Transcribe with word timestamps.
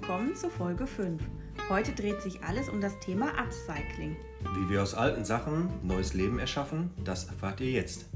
willkommen 0.00 0.36
zu 0.36 0.48
Folge 0.48 0.86
5. 0.86 1.20
Heute 1.68 1.90
dreht 1.90 2.22
sich 2.22 2.40
alles 2.44 2.68
um 2.68 2.80
das 2.80 2.96
Thema 3.00 3.36
Upcycling. 3.36 4.14
Wie 4.54 4.70
wir 4.70 4.80
aus 4.80 4.94
alten 4.94 5.24
Sachen 5.24 5.70
neues 5.82 6.14
Leben 6.14 6.38
erschaffen, 6.38 6.92
das 7.02 7.24
erfahrt 7.24 7.60
ihr 7.60 7.72
jetzt. 7.72 8.06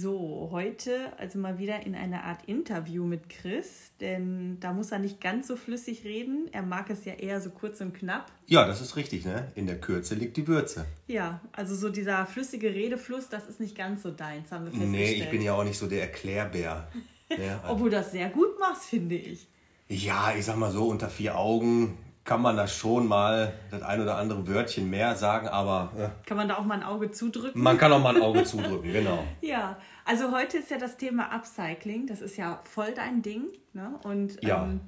So, 0.00 0.48
heute 0.52 1.12
also 1.18 1.38
mal 1.38 1.58
wieder 1.58 1.84
in 1.84 1.96
einer 1.96 2.22
Art 2.22 2.44
Interview 2.46 3.04
mit 3.04 3.28
Chris, 3.28 3.90
denn 4.00 4.58
da 4.60 4.72
muss 4.72 4.92
er 4.92 5.00
nicht 5.00 5.20
ganz 5.20 5.48
so 5.48 5.56
flüssig 5.56 6.04
reden. 6.04 6.48
Er 6.52 6.62
mag 6.62 6.88
es 6.90 7.04
ja 7.04 7.14
eher 7.14 7.40
so 7.40 7.50
kurz 7.50 7.80
und 7.80 7.94
knapp. 7.94 8.30
Ja, 8.46 8.64
das 8.66 8.80
ist 8.80 8.94
richtig, 8.94 9.24
ne? 9.24 9.50
In 9.56 9.66
der 9.66 9.80
Kürze 9.80 10.14
liegt 10.14 10.36
die 10.36 10.46
Würze. 10.46 10.84
Ja, 11.08 11.40
also 11.50 11.74
so 11.74 11.88
dieser 11.88 12.26
flüssige 12.26 12.72
Redefluss, 12.72 13.28
das 13.28 13.48
ist 13.48 13.58
nicht 13.58 13.76
ganz 13.76 14.04
so 14.04 14.12
deins, 14.12 14.52
haben 14.52 14.66
wir 14.66 14.70
festgestellt. 14.70 14.92
Nee, 14.92 15.24
ich 15.24 15.30
bin 15.30 15.42
ja 15.42 15.54
auch 15.54 15.64
nicht 15.64 15.78
so 15.78 15.88
der 15.88 16.02
Erklärbär. 16.02 16.88
Ja, 17.30 17.64
Obwohl 17.68 17.90
du 17.90 17.96
das 17.96 18.12
sehr 18.12 18.28
gut 18.28 18.56
machst, 18.60 18.84
finde 18.84 19.16
ich. 19.16 19.48
ja, 19.88 20.32
ich 20.38 20.44
sag 20.44 20.58
mal 20.58 20.70
so, 20.70 20.86
unter 20.86 21.08
vier 21.08 21.36
Augen 21.36 21.98
kann 22.28 22.42
man 22.42 22.58
da 22.58 22.66
schon 22.68 23.08
mal 23.08 23.54
das 23.70 23.80
ein 23.80 24.02
oder 24.02 24.18
andere 24.18 24.46
Wörtchen 24.46 24.90
mehr 24.90 25.16
sagen, 25.16 25.48
aber 25.48 25.90
äh, 25.96 26.26
Kann 26.28 26.36
man 26.36 26.46
da 26.46 26.58
auch 26.58 26.64
mal 26.66 26.74
ein 26.74 26.82
Auge 26.82 27.10
zudrücken? 27.10 27.62
man 27.62 27.78
kann 27.78 27.90
auch 27.90 28.02
mal 28.02 28.14
ein 28.14 28.20
Auge 28.22 28.44
zudrücken, 28.44 28.92
genau. 28.92 29.24
Ja, 29.40 29.78
also 30.04 30.30
heute 30.30 30.58
ist 30.58 30.70
ja 30.70 30.76
das 30.76 30.98
Thema 30.98 31.32
Upcycling. 31.34 32.06
Das 32.06 32.20
ist 32.20 32.36
ja 32.36 32.60
voll 32.64 32.92
dein 32.94 33.22
Ding. 33.22 33.44
Ne? 33.72 33.98
Und 34.04 34.42
Ja. 34.44 34.64
ähm, 34.64 34.80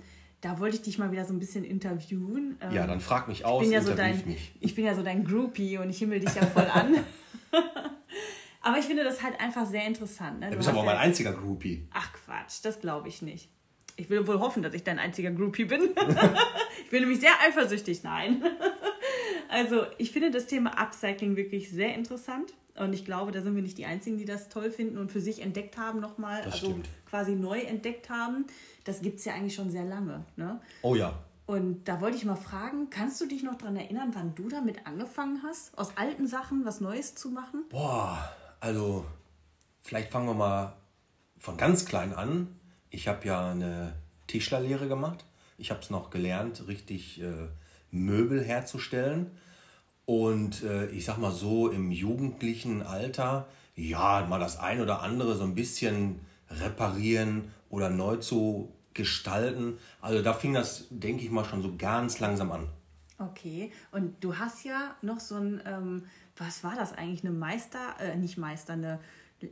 da 0.42 0.58
wollte 0.58 0.76
ich 0.76 0.82
dich 0.82 0.98
mal 0.98 1.12
wieder 1.12 1.24
so 1.24 1.32
ein 1.32 1.38
bisschen 1.38 1.64
interviewen. 1.64 2.58
Ähm, 2.60 2.72
Ja, 2.72 2.86
dann 2.86 3.00
frag 3.00 3.26
mich 3.26 3.40
ich 3.40 3.44
aus, 3.46 3.62
bin 3.62 3.72
ja 3.72 3.80
so 3.80 3.94
dein, 3.94 4.22
mich. 4.26 4.54
ich 4.60 4.74
bin 4.74 4.84
ja 4.84 4.94
so 4.94 5.02
dein 5.02 5.24
Groupie 5.24 5.78
und 5.78 5.88
ich 5.88 5.98
himmel 5.98 6.20
dich 6.20 6.34
ja 6.34 6.44
voll 6.44 6.68
an. 6.70 6.98
aber 8.60 8.78
ich 8.78 8.84
finde 8.84 9.02
das 9.04 9.22
halt 9.22 9.40
einfach 9.40 9.64
sehr 9.64 9.86
interessant. 9.86 10.40
Ne? 10.40 10.50
Du 10.50 10.58
bist 10.58 10.68
aber 10.68 10.80
hast 10.80 10.84
mein 10.86 10.98
einziger 10.98 11.32
Groupie. 11.32 11.88
Ach 11.94 12.12
Quatsch, 12.12 12.58
das 12.62 12.80
glaube 12.80 13.08
ich 13.08 13.22
nicht. 13.22 13.48
Ich 14.00 14.08
will 14.08 14.26
wohl 14.26 14.40
hoffen, 14.40 14.62
dass 14.62 14.72
ich 14.72 14.82
dein 14.82 14.98
einziger 14.98 15.30
Groupie 15.30 15.66
bin. 15.66 15.82
ich 16.84 16.90
bin 16.90 17.00
nämlich 17.02 17.20
sehr 17.20 17.32
eifersüchtig. 17.46 18.02
Nein. 18.02 18.42
also, 19.50 19.84
ich 19.98 20.10
finde 20.10 20.30
das 20.30 20.46
Thema 20.46 20.70
Upcycling 20.78 21.36
wirklich 21.36 21.70
sehr 21.70 21.94
interessant. 21.94 22.54
Und 22.76 22.94
ich 22.94 23.04
glaube, 23.04 23.30
da 23.30 23.42
sind 23.42 23.54
wir 23.54 23.62
nicht 23.62 23.76
die 23.76 23.84
Einzigen, 23.84 24.16
die 24.16 24.24
das 24.24 24.48
toll 24.48 24.70
finden 24.70 24.96
und 24.96 25.12
für 25.12 25.20
sich 25.20 25.42
entdeckt 25.42 25.76
haben 25.76 26.00
nochmal. 26.00 26.40
Das 26.44 26.54
Also 26.54 26.68
stimmt. 26.68 26.88
quasi 27.04 27.32
neu 27.32 27.60
entdeckt 27.60 28.08
haben. 28.08 28.46
Das 28.84 29.02
gibt 29.02 29.18
es 29.18 29.26
ja 29.26 29.34
eigentlich 29.34 29.54
schon 29.54 29.70
sehr 29.70 29.84
lange. 29.84 30.24
Ne? 30.36 30.58
Oh 30.80 30.94
ja. 30.94 31.12
Und 31.44 31.84
da 31.86 32.00
wollte 32.00 32.16
ich 32.16 32.24
mal 32.24 32.36
fragen, 32.36 32.88
kannst 32.88 33.20
du 33.20 33.26
dich 33.26 33.42
noch 33.42 33.56
daran 33.56 33.76
erinnern, 33.76 34.12
wann 34.14 34.34
du 34.34 34.48
damit 34.48 34.86
angefangen 34.86 35.42
hast, 35.42 35.76
aus 35.76 35.94
alten 35.98 36.26
Sachen 36.26 36.64
was 36.64 36.80
Neues 36.80 37.16
zu 37.16 37.28
machen? 37.28 37.64
Boah, 37.68 38.32
also 38.60 39.04
vielleicht 39.82 40.10
fangen 40.10 40.26
wir 40.28 40.34
mal 40.34 40.72
von 41.38 41.58
ganz 41.58 41.84
klein 41.84 42.14
an. 42.14 42.59
Ich 42.90 43.08
habe 43.08 43.26
ja 43.26 43.50
eine 43.50 43.94
Tischlerlehre 44.26 44.88
gemacht. 44.88 45.24
Ich 45.58 45.70
habe 45.70 45.80
es 45.80 45.90
noch 45.90 46.10
gelernt, 46.10 46.66
richtig 46.66 47.20
äh, 47.22 47.48
Möbel 47.90 48.42
herzustellen. 48.42 49.30
Und 50.06 50.62
äh, 50.64 50.86
ich 50.86 51.04
sag 51.04 51.18
mal 51.18 51.30
so, 51.30 51.68
im 51.68 51.92
jugendlichen 51.92 52.82
Alter, 52.82 53.46
ja, 53.76 54.26
mal 54.28 54.40
das 54.40 54.58
ein 54.58 54.80
oder 54.80 55.02
andere 55.02 55.36
so 55.36 55.44
ein 55.44 55.54
bisschen 55.54 56.20
reparieren 56.50 57.52
oder 57.68 57.90
neu 57.90 58.16
zu 58.16 58.72
gestalten. 58.94 59.78
Also 60.00 60.22
da 60.22 60.32
fing 60.32 60.52
das, 60.52 60.86
denke 60.90 61.24
ich 61.24 61.30
mal, 61.30 61.44
schon 61.44 61.62
so 61.62 61.76
ganz 61.76 62.18
langsam 62.18 62.50
an. 62.50 62.68
Okay, 63.18 63.70
und 63.92 64.24
du 64.24 64.38
hast 64.38 64.64
ja 64.64 64.96
noch 65.02 65.20
so 65.20 65.36
ein, 65.36 65.60
ähm, 65.66 66.06
was 66.36 66.64
war 66.64 66.74
das 66.74 66.94
eigentlich, 66.94 67.22
eine 67.22 67.34
Meister, 67.34 67.94
äh, 68.00 68.16
nicht 68.16 68.38
Meister, 68.38 68.72
eine 68.72 68.98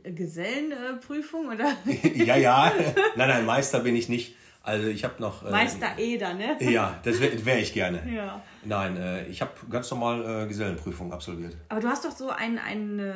Gesellenprüfung 0.03 1.47
oder 1.47 1.75
ja, 2.15 2.37
ja. 2.37 2.71
Nein, 3.15 3.27
nein, 3.29 3.45
Meister 3.45 3.79
bin 3.79 3.95
ich 3.95 4.09
nicht. 4.09 4.35
Also 4.61 4.87
ich 4.87 5.03
habe 5.03 5.15
noch. 5.19 5.45
äh, 5.45 5.51
Meister 5.51 5.97
Eder, 5.97 6.33
ne? 6.33 6.57
Ja, 6.59 6.99
das 7.03 7.19
wäre 7.19 7.43
wär 7.45 7.59
ich 7.59 7.73
gerne. 7.73 8.01
Ja. 8.13 8.41
Nein, 8.65 8.97
äh, 8.97 9.25
ich 9.27 9.41
habe 9.41 9.51
ganz 9.69 9.89
normal 9.89 10.43
äh, 10.43 10.47
Gesellenprüfung 10.47 11.11
absolviert. 11.13 11.55
Aber 11.69 11.79
du 11.79 11.87
hast 11.87 12.05
doch 12.05 12.11
so 12.11 12.29
ein, 12.29 12.59
ein, 12.59 12.99
äh, 12.99 13.13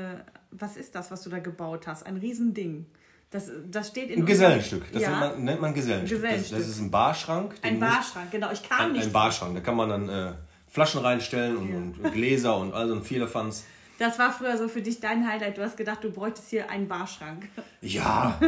was 0.52 0.78
ist 0.78 0.96
das, 0.96 1.12
was 1.12 1.22
du 1.24 1.30
da 1.30 1.40
gebaut 1.40 1.86
hast? 1.86 2.06
Ein 2.06 2.18
Riesending. 2.18 2.86
Das, 3.30 3.50
das 3.70 3.88
steht 3.90 4.10
in 4.10 4.22
Ein 4.22 4.26
Gesellenstück. 4.26 4.92
Das 4.92 5.02
ja, 5.02 5.10
nennt, 5.10 5.20
man, 5.36 5.44
nennt 5.44 5.62
man 5.62 5.74
Gesellenstück. 5.74 6.22
Gesellenstück. 6.22 6.58
Das, 6.58 6.68
das 6.68 6.76
ist 6.76 6.82
ein 6.82 6.92
Barschrank. 6.92 7.56
ein 7.62 7.80
Barschrank, 7.80 8.32
genau. 8.32 8.52
Ich 8.52 8.68
kam 8.68 8.80
Ein, 8.88 8.92
nicht. 8.94 9.04
ein 9.06 9.12
Barschrank. 9.12 9.54
Da 9.56 9.62
kann 9.62 9.76
man 9.76 9.90
dann 9.90 10.10
äh, 10.10 10.34
Flaschen 10.70 11.02
reinstellen 11.02 11.58
und, 11.58 11.70
Ja. 11.72 11.76
und 12.10 12.14
Gläser 12.14 12.58
und 12.58 12.74
all 12.74 12.88
so 12.88 12.96
ein 12.96 13.04
Vierlefanz. 13.04 13.66
Das 14.00 14.20
war 14.20 14.32
früher 14.32 14.58
so 14.58 14.68
für 14.68 14.82
dich 14.82 15.00
dein 15.00 15.28
Highlight. 15.28 15.58
Du 15.58 15.64
hast 15.64 15.78
gedacht, 15.78 16.04
du 16.04 16.12
bräuchtest 16.12 16.50
hier 16.50 16.70
einen 16.70 16.88
Barschrank. 16.88 17.48
Ja, 17.82 18.40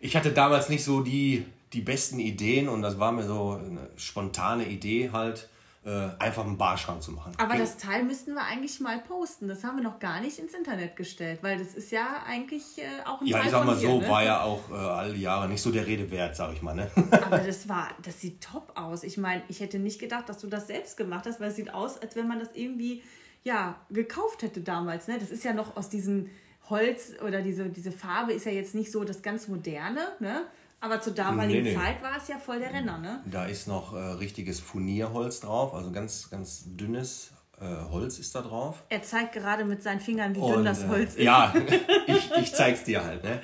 ich 0.00 0.16
hatte 0.16 0.32
damals 0.32 0.68
nicht 0.68 0.84
so 0.84 1.00
die, 1.00 1.46
die 1.72 1.80
besten 1.80 2.18
Ideen 2.18 2.68
und 2.68 2.82
das 2.82 2.98
war 2.98 3.12
mir 3.12 3.24
so 3.24 3.60
eine 3.64 3.88
spontane 3.96 4.66
Idee 4.68 5.10
halt, 5.12 5.48
äh, 5.82 6.08
einfach 6.18 6.44
einen 6.44 6.58
Barschrank 6.58 7.02
zu 7.02 7.12
machen. 7.12 7.32
Aber 7.38 7.56
das 7.56 7.78
Teil 7.78 8.02
müssten 8.02 8.34
wir 8.34 8.42
eigentlich 8.42 8.80
mal 8.80 8.98
posten. 8.98 9.48
Das 9.48 9.64
haben 9.64 9.76
wir 9.76 9.82
noch 9.82 9.98
gar 9.98 10.20
nicht 10.20 10.38
ins 10.38 10.52
Internet 10.52 10.94
gestellt, 10.94 11.38
weil 11.42 11.58
das 11.58 11.74
ist 11.74 11.90
ja 11.90 12.22
eigentlich 12.26 12.76
äh, 12.76 13.06
auch 13.06 13.22
ein 13.22 13.26
Ja, 13.26 13.38
Teil 13.38 13.46
ich 13.46 13.52
sag 13.52 13.64
mal 13.64 13.76
dir, 13.76 13.88
so, 13.88 14.00
ne? 14.00 14.08
war 14.08 14.22
ja 14.22 14.42
auch 14.42 14.70
äh, 14.70 14.74
alle 14.74 15.16
Jahre 15.16 15.48
nicht 15.48 15.62
so 15.62 15.70
der 15.70 15.86
Rede 15.86 16.10
wert, 16.10 16.36
sag 16.36 16.52
ich 16.52 16.60
mal. 16.60 16.74
Ne? 16.74 16.90
Aber 17.24 17.38
das 17.38 17.66
war, 17.66 17.88
das 18.04 18.20
sieht 18.20 18.42
top 18.42 18.72
aus. 18.74 19.04
Ich 19.04 19.16
meine, 19.16 19.42
ich 19.48 19.60
hätte 19.60 19.78
nicht 19.78 19.98
gedacht, 19.98 20.28
dass 20.28 20.38
du 20.38 20.48
das 20.48 20.66
selbst 20.66 20.98
gemacht 20.98 21.24
hast, 21.26 21.40
weil 21.40 21.48
es 21.48 21.56
sieht 21.56 21.72
aus, 21.72 21.96
als 21.96 22.14
wenn 22.14 22.28
man 22.28 22.40
das 22.40 22.50
irgendwie 22.52 23.02
ja 23.42 23.80
gekauft 23.90 24.42
hätte 24.42 24.60
damals. 24.60 25.08
Ne? 25.08 25.18
Das 25.18 25.30
ist 25.30 25.44
ja 25.44 25.52
noch 25.52 25.76
aus 25.76 25.88
diesem 25.88 26.30
Holz 26.68 27.12
oder 27.26 27.42
diese, 27.42 27.68
diese 27.68 27.92
Farbe 27.92 28.32
ist 28.32 28.46
ja 28.46 28.52
jetzt 28.52 28.74
nicht 28.74 28.92
so 28.92 29.04
das 29.04 29.22
ganz 29.22 29.48
moderne, 29.48 30.00
ne? 30.20 30.44
Aber 30.82 31.00
zur 31.02 31.12
damaligen 31.12 31.62
Nee, 31.62 31.70
nee. 31.72 31.76
Zeit 31.76 32.02
war 32.02 32.16
es 32.16 32.28
ja 32.28 32.38
voll 32.38 32.58
der 32.58 32.72
Renner, 32.72 32.96
ne? 32.96 33.22
Da 33.26 33.44
ist 33.44 33.68
noch 33.68 33.92
äh, 33.92 33.98
richtiges 33.98 34.60
Furnierholz 34.60 35.40
drauf, 35.40 35.74
also 35.74 35.90
ganz, 35.90 36.30
ganz 36.30 36.64
dünnes 36.64 37.32
äh, 37.60 37.64
Holz 37.90 38.18
ist 38.18 38.34
da 38.34 38.40
drauf. 38.40 38.82
Er 38.88 39.02
zeigt 39.02 39.32
gerade 39.34 39.64
mit 39.66 39.82
seinen 39.82 40.00
Fingern, 40.00 40.34
wie 40.34 40.40
dünn 40.40 40.54
Und, 40.54 40.64
das 40.64 40.84
äh, 40.84 40.88
Holz 40.88 41.16
ist. 41.16 41.24
Ja, 41.24 41.52
ich, 42.06 42.30
ich 42.40 42.54
zeig's 42.54 42.84
dir 42.84 43.04
halt. 43.04 43.22
Ne? 43.22 43.40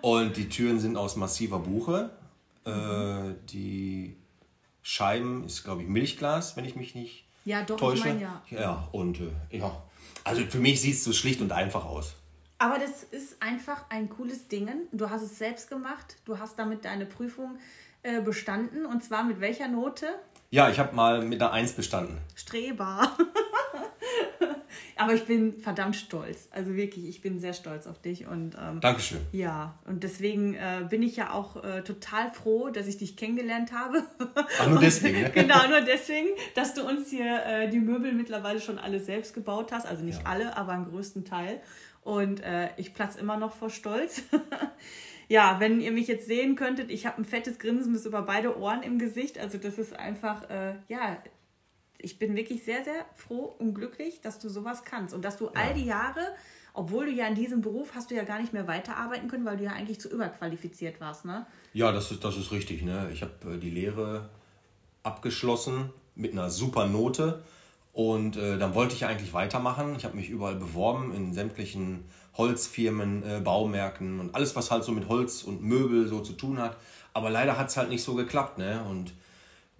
Und 0.00 0.36
die 0.36 0.48
Türen 0.48 0.80
sind 0.80 0.96
aus 0.96 1.14
massiver 1.14 1.60
Buche. 1.60 2.10
Äh, 2.64 3.34
die 3.50 4.16
Scheiben 4.82 5.44
ist, 5.44 5.62
glaube 5.62 5.82
ich, 5.82 5.88
Milchglas, 5.88 6.56
wenn 6.56 6.64
ich 6.64 6.74
mich 6.74 6.96
nicht 6.96 7.26
Ja, 7.44 7.62
doch, 7.62 7.76
ich 7.76 7.80
täusche. 7.80 8.08
mein, 8.08 8.20
ja. 8.20 8.42
Ja, 8.50 8.88
und 8.92 9.20
äh, 9.20 9.58
ja. 9.58 9.82
Also 10.24 10.42
für 10.46 10.58
mich 10.58 10.80
sieht 10.80 10.94
es 10.94 11.04
so 11.04 11.12
schlicht 11.12 11.40
und 11.40 11.52
einfach 11.52 11.84
aus. 11.84 12.14
Aber 12.58 12.78
das 12.78 13.02
ist 13.02 13.42
einfach 13.42 13.84
ein 13.88 14.08
cooles 14.08 14.46
Ding. 14.46 14.68
Du 14.92 15.10
hast 15.10 15.22
es 15.22 15.38
selbst 15.38 15.68
gemacht. 15.68 16.16
Du 16.24 16.38
hast 16.38 16.58
damit 16.58 16.84
deine 16.84 17.06
Prüfung 17.06 17.58
äh, 18.02 18.20
bestanden. 18.20 18.86
Und 18.86 19.02
zwar 19.02 19.24
mit 19.24 19.40
welcher 19.40 19.66
Note? 19.66 20.06
Ja, 20.50 20.70
ich 20.70 20.78
habe 20.78 20.94
mal 20.94 21.24
mit 21.24 21.42
einer 21.42 21.52
Eins 21.52 21.72
bestanden. 21.72 22.18
Streber. 22.36 23.16
Aber 25.02 25.14
ich 25.14 25.24
bin 25.24 25.58
verdammt 25.58 25.96
stolz. 25.96 26.48
Also 26.50 26.74
wirklich, 26.74 27.06
ich 27.08 27.20
bin 27.20 27.40
sehr 27.40 27.52
stolz 27.52 27.86
auf 27.86 28.00
dich. 28.00 28.26
Und 28.26 28.56
ähm, 28.60 28.80
Dankeschön. 28.80 29.20
ja, 29.32 29.78
und 29.86 30.02
deswegen 30.04 30.54
äh, 30.54 30.84
bin 30.88 31.02
ich 31.02 31.16
ja 31.16 31.32
auch 31.32 31.62
äh, 31.62 31.82
total 31.82 32.30
froh, 32.30 32.70
dass 32.70 32.86
ich 32.86 32.98
dich 32.98 33.16
kennengelernt 33.16 33.72
habe. 33.72 34.04
Ach, 34.60 34.68
nur 34.68 34.80
deswegen, 34.80 35.22
ne? 35.22 35.30
genau, 35.34 35.66
nur 35.68 35.80
deswegen, 35.80 36.28
dass 36.54 36.74
du 36.74 36.86
uns 36.86 37.10
hier 37.10 37.44
äh, 37.44 37.68
die 37.68 37.80
Möbel 37.80 38.12
mittlerweile 38.12 38.60
schon 38.60 38.78
alle 38.78 39.00
selbst 39.00 39.34
gebaut 39.34 39.72
hast. 39.72 39.86
Also 39.86 40.04
nicht 40.04 40.20
Ja. 40.22 40.26
alle, 40.30 40.56
aber 40.56 40.72
einen 40.72 40.84
größten 40.86 41.24
Teil. 41.24 41.60
Und 42.02 42.40
äh, 42.40 42.68
ich 42.76 42.94
platze 42.94 43.20
immer 43.20 43.36
noch 43.36 43.52
vor 43.54 43.70
Stolz. 43.70 44.22
ja, 45.28 45.60
wenn 45.60 45.80
ihr 45.80 45.92
mich 45.92 46.08
jetzt 46.08 46.26
sehen 46.26 46.56
könntet, 46.56 46.90
ich 46.90 47.06
habe 47.06 47.22
ein 47.22 47.24
fettes 47.24 47.58
Grinsen 47.58 47.92
bis 47.92 48.06
über 48.06 48.22
beide 48.22 48.58
Ohren 48.58 48.82
im 48.82 48.98
Gesicht. 48.98 49.38
Also 49.38 49.58
das 49.58 49.78
ist 49.78 49.96
einfach, 49.98 50.48
äh, 50.50 50.74
ja, 50.88 51.16
ich 52.02 52.18
bin 52.18 52.36
wirklich 52.36 52.64
sehr, 52.64 52.84
sehr 52.84 53.06
froh 53.16 53.54
und 53.58 53.74
glücklich, 53.74 54.20
dass 54.20 54.38
du 54.38 54.48
sowas 54.48 54.84
kannst. 54.84 55.14
Und 55.14 55.24
dass 55.24 55.36
du 55.36 55.48
all 55.48 55.74
die 55.74 55.84
Jahre, 55.84 56.20
obwohl 56.74 57.06
du 57.06 57.12
ja 57.12 57.26
in 57.26 57.34
diesem 57.34 57.60
Beruf 57.60 57.94
hast 57.94 58.10
du 58.10 58.14
ja 58.14 58.24
gar 58.24 58.40
nicht 58.40 58.52
mehr 58.52 58.66
weiterarbeiten 58.66 59.28
können, 59.28 59.44
weil 59.44 59.56
du 59.56 59.64
ja 59.64 59.72
eigentlich 59.72 60.00
zu 60.00 60.08
überqualifiziert 60.08 61.00
warst, 61.00 61.24
ne? 61.24 61.46
Ja, 61.72 61.92
das 61.92 62.10
ist, 62.10 62.24
das 62.24 62.36
ist 62.36 62.52
richtig. 62.52 62.82
Ne? 62.82 63.10
Ich 63.12 63.22
habe 63.22 63.54
äh, 63.54 63.58
die 63.58 63.70
Lehre 63.70 64.28
abgeschlossen 65.02 65.90
mit 66.14 66.32
einer 66.32 66.50
super 66.50 66.86
Note 66.86 67.42
und 67.92 68.36
äh, 68.36 68.58
dann 68.58 68.74
wollte 68.74 68.94
ich 68.94 69.04
eigentlich 69.04 69.32
weitermachen. 69.32 69.94
Ich 69.96 70.04
habe 70.04 70.16
mich 70.16 70.30
überall 70.30 70.56
beworben 70.56 71.12
in 71.14 71.34
sämtlichen 71.34 72.04
Holzfirmen, 72.34 73.22
äh, 73.22 73.40
Baumärkten 73.40 74.18
und 74.20 74.34
alles, 74.34 74.56
was 74.56 74.70
halt 74.70 74.84
so 74.84 74.92
mit 74.92 75.08
Holz 75.08 75.42
und 75.42 75.62
Möbel 75.62 76.08
so 76.08 76.20
zu 76.20 76.32
tun 76.32 76.58
hat. 76.58 76.76
Aber 77.12 77.28
leider 77.28 77.58
hat 77.58 77.68
es 77.68 77.76
halt 77.76 77.90
nicht 77.90 78.02
so 78.02 78.14
geklappt. 78.14 78.56
Ne? 78.56 78.82
Und 78.88 79.12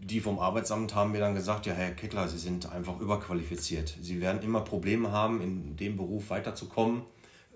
die 0.03 0.21
vom 0.21 0.39
Arbeitsamt 0.39 0.95
haben 0.95 1.13
mir 1.13 1.21
dann 1.21 1.35
gesagt, 1.35 1.67
ja, 1.67 1.73
Herr 1.73 1.93
Kittler, 1.93 2.27
Sie 2.29 2.39
sind 2.39 2.71
einfach 2.71 2.99
überqualifiziert. 3.01 3.97
Sie 4.01 4.21
werden 4.21 4.43
immer 4.43 4.63
Probleme 4.63 5.13
haben, 5.13 5.41
in 5.41 5.77
dem 5.77 5.97
Beruf 5.97 6.31
weiterzukommen, 6.31 7.03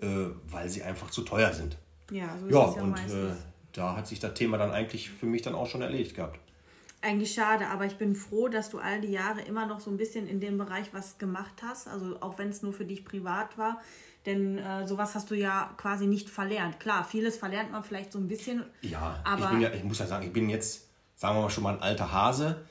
äh, 0.01 0.07
weil 0.49 0.69
Sie 0.69 0.81
einfach 0.81 1.11
zu 1.11 1.23
teuer 1.23 1.53
sind. 1.53 1.77
Ja, 2.09 2.37
so 2.39 2.47
ist 2.47 2.53
Ja, 2.53 2.69
es 2.69 2.75
ja 2.75 2.81
und 2.81 2.97
äh, 2.97 3.35
da 3.73 3.95
hat 3.97 4.07
sich 4.07 4.19
das 4.19 4.33
Thema 4.33 4.57
dann 4.57 4.71
eigentlich 4.71 5.09
für 5.09 5.25
mich 5.25 5.41
dann 5.41 5.55
auch 5.55 5.67
schon 5.67 5.81
erledigt 5.81 6.15
gehabt. 6.15 6.39
Eigentlich 7.01 7.33
schade, 7.33 7.67
aber 7.67 7.85
ich 7.85 7.97
bin 7.97 8.15
froh, 8.15 8.47
dass 8.47 8.69
du 8.69 8.79
all 8.79 9.01
die 9.01 9.11
Jahre 9.11 9.41
immer 9.41 9.67
noch 9.67 9.79
so 9.79 9.91
ein 9.91 9.97
bisschen 9.97 10.27
in 10.27 10.39
dem 10.39 10.57
Bereich 10.57 10.93
was 10.93 11.17
gemacht 11.19 11.61
hast. 11.61 11.87
Also 11.87 12.17
auch 12.21 12.37
wenn 12.39 12.49
es 12.49 12.63
nur 12.63 12.73
für 12.73 12.85
dich 12.85 13.05
privat 13.05 13.57
war. 13.57 13.81
Denn 14.25 14.57
äh, 14.57 14.87
sowas 14.87 15.13
hast 15.15 15.29
du 15.29 15.35
ja 15.35 15.73
quasi 15.77 16.07
nicht 16.07 16.29
verlernt. 16.29 16.79
Klar, 16.79 17.05
vieles 17.05 17.37
verlernt 17.37 17.71
man 17.71 17.83
vielleicht 17.83 18.11
so 18.11 18.19
ein 18.19 18.27
bisschen. 18.27 18.63
Ja, 18.81 19.21
aber 19.23 19.53
ich, 19.53 19.61
ja, 19.61 19.71
ich 19.71 19.83
muss 19.83 19.99
ja 19.99 20.07
sagen, 20.07 20.25
ich 20.25 20.33
bin 20.33 20.49
jetzt, 20.49 20.86
sagen 21.17 21.35
wir 21.37 21.41
mal 21.41 21.49
schon 21.49 21.63
mal 21.63 21.73
ein 21.75 21.81
alter 21.81 22.11
Hase. 22.11 22.61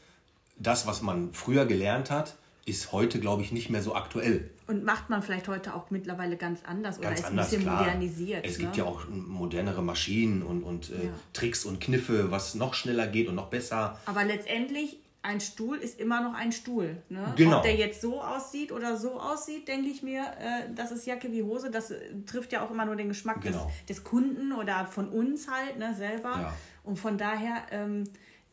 Das, 0.59 0.87
was 0.87 1.03
man 1.03 1.33
früher 1.35 1.67
gelernt 1.67 2.11
hat, 2.11 2.37
ist 2.65 2.91
heute, 2.93 3.21
glaube 3.21 3.43
ich, 3.43 3.53
nicht 3.53 3.69
mehr 3.71 3.83
so 3.83 3.95
aktuell. 3.95 4.51
Und 4.67 4.85
macht 4.85 5.11
man 5.11 5.23
vielleicht 5.23 5.47
heute 5.47 5.75
auch 5.75 5.91
mittlerweile 5.91 6.37
ganz 6.37 6.61
anders 6.65 7.01
Ganz 7.01 7.07
oder 7.07 7.15
ist 7.15 7.25
anders, 7.27 7.47
ein 7.47 7.51
bisschen 7.51 7.63
klar. 7.63 7.79
modernisiert. 7.85 8.45
Es 8.45 8.59
ne? 8.59 8.65
gibt 8.65 8.77
ja 8.77 8.85
auch 8.85 9.07
modernere 9.09 9.83
Maschinen 9.83 10.43
und, 10.43 10.63
und 10.63 10.91
äh, 10.91 11.05
Ja. 11.07 11.11
Tricks 11.33 11.65
und 11.65 11.81
Kniffe, 11.81 12.31
was 12.31 12.55
noch 12.55 12.75
schneller 12.75 13.07
geht 13.07 13.29
und 13.29 13.35
noch 13.37 13.49
besser. 13.49 13.99
Aber 14.07 14.25
letztendlich, 14.25 14.99
ein 15.23 15.41
Stuhl 15.41 15.77
ist 15.79 16.01
immer 16.01 16.21
noch 16.21 16.35
ein 16.35 16.51
Stuhl. 16.53 16.97
Ne? 17.09 17.33
Genau. 17.37 17.59
Ob 17.59 17.63
der 17.65 17.75
jetzt 17.75 18.01
so 18.01 18.21
aussieht 18.23 18.73
oder 18.73 18.97
so 18.97 19.21
aussieht, 19.21 19.69
denke 19.69 19.89
ich 19.89 20.03
mir, 20.03 20.23
äh, 20.23 20.73
das 20.75 20.91
ist 20.93 21.05
Jacke 21.07 21.31
wie 21.31 21.43
Hose. 21.43 21.71
Das 21.71 21.91
äh, 21.91 21.99
trifft 22.27 22.53
ja 22.53 22.65
auch 22.65 22.71
immer 22.71 22.87
nur 22.87 22.97
den 22.97 23.09
Geschmack 23.09 23.41
Genau. 23.43 23.71
des, 23.87 23.97
des 23.99 24.05
Kunden 24.05 24.53
oder 24.53 24.87
von 24.87 25.09
uns 25.09 25.49
halt 25.49 25.79
ne, 25.79 25.95
selber. 25.97 26.31
Ja. 26.31 26.57
Und 26.85 26.97
von 26.99 27.19
daher, 27.19 27.63
ähm, 27.73 28.05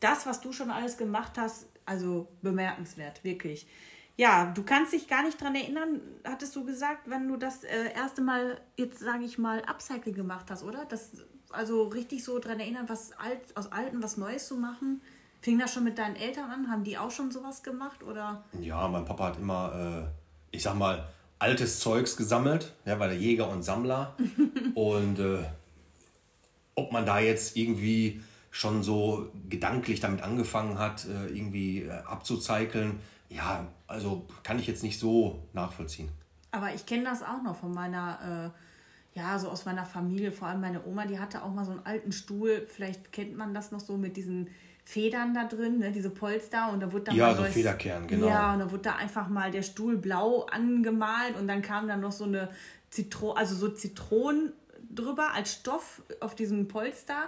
das, 0.04 0.26
was 0.26 0.40
du 0.40 0.52
schon 0.52 0.70
alles 0.70 0.98
gemacht 0.98 1.32
hast, 1.38 1.66
also 1.86 2.28
bemerkenswert, 2.42 3.24
wirklich. 3.24 3.66
Ja, 4.16 4.52
du 4.52 4.62
kannst 4.62 4.92
dich 4.92 5.08
gar 5.08 5.24
nicht 5.24 5.40
dran 5.40 5.54
erinnern, 5.56 6.00
hattest 6.24 6.54
du 6.54 6.64
gesagt, 6.64 7.10
wenn 7.10 7.26
du 7.26 7.36
das 7.36 7.64
äh, 7.64 7.92
erste 7.94 8.20
Mal, 8.20 8.60
jetzt 8.76 9.00
sage 9.00 9.24
ich 9.24 9.38
mal, 9.38 9.62
Upcycle 9.64 10.12
gemacht 10.12 10.50
hast, 10.50 10.62
oder? 10.62 10.84
Das, 10.84 11.10
also 11.50 11.84
richtig 11.84 12.22
so 12.22 12.38
dran 12.38 12.60
erinnern, 12.60 12.84
was 12.88 13.12
alt, 13.18 13.40
aus 13.56 13.72
Alten 13.72 14.02
was 14.02 14.16
Neues 14.16 14.46
zu 14.46 14.56
machen. 14.56 15.00
Fing 15.40 15.58
das 15.58 15.72
schon 15.72 15.84
mit 15.84 15.98
deinen 15.98 16.16
Eltern 16.16 16.50
an? 16.50 16.70
Haben 16.70 16.84
die 16.84 16.96
auch 16.96 17.10
schon 17.10 17.32
sowas 17.32 17.62
gemacht? 17.62 18.02
Oder? 18.02 18.44
Ja, 18.60 18.86
mein 18.88 19.04
Papa 19.04 19.28
hat 19.28 19.38
immer, 19.38 20.06
äh, 20.06 20.56
ich 20.56 20.62
sag 20.62 20.76
mal, 20.76 21.08
altes 21.38 21.80
Zeugs 21.80 22.16
gesammelt. 22.16 22.72
Er 22.84 23.00
war 23.00 23.08
der 23.08 23.18
Jäger 23.18 23.48
und 23.48 23.62
Sammler. 23.62 24.16
und 24.74 25.18
äh, 25.18 25.44
ob 26.76 26.92
man 26.92 27.04
da 27.04 27.18
jetzt 27.18 27.56
irgendwie 27.56 28.22
schon 28.54 28.84
so 28.84 29.32
gedanklich 29.50 29.98
damit 29.98 30.22
angefangen 30.22 30.78
hat, 30.78 31.06
äh, 31.06 31.26
irgendwie 31.26 31.82
äh, 31.82 31.90
abzuzeicheln, 31.90 33.00
ja, 33.28 33.66
also 33.88 34.26
kann 34.44 34.60
ich 34.60 34.68
jetzt 34.68 34.84
nicht 34.84 35.00
so 35.00 35.42
nachvollziehen. 35.54 36.08
Aber 36.52 36.72
ich 36.72 36.86
kenne 36.86 37.02
das 37.02 37.24
auch 37.24 37.42
noch 37.42 37.56
von 37.56 37.74
meiner, 37.74 38.52
äh, 38.54 39.18
ja, 39.18 39.36
so 39.40 39.48
aus 39.48 39.64
meiner 39.64 39.84
Familie, 39.84 40.30
vor 40.30 40.46
allem 40.46 40.60
meine 40.60 40.84
Oma, 40.86 41.04
die 41.04 41.18
hatte 41.18 41.42
auch 41.42 41.52
mal 41.52 41.64
so 41.64 41.72
einen 41.72 41.84
alten 41.84 42.12
Stuhl. 42.12 42.64
Vielleicht 42.68 43.10
kennt 43.10 43.36
man 43.36 43.54
das 43.54 43.72
noch 43.72 43.80
so 43.80 43.96
mit 43.96 44.16
diesen 44.16 44.48
Federn 44.84 45.34
da 45.34 45.46
drin, 45.46 45.80
ne, 45.80 45.90
diese 45.90 46.10
Polster. 46.10 46.70
Und 46.70 46.78
da 46.78 46.92
wurde 46.92 47.06
dann 47.06 47.16
Ja, 47.16 47.26
mal 47.26 47.34
so 47.34 47.42
neues- 47.42 47.54
Federkern, 47.54 48.06
genau. 48.06 48.28
Ja, 48.28 48.52
und 48.52 48.60
da 48.60 48.70
wurde 48.70 48.82
da 48.84 48.94
einfach 48.94 49.28
mal 49.28 49.50
der 49.50 49.62
Stuhl 49.62 49.96
blau 49.96 50.42
angemalt 50.52 51.36
und 51.36 51.48
dann 51.48 51.60
kam 51.60 51.88
dann 51.88 52.00
noch 52.00 52.12
so 52.12 52.22
eine 52.24 52.50
Zitronen, 52.90 53.36
also 53.36 53.56
so 53.56 53.68
Zitronen 53.70 54.52
drüber 54.94 55.32
als 55.32 55.54
Stoff 55.54 56.02
auf 56.20 56.36
diesem 56.36 56.68
Polster, 56.68 57.24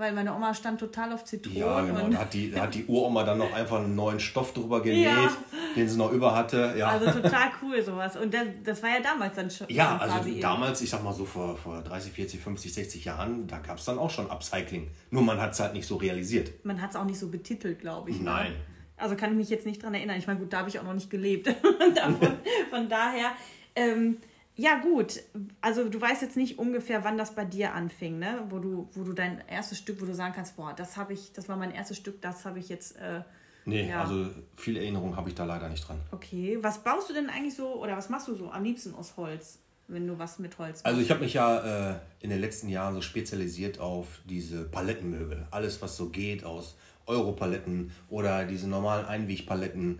weil 0.00 0.12
meine 0.12 0.34
Oma 0.34 0.52
stand 0.54 0.80
total 0.80 1.12
auf 1.12 1.24
Zitronen. 1.24 1.58
Ja, 1.60 1.80
genau. 1.82 2.04
und- 2.06 2.18
hat 2.18 2.34
die, 2.34 2.52
hat 2.58 2.74
die 2.74 2.84
Uroma 2.86 3.22
dann 3.22 3.38
noch 3.38 3.52
einfach 3.52 3.78
einen 3.78 3.94
neuen 3.94 4.18
Stoff 4.18 4.52
drüber 4.52 4.82
genäht, 4.82 5.04
Ja. 5.04 5.30
den 5.76 5.88
sie 5.88 5.96
noch 5.96 6.10
über 6.10 6.34
hatte. 6.34 6.74
Ja, 6.76 6.88
Also 6.88 7.06
total 7.20 7.50
cool 7.62 7.80
sowas. 7.82 8.16
Und 8.16 8.34
das, 8.34 8.44
das 8.64 8.82
war 8.82 8.90
ja 8.90 9.00
damals 9.00 9.36
dann 9.36 9.50
schon. 9.50 9.68
ja 9.70 9.96
also 9.98 10.16
quasi 10.16 10.30
eben. 10.32 10.40
damals, 10.40 10.80
ich 10.80 10.90
sag 10.90 11.04
mal 11.04 11.12
so 11.12 11.24
vor, 11.24 11.56
vor 11.56 11.80
30, 11.82 12.12
40, 12.12 12.40
50, 12.40 12.74
60 12.74 13.04
Jahren, 13.04 13.46
da 13.46 13.58
gab 13.58 13.78
es 13.78 13.84
dann 13.84 13.98
auch 13.98 14.10
schon 14.10 14.28
Upcycling. 14.30 14.88
Nur 15.10 15.22
man 15.22 15.40
hat 15.40 15.52
es 15.52 15.60
halt 15.60 15.74
nicht 15.74 15.86
so 15.86 15.96
realisiert. 15.96 16.64
Man 16.64 16.80
hat 16.82 16.90
es 16.90 16.96
auch 16.96 17.04
nicht 17.04 17.18
so 17.18 17.28
betitelt, 17.28 17.78
glaube 17.80 18.10
ich. 18.10 18.20
Nein. 18.20 18.52
Ne? 18.52 18.56
Also 18.96 19.16
kann 19.16 19.30
ich 19.30 19.36
mich 19.36 19.48
jetzt 19.48 19.64
nicht 19.66 19.82
dran 19.82 19.94
erinnern. 19.94 20.18
Ich 20.18 20.26
meine, 20.26 20.38
gut, 20.40 20.52
da 20.52 20.58
habe 20.58 20.68
ich 20.68 20.78
auch 20.78 20.82
noch 20.84 20.92
nicht 20.94 21.08
gelebt. 21.10 21.46
Davon, 21.94 22.32
von 22.70 22.88
daher, 22.88 23.30
ähm, 23.76 24.18
ja 24.60 24.78
gut. 24.80 25.20
Also 25.60 25.88
du 25.88 26.00
weißt 26.00 26.22
jetzt 26.22 26.36
nicht 26.36 26.58
ungefähr, 26.58 27.02
wann 27.04 27.16
das 27.18 27.34
bei 27.34 27.44
dir 27.44 27.74
anfing, 27.74 28.18
ne? 28.18 28.44
Wo 28.50 28.58
du, 28.58 28.88
wo 28.94 29.04
du 29.04 29.12
dein 29.12 29.42
erstes 29.48 29.78
Stück, 29.78 30.00
wo 30.00 30.04
du 30.06 30.14
sagen 30.14 30.34
kannst, 30.34 30.56
boah, 30.56 30.72
das 30.74 30.96
habe 30.96 31.12
ich, 31.14 31.32
das 31.32 31.48
war 31.48 31.56
mein 31.56 31.70
erstes 31.72 31.96
Stück, 31.96 32.20
das 32.20 32.44
habe 32.44 32.58
ich 32.58 32.68
jetzt. 32.68 32.96
Äh, 32.96 33.22
Nee, 33.66 33.88
Ja. 33.90 34.00
also 34.00 34.26
viel 34.56 34.78
Erinnerung 34.78 35.16
habe 35.16 35.28
ich 35.28 35.34
da 35.34 35.44
leider 35.44 35.68
nicht 35.68 35.86
dran. 35.86 36.00
okay. 36.12 36.58
Was 36.62 36.82
baust 36.82 37.10
du 37.10 37.14
denn 37.14 37.28
eigentlich 37.28 37.54
so 37.54 37.74
oder 37.82 37.94
was 37.96 38.08
machst 38.08 38.26
du 38.28 38.34
so 38.34 38.50
am 38.50 38.64
liebsten 38.64 38.94
aus 38.94 39.18
Holz, 39.18 39.58
wenn 39.86 40.06
du 40.06 40.18
was 40.18 40.38
mit 40.38 40.56
Holz 40.58 40.76
machst? 40.78 40.86
Also 40.86 41.00
ich 41.02 41.10
habe 41.10 41.20
mich 41.20 41.34
ja 41.34 41.90
äh, 41.92 41.98
in 42.20 42.30
den 42.30 42.40
letzten 42.40 42.70
Jahren 42.70 42.94
so 42.94 43.02
spezialisiert 43.02 43.78
auf 43.78 44.06
diese 44.24 44.64
Palettenmöbel. 44.64 45.46
Alles, 45.50 45.80
was 45.82 45.94
so 45.98 46.08
geht 46.08 46.42
aus 46.42 46.74
Europaletten 47.06 47.92
oder 48.08 48.44
diese 48.46 48.66
normalen 48.66 49.04
Einwegpaletten, 49.04 49.98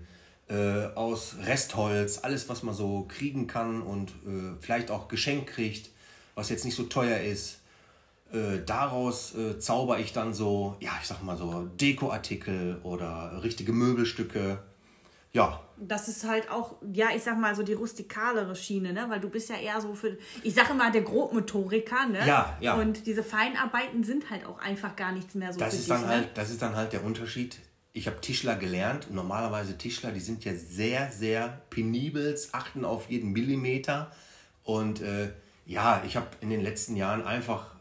äh, 0.50 0.86
aus 0.96 1.36
Restholz, 1.44 2.18
alles, 2.22 2.48
was 2.48 2.62
man 2.62 2.74
so 2.74 3.06
kriegen 3.08 3.46
kann 3.46 3.82
und 3.82 4.10
äh, 4.10 4.56
vielleicht 4.60 4.90
auch 4.90 5.08
geschenkt 5.08 5.46
kriegt, 5.46 5.90
was 6.34 6.48
jetzt 6.48 6.64
nicht 6.64 6.74
so 6.74 6.84
teuer 6.84 7.20
ist. 7.20 7.60
Äh, 8.32 8.60
daraus 8.64 9.34
äh, 9.34 9.58
zauber 9.58 9.98
ich 9.98 10.12
dann 10.12 10.34
so, 10.34 10.76
ja, 10.80 10.90
ich 11.00 11.06
sag 11.06 11.22
mal 11.22 11.36
so 11.36 11.68
Dekoartikel 11.80 12.80
oder 12.82 13.40
richtige 13.42 13.72
Möbelstücke. 13.72 14.58
Ja, 15.32 15.60
Das 15.78 16.08
ist 16.08 16.26
halt 16.26 16.50
auch, 16.50 16.74
ja, 16.92 17.10
ich 17.14 17.22
sag 17.22 17.38
mal 17.38 17.54
so 17.54 17.62
die 17.62 17.72
rustikalere 17.74 18.56
Schiene, 18.56 18.92
ne? 18.92 19.06
Weil 19.08 19.20
du 19.20 19.28
bist 19.28 19.48
ja 19.48 19.56
eher 19.56 19.80
so 19.80 19.94
für, 19.94 20.18
ich 20.42 20.54
sag 20.54 20.68
immer 20.70 20.90
der 20.90 21.02
Grobmotoriker, 21.02 22.06
ne? 22.08 22.26
Ja, 22.26 22.56
ja. 22.60 22.74
Und 22.74 23.06
diese 23.06 23.22
Feinarbeiten 23.22 24.02
sind 24.02 24.28
halt 24.30 24.44
auch 24.44 24.58
einfach 24.58 24.96
gar 24.96 25.12
nichts 25.12 25.36
mehr 25.36 25.52
so 25.52 25.60
Das 25.60 25.74
ist, 25.74 25.82
dich, 25.82 25.88
dann 25.88 26.02
ne? 26.02 26.08
halt, 26.08 26.28
das 26.34 26.50
ist 26.50 26.60
dann 26.60 26.74
halt 26.74 26.92
der 26.92 27.04
Unterschied. 27.04 27.58
Ich 27.92 28.06
habe 28.06 28.20
Tischler 28.20 28.56
gelernt. 28.56 29.10
Normalerweise 29.10 29.76
Tischler, 29.76 30.12
die 30.12 30.20
sind 30.20 30.44
ja 30.44 30.54
sehr, 30.54 31.10
sehr 31.10 31.60
penibel, 31.70 32.38
achten 32.52 32.84
auf 32.84 33.10
jeden 33.10 33.32
Millimeter. 33.32 34.10
Und 34.62 35.00
äh, 35.00 35.30
ja, 35.66 36.02
ich 36.06 36.16
habe 36.16 36.28
in 36.40 36.50
den 36.50 36.60
letzten 36.62 36.94
Jahren 36.96 37.24
einfach, 37.24 37.74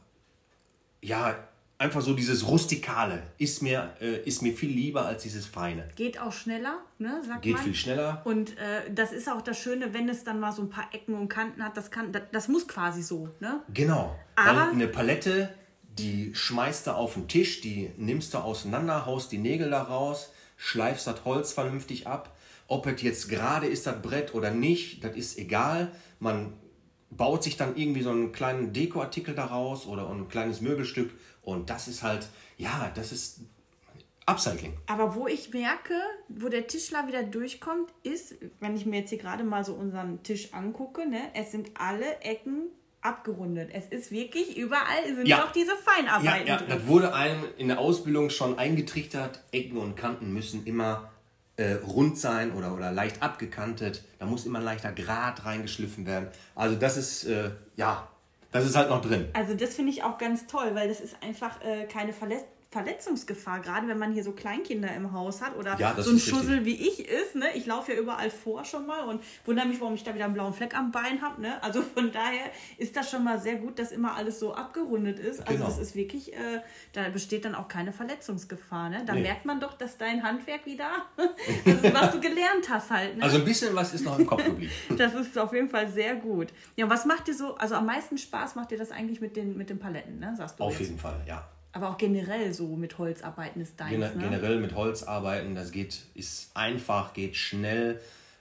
ja, 1.01 1.35
einfach 1.77 2.01
so 2.01 2.13
dieses 2.13 2.47
Rustikale 2.47 3.23
ist 3.37 3.61
mir, 3.61 3.93
äh, 4.01 4.17
ist 4.23 4.41
mir 4.41 4.53
viel 4.53 4.69
lieber 4.71 5.05
als 5.05 5.23
dieses 5.23 5.45
Feine. 5.45 5.87
Geht 5.95 6.19
auch 6.19 6.33
schneller, 6.33 6.79
ne? 6.97 7.21
Sagt 7.25 7.43
Geht 7.43 7.53
man. 7.55 7.63
viel 7.63 7.75
schneller. 7.75 8.21
Und 8.25 8.57
äh, 8.57 8.91
das 8.93 9.11
ist 9.13 9.29
auch 9.29 9.41
das 9.41 9.57
Schöne, 9.59 9.93
wenn 9.93 10.09
es 10.09 10.23
dann 10.23 10.39
mal 10.39 10.51
so 10.51 10.61
ein 10.63 10.69
paar 10.69 10.89
Ecken 10.93 11.13
und 11.13 11.29
Kanten 11.29 11.63
hat, 11.63 11.77
das 11.77 11.89
kann, 11.91 12.11
das, 12.11 12.23
das 12.31 12.47
muss 12.47 12.67
quasi 12.67 13.01
so, 13.01 13.29
ne? 13.39 13.61
Genau. 13.73 14.15
Aber- 14.35 14.59
Weil 14.61 14.69
eine 14.71 14.87
Palette, 14.87 15.53
die 15.99 16.33
schmeißt 16.33 16.87
du 16.87 16.91
auf 16.91 17.13
den 17.13 17.27
Tisch, 17.27 17.61
die 17.61 17.91
nimmst 17.97 18.33
du 18.33 18.39
auseinander, 18.39 19.05
haust 19.05 19.31
die 19.31 19.37
Nägel 19.37 19.69
da 19.69 19.83
raus, 19.83 20.31
schleifst 20.57 21.07
das 21.07 21.25
Holz 21.25 21.51
vernünftig 21.51 22.07
ab. 22.07 22.35
Ob 22.67 22.85
es 22.87 23.01
jetzt 23.01 23.29
gerade 23.29 23.67
ist, 23.67 23.85
das 23.87 24.01
Brett 24.01 24.33
oder 24.33 24.51
nicht, 24.51 25.03
das 25.03 25.15
ist 25.15 25.37
egal. 25.37 25.91
Man 26.19 26.53
baut 27.09 27.43
sich 27.43 27.57
dann 27.57 27.75
irgendwie 27.75 28.01
so 28.01 28.11
einen 28.11 28.31
kleinen 28.31 28.73
Dekoartikel 28.73 29.35
daraus 29.35 29.87
oder 29.87 30.09
ein 30.09 30.27
kleines 30.27 30.61
Möbelstück 30.61 31.11
und 31.41 31.69
das 31.69 31.87
ist 31.87 32.03
halt, 32.03 32.27
ja, 32.57 32.91
das 32.93 33.11
ist 33.11 33.41
Upcycling. 34.25 34.77
Aber 34.85 35.15
wo 35.15 35.27
ich 35.27 35.51
merke, 35.51 35.95
wo 36.27 36.49
der 36.49 36.67
Tischler 36.67 37.07
wieder 37.07 37.23
durchkommt, 37.23 37.91
ist, 38.03 38.35
wenn 38.59 38.75
ich 38.75 38.85
mir 38.85 38.99
jetzt 38.99 39.09
hier 39.09 39.17
gerade 39.17 39.43
mal 39.43 39.65
so 39.65 39.73
unseren 39.73 40.21
Tisch 40.21 40.53
angucke, 40.53 41.07
ne, 41.09 41.31
es 41.33 41.51
sind 41.51 41.71
alle 41.73 42.21
Ecken 42.21 42.69
abgerundet. 43.01 43.69
Es 43.73 43.85
ist 43.87 44.11
wirklich, 44.11 44.57
überall 44.57 45.05
sind 45.15 45.27
Ja. 45.27 45.37
noch 45.39 45.51
diese 45.51 45.71
Ja, 45.71 45.77
Feinarbeiten 45.77 46.47
ja, 46.47 46.57
drin. 46.57 46.67
das 46.69 46.87
wurde 46.87 47.13
einem 47.13 47.43
in 47.57 47.67
der 47.69 47.79
Ausbildung 47.79 48.29
schon 48.29 48.57
eingetrichtert. 48.57 49.39
Ecken 49.51 49.77
und 49.77 49.95
Kanten 49.95 50.33
müssen 50.33 50.65
immer 50.65 51.09
äh, 51.57 51.73
rund 51.73 52.17
sein 52.17 52.53
oder, 52.53 52.73
oder 52.73 52.91
leicht 52.91 53.21
abgekantet. 53.21 54.03
Da 54.17 54.25
muss 54.25 54.45
immer 54.45 54.59
ein 54.59 54.65
leichter 54.65 54.91
Grat 54.93 55.45
reingeschliffen 55.45 56.05
werden. 56.05 56.29
Also 56.55 56.75
das 56.75 56.95
ist, 56.97 57.25
äh, 57.25 57.51
ja, 57.75 58.07
das 58.51 58.65
ist 58.65 58.75
halt 58.75 58.89
noch 58.89 59.01
drin. 59.01 59.27
Also 59.33 59.53
das 59.53 59.75
finde 59.75 59.91
ich 59.91 60.03
auch 60.03 60.17
ganz 60.17 60.47
toll, 60.47 60.71
weil 60.73 60.87
das 60.87 61.01
ist 61.01 61.15
einfach 61.21 61.61
äh, 61.61 61.85
keine 61.85 62.13
Verletz 62.13 62.43
Verletzungsgefahr, 62.71 63.61
gerade 63.61 63.87
wenn 63.87 63.97
man 63.97 64.13
hier 64.13 64.23
so 64.23 64.31
Kleinkinder 64.31 64.93
im 64.93 65.11
Haus 65.11 65.41
hat 65.41 65.57
oder 65.57 65.77
Ja, 65.79 65.99
so 66.01 66.11
ein. 66.11 66.19
Schussel 66.19 66.65
wie 66.65 66.75
ich 66.75 67.07
ist. 67.07 67.35
Ne? 67.35 67.45
Ich 67.55 67.65
laufe 67.65 67.93
ja 67.93 67.99
überall 67.99 68.29
vor 68.29 68.63
schon 68.63 68.85
mal 68.85 69.05
und 69.05 69.23
wundere 69.45 69.65
mich, 69.67 69.79
warum 69.81 69.95
ich 69.95 70.03
da 70.03 70.13
wieder 70.13 70.25
einen 70.25 70.33
blauen 70.35 70.53
Fleck 70.53 70.75
am 70.77 70.91
Bein 70.91 71.21
habe. 71.21 71.41
Ne? 71.41 71.61
Also 71.63 71.81
von 71.81 72.11
daher 72.11 72.45
ist 72.77 72.95
das 72.95 73.09
schon 73.09 73.23
mal 73.23 73.39
sehr 73.39 73.55
gut, 73.55 73.79
dass 73.79 73.91
immer 73.91 74.15
alles 74.15 74.39
so 74.39 74.53
abgerundet 74.53 75.19
ist. 75.19 75.39
Also 75.41 75.53
Genau. 75.53 75.65
das 75.65 75.79
ist 75.79 75.95
wirklich, 75.95 76.33
äh, 76.33 76.61
da 76.93 77.09
besteht 77.09 77.43
dann 77.45 77.55
auch 77.55 77.67
keine 77.67 77.91
Verletzungsgefahr. 77.91 78.89
Ne? 78.89 79.03
Da 79.05 79.13
Nee. 79.13 79.21
merkt 79.21 79.45
man 79.45 79.59
doch, 79.59 79.73
dass 79.73 79.97
dein 79.97 80.21
Handwerk 80.23 80.65
wieder, 80.65 80.89
also 81.65 81.93
was 81.93 82.11
du 82.11 82.19
gelernt 82.19 82.69
hast 82.69 82.91
halt. 82.91 83.17
Ne? 83.17 83.23
Also 83.23 83.37
ein 83.37 83.45
bisschen 83.45 83.75
was 83.75 83.93
ist 83.93 84.05
noch 84.05 84.19
im 84.19 84.25
Kopf 84.27 84.43
geblieben. 84.43 84.71
Das 84.97 85.13
ist 85.15 85.37
auf 85.39 85.53
jeden 85.53 85.69
Fall 85.69 85.87
sehr 85.89 86.15
gut. 86.15 86.49
Ja, 86.75 86.85
und 86.85 86.91
was 86.91 87.05
macht 87.05 87.27
dir 87.27 87.33
so, 87.33 87.55
also 87.55 87.75
am 87.75 87.85
meisten 87.87 88.17
Spaß 88.17 88.55
macht 88.55 88.71
dir 88.71 88.77
das 88.77 88.91
eigentlich 88.91 89.21
mit 89.21 89.35
den, 89.35 89.57
mit 89.57 89.69
den 89.69 89.79
Paletten, 89.79 90.19
ne? 90.19 90.33
Sagst 90.37 90.59
du 90.59 90.63
Auf 90.63 90.73
jetzt. 90.79 90.89
jeden 90.89 90.99
Fall, 90.99 91.19
ja. 91.27 91.47
Aber 91.71 91.89
auch 91.89 91.97
generell 91.97 92.53
so 92.53 92.75
mit 92.75 92.97
Holzarbeiten 92.97 93.61
ist 93.61 93.79
deins, 93.79 93.91
Gener 93.91 94.09
ne? 94.15 94.23
Generell 94.23 94.59
mit 94.59 94.73
Holz 94.75 95.03
arbeiten, 95.03 95.53
das 95.55 95.71
geht, 95.71 95.99
ist 96.15 96.51
einfach, 96.55 97.13
geht 97.13 97.35
schnell 97.35 97.99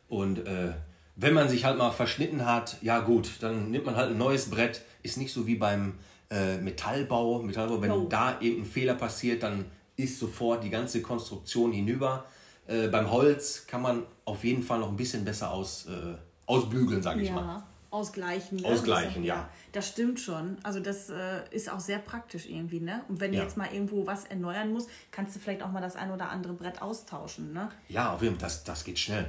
und 0.08 0.46
äh, 0.46 0.72
wenn 1.20 1.34
man 1.34 1.48
sich 1.48 1.64
halt 1.64 1.76
mal 1.78 1.90
verschnitten 1.90 2.46
hat, 2.46 2.76
ja 2.80 3.00
gut, 3.00 3.30
dann 3.40 3.70
nimmt 3.72 3.86
man 3.86 3.96
halt 3.96 4.10
ein 4.12 4.18
neues 4.18 4.48
Brett. 4.50 4.82
Ist 5.02 5.18
nicht 5.18 5.32
so 5.32 5.48
wie 5.48 5.56
beim 5.56 5.94
äh, 6.30 6.58
Metallbau. 6.58 7.42
Metallbau, 7.42 7.82
wenn 7.82 7.88
No. 7.88 8.06
da 8.08 8.40
irgendein 8.40 8.70
Fehler 8.70 8.94
passiert, 8.94 9.42
dann 9.42 9.64
ist 9.96 10.20
sofort 10.20 10.62
die 10.62 10.70
ganze 10.70 11.02
Konstruktion 11.02 11.72
hinüber. 11.72 12.24
Äh, 12.68 12.86
beim 12.86 13.10
Holz 13.10 13.66
kann 13.66 13.82
man 13.82 14.04
auf 14.24 14.44
jeden 14.44 14.62
Fall 14.62 14.78
noch 14.78 14.90
ein 14.90 14.96
bisschen 14.96 15.24
besser 15.24 15.50
aus, 15.50 15.86
äh, 15.86 16.14
ausbügeln, 16.46 17.02
sage 17.02 17.22
ich 17.22 17.28
ja. 17.28 17.34
mal. 17.34 17.62
Ausgleichen. 17.90 18.58
Ne? 18.58 18.66
Ausgleichen, 18.66 19.22
das, 19.22 19.28
ja. 19.28 19.48
Das 19.72 19.88
stimmt 19.88 20.20
schon. 20.20 20.56
Also 20.62 20.80
das 20.80 21.08
äh, 21.10 21.40
ist 21.50 21.70
auch 21.70 21.80
sehr 21.80 21.98
praktisch 21.98 22.46
irgendwie, 22.46 22.80
ne? 22.80 23.02
Und 23.08 23.20
wenn 23.20 23.32
du 23.32 23.38
Ja. 23.38 23.44
jetzt 23.44 23.56
mal 23.56 23.72
irgendwo 23.72 24.06
was 24.06 24.24
erneuern 24.26 24.72
musst, 24.72 24.90
kannst 25.10 25.34
du 25.34 25.40
vielleicht 25.40 25.62
auch 25.62 25.70
mal 25.72 25.80
das 25.80 25.96
ein 25.96 26.10
oder 26.10 26.28
andere 26.30 26.52
Brett 26.52 26.82
austauschen, 26.82 27.52
ne? 27.52 27.70
Ja, 27.88 28.12
auf 28.12 28.22
jeden 28.22 28.34
Fall, 28.34 28.42
das, 28.48 28.64
das 28.64 28.84
geht 28.84 28.98
schnell. 28.98 29.26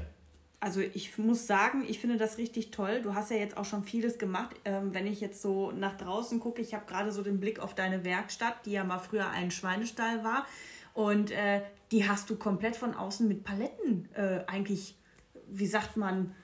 Also 0.61 0.81
ich 0.81 1.17
muss 1.17 1.47
sagen, 1.47 1.85
ich 1.87 1.99
finde 1.99 2.17
das 2.17 2.37
richtig 2.37 2.71
toll. 2.71 3.01
Du 3.01 3.15
hast 3.15 3.31
ja 3.31 3.37
jetzt 3.37 3.55
auch 3.55 3.63
schon 3.63 3.85
vieles 3.85 4.17
gemacht. 4.17 4.57
Ähm, 4.65 4.93
wenn 4.93 5.07
ich 5.07 5.21
jetzt 5.21 5.41
so 5.41 5.71
nach 5.71 5.95
draußen 5.95 6.41
gucke, 6.41 6.61
ich 6.61 6.73
habe 6.73 6.85
gerade 6.85 7.13
so 7.13 7.23
den 7.23 7.39
Blick 7.39 7.59
auf 7.59 7.75
deine 7.75 8.03
Werkstatt, 8.03 8.65
die 8.65 8.71
ja 8.71 8.83
mal 8.83 8.99
früher 8.99 9.29
ein 9.29 9.51
Schweinestall 9.51 10.21
war. 10.25 10.45
Und 10.93 11.31
äh, 11.31 11.61
die 11.91 12.09
hast 12.09 12.29
du 12.29 12.35
komplett 12.35 12.75
von 12.75 12.93
außen 12.93 13.25
mit 13.25 13.45
Paletten 13.45 14.09
äh, 14.15 14.41
eigentlich, 14.47 14.95
wie 15.47 15.65
sagt 15.67 15.95
man, 15.95 16.35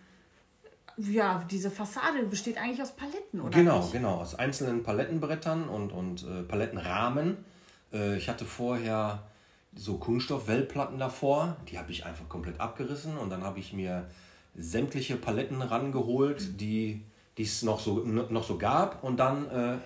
ja, 0.97 1.43
diese 1.49 1.71
Fassade 1.71 2.23
besteht 2.23 2.57
eigentlich 2.57 2.81
aus 2.81 2.93
Paletten, 2.93 3.41
oder? 3.41 3.57
Genau, 3.57 3.79
nicht? 3.79 3.91
genau. 3.91 4.15
Aus 4.15 4.35
einzelnen 4.35 4.83
Palettenbrettern 4.83 5.67
und, 5.67 5.91
und 5.91 6.23
äh, 6.23 6.43
Palettenrahmen. 6.43 7.37
Äh, 7.93 8.17
ich 8.17 8.29
hatte 8.29 8.45
vorher 8.45 9.23
so 9.75 9.97
Kunststoffwellplatten 9.97 10.97
davor. 10.97 11.57
Die 11.69 11.77
habe 11.77 11.91
ich 11.91 12.05
einfach 12.05 12.29
komplett 12.29 12.59
abgerissen 12.59 13.17
und 13.17 13.29
dann 13.29 13.43
habe 13.43 13.59
ich 13.59 13.73
mir 13.73 14.09
sämtliche 14.55 15.17
Paletten 15.17 15.61
rangeholt, 15.61 16.61
die 16.61 17.01
die 17.37 17.43
es 17.43 17.63
noch 17.63 17.79
so, 17.79 17.99
noch 17.99 18.43
so 18.43 18.57
gab 18.57 19.03
und 19.03 19.17
dann 19.17 19.49
äh, 19.49 19.77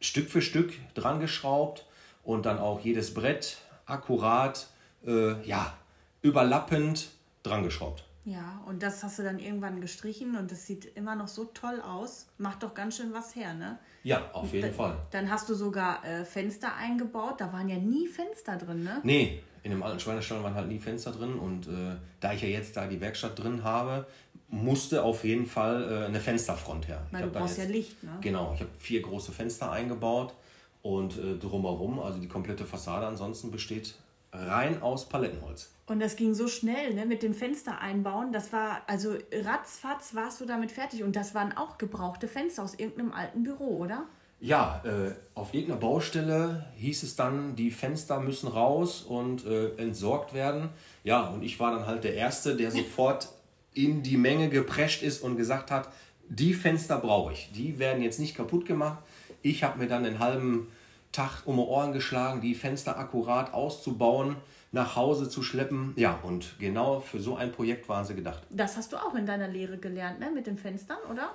Stück 0.00 0.30
für 0.30 0.42
Stück 0.42 0.72
dran 0.94 1.20
geschraubt 1.20 1.86
und 2.22 2.46
dann 2.46 2.58
auch 2.58 2.80
jedes 2.80 3.14
Brett 3.14 3.58
akkurat, 3.86 4.68
äh, 5.06 5.40
ja, 5.46 5.74
überlappend 6.22 7.10
dran 7.42 7.62
geschraubt. 7.62 8.04
Ja, 8.24 8.62
und 8.66 8.82
das 8.82 9.02
hast 9.02 9.18
du 9.18 9.22
dann 9.24 9.38
irgendwann 9.40 9.80
gestrichen 9.80 10.36
und 10.36 10.52
das 10.52 10.64
sieht 10.66 10.84
immer 10.96 11.16
noch 11.16 11.26
so 11.28 11.44
toll 11.46 11.80
aus. 11.80 12.28
Macht 12.38 12.62
doch 12.62 12.72
ganz 12.72 12.96
schön 12.96 13.12
was 13.12 13.34
her, 13.34 13.52
ne? 13.54 13.78
Ja, 14.04 14.30
auf 14.32 14.52
jeden 14.52 14.68
Da- 14.68 14.72
Fall. 14.74 14.96
Dann 15.10 15.28
hast 15.30 15.48
du 15.48 15.54
sogar 15.54 16.04
äh, 16.04 16.24
Fenster 16.24 16.74
eingebaut. 16.76 17.40
Da 17.40 17.52
waren 17.52 17.68
ja 17.68 17.76
nie 17.78 18.06
Fenster 18.06 18.56
drin, 18.56 18.84
ne? 18.84 19.00
Nee, 19.02 19.42
in 19.64 19.72
dem 19.72 19.82
alten 19.82 19.98
Schweinestall 19.98 20.42
waren 20.42 20.54
halt 20.54 20.68
nie 20.68 20.78
Fenster 20.78 21.10
drin 21.10 21.34
und 21.34 21.66
äh, 21.66 21.96
da 22.20 22.32
ich 22.32 22.42
ja 22.42 22.48
jetzt 22.48 22.76
da 22.76 22.86
die 22.86 23.00
Werkstatt 23.00 23.36
drin 23.38 23.64
habe, 23.64 24.06
musste 24.48 25.02
auf 25.02 25.24
jeden 25.24 25.46
Fall 25.46 25.82
äh, 26.02 26.06
eine 26.06 26.20
Fensterfront 26.20 26.86
her. 26.88 27.02
Ich 27.06 27.12
Weil 27.12 27.20
du 27.22 27.26
hab 27.26 27.32
da 27.32 27.40
brauchst 27.40 27.58
ja 27.58 27.64
Licht, 27.64 28.02
ne? 28.04 28.18
Genau, 28.20 28.52
ich 28.54 28.60
habe 28.60 28.70
vier 28.78 29.02
große 29.02 29.32
Fenster 29.32 29.72
eingebaut 29.72 30.34
und 30.82 31.16
äh, 31.18 31.36
drumherum, 31.38 31.98
also 31.98 32.18
die 32.20 32.28
komplette 32.28 32.64
Fassade 32.66 33.06
ansonsten 33.06 33.50
besteht 33.50 33.94
rein 34.32 34.82
aus 34.82 35.08
Palettenholz. 35.08 35.70
Und 35.86 36.00
das 36.00 36.16
ging 36.16 36.34
so 36.34 36.48
schnell, 36.48 36.94
ne? 36.94 37.04
Mit 37.04 37.22
dem 37.22 37.34
Fenster 37.34 37.80
einbauen. 37.80 38.32
Das 38.32 38.52
war, 38.52 38.82
also 38.86 39.14
ratzfatz 39.32 40.14
warst 40.14 40.40
du 40.40 40.46
damit 40.46 40.72
fertig. 40.72 41.02
Und 41.02 41.16
das 41.16 41.34
waren 41.34 41.56
auch 41.56 41.76
gebrauchte 41.76 42.28
Fenster 42.28 42.62
aus 42.62 42.74
irgendeinem 42.74 43.12
alten 43.12 43.42
Büro, 43.42 43.78
oder? 43.78 44.06
Ja, 44.40 44.82
äh, 44.84 45.12
auf 45.34 45.54
irgendeiner 45.54 45.80
Baustelle 45.80 46.66
hieß 46.76 47.02
es 47.04 47.14
dann, 47.14 47.54
die 47.54 47.70
Fenster 47.70 48.20
müssen 48.20 48.48
raus 48.48 49.02
und 49.02 49.46
äh, 49.46 49.76
entsorgt 49.76 50.34
werden. 50.34 50.70
Ja, 51.04 51.28
und 51.28 51.42
ich 51.42 51.60
war 51.60 51.72
dann 51.72 51.86
halt 51.86 52.04
der 52.04 52.14
Erste, 52.14 52.56
der 52.56 52.70
sofort 52.72 53.28
in 53.74 54.02
die 54.02 54.16
Menge 54.16 54.48
geprescht 54.48 55.02
ist 55.02 55.22
und 55.22 55.36
gesagt 55.36 55.70
hat, 55.70 55.88
die 56.28 56.54
Fenster 56.54 56.98
brauche 56.98 57.32
ich. 57.32 57.50
Die 57.54 57.78
werden 57.78 58.02
jetzt 58.02 58.18
nicht 58.18 58.36
kaputt 58.36 58.66
gemacht. 58.66 58.98
Ich 59.42 59.62
habe 59.62 59.78
mir 59.78 59.88
dann 59.88 60.04
den 60.04 60.18
halben 60.18 60.68
Tag 61.12 61.42
um 61.46 61.56
die 61.56 61.62
Ohren 61.62 61.92
geschlagen, 61.92 62.40
die 62.40 62.54
Fenster 62.54 62.98
akkurat 62.98 63.52
auszubauen, 63.52 64.36
nach 64.72 64.96
Hause 64.96 65.28
zu 65.28 65.42
schleppen. 65.42 65.92
Ja, 65.96 66.18
und 66.22 66.58
genau 66.58 67.00
für 67.00 67.20
so 67.20 67.36
ein 67.36 67.52
Projekt 67.52 67.88
waren 67.88 68.04
sie 68.04 68.14
gedacht. 68.14 68.42
Das 68.50 68.76
hast 68.76 68.92
du 68.92 68.96
auch 68.96 69.14
in 69.14 69.26
deiner 69.26 69.48
Lehre 69.48 69.76
gelernt, 69.76 70.18
ne? 70.18 70.30
Mit 70.30 70.46
den 70.46 70.56
Fenstern, 70.56 70.98
oder? 71.10 71.32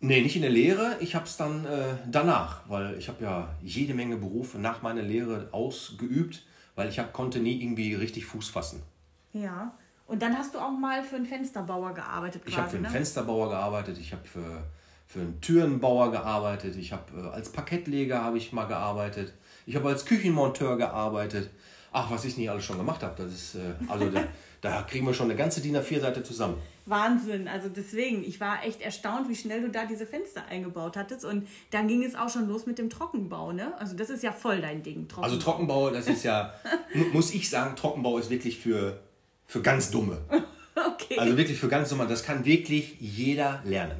Nee, 0.00 0.20
nicht 0.20 0.36
in 0.36 0.42
der 0.42 0.50
Lehre. 0.50 0.98
Ich 1.00 1.14
habe 1.14 1.24
es 1.24 1.38
dann 1.38 1.64
äh, 1.64 1.94
danach, 2.10 2.60
weil 2.68 2.98
ich 2.98 3.08
habe 3.08 3.24
ja 3.24 3.48
jede 3.62 3.94
Menge 3.94 4.18
Berufe 4.18 4.58
nach 4.58 4.82
meiner 4.82 5.00
Lehre 5.00 5.48
ausgeübt, 5.52 6.42
weil 6.74 6.90
ich 6.90 6.98
hab, 6.98 7.14
konnte 7.14 7.40
nie 7.40 7.62
irgendwie 7.62 7.94
richtig 7.94 8.26
Fuß 8.26 8.50
fassen. 8.50 8.82
Ja. 9.32 9.74
Und 10.06 10.20
dann 10.20 10.36
hast 10.36 10.54
du 10.54 10.58
auch 10.58 10.72
mal 10.72 11.02
für 11.02 11.16
einen 11.16 11.24
Fensterbauer 11.24 11.94
gearbeitet, 11.94 12.42
Ich 12.44 12.54
habe 12.54 12.64
quasi, 12.64 12.70
für 12.72 12.76
einen 12.76 12.86
ne? 12.86 12.90
Fensterbauer 12.90 13.48
gearbeitet, 13.48 13.96
ich 13.98 14.12
habe 14.12 14.26
für, 14.26 14.64
für 15.06 15.20
einen 15.20 15.40
Türenbauer 15.40 16.10
gearbeitet, 16.10 16.76
ich 16.76 16.92
habe 16.92 17.04
äh, 17.20 17.28
als 17.34 17.50
Parkettleger 17.50 18.22
habe 18.22 18.38
ich 18.38 18.52
mal 18.52 18.64
gearbeitet, 18.66 19.32
ich 19.66 19.76
habe 19.76 19.88
als 19.88 20.04
Küchenmonteur 20.04 20.76
gearbeitet. 20.76 21.50
Ach, 21.96 22.10
was 22.10 22.24
ich 22.24 22.36
nicht 22.36 22.50
alles 22.50 22.64
schon 22.64 22.76
gemacht 22.76 23.02
habe, 23.04 23.14
das 23.22 23.32
ist 23.32 23.54
äh, 23.54 23.60
also 23.88 24.08
da, 24.10 24.24
da 24.60 24.82
kriegen 24.82 25.06
wir 25.06 25.14
schon 25.14 25.26
eine 25.30 25.36
ganze 25.36 25.60
DIN 25.60 25.76
A4-Seite 25.76 26.24
zusammen. 26.24 26.56
Wahnsinn. 26.86 27.46
Also 27.48 27.68
deswegen, 27.68 28.24
ich 28.24 28.40
war 28.40 28.64
echt 28.64 28.80
erstaunt, 28.82 29.28
wie 29.28 29.36
schnell 29.36 29.62
du 29.62 29.70
da 29.70 29.86
diese 29.86 30.04
Fenster 30.06 30.44
eingebaut 30.50 30.96
hattest. 30.96 31.24
Und 31.24 31.46
dann 31.70 31.86
ging 31.88 32.02
es 32.02 32.14
auch 32.16 32.28
schon 32.28 32.48
los 32.48 32.66
mit 32.66 32.78
dem 32.78 32.90
Trockenbau, 32.90 33.52
ne? 33.52 33.72
Also 33.78 33.94
das 33.96 34.10
ist 34.10 34.22
ja 34.24 34.32
voll 34.32 34.60
dein 34.60 34.82
Ding. 34.82 35.06
Trockenbau. 35.08 35.22
Also 35.22 35.36
Trockenbau, 35.38 35.90
das 35.90 36.08
ist 36.08 36.24
ja, 36.24 36.52
mu- 36.94 37.06
muss 37.12 37.32
ich 37.32 37.48
sagen, 37.48 37.76
Trockenbau 37.76 38.18
ist 38.18 38.28
wirklich 38.28 38.58
für, 38.58 39.00
für 39.46 39.62
ganz 39.62 39.90
Dumme. 39.90 40.18
Okay. 40.76 41.16
Also 41.18 41.36
wirklich 41.36 41.56
für 41.60 41.68
ganz 41.68 41.90
Dumme. 41.90 42.08
Das 42.08 42.24
kann 42.24 42.44
wirklich 42.44 42.96
jeder 42.98 43.62
lernen. 43.64 43.94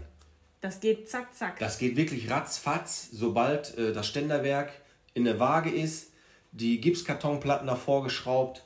Das 0.65 0.81
geht 0.81 1.11
zack, 1.11 1.35
zack. 1.35 1.59
Das 1.59 1.77
geht 1.79 1.95
wirklich 1.97 2.31
ratzfatz, 2.31 3.09
sobald 3.13 3.77
äh, 3.77 3.93
das 3.93 4.07
Ständerwerk 4.07 4.73
in 5.13 5.25
der 5.25 5.39
Waage 5.39 5.71
ist, 5.71 6.13
die 6.53 6.81
Gipskartonplatten 6.81 7.67
davor 7.67 8.03
geschraubt, 8.03 8.65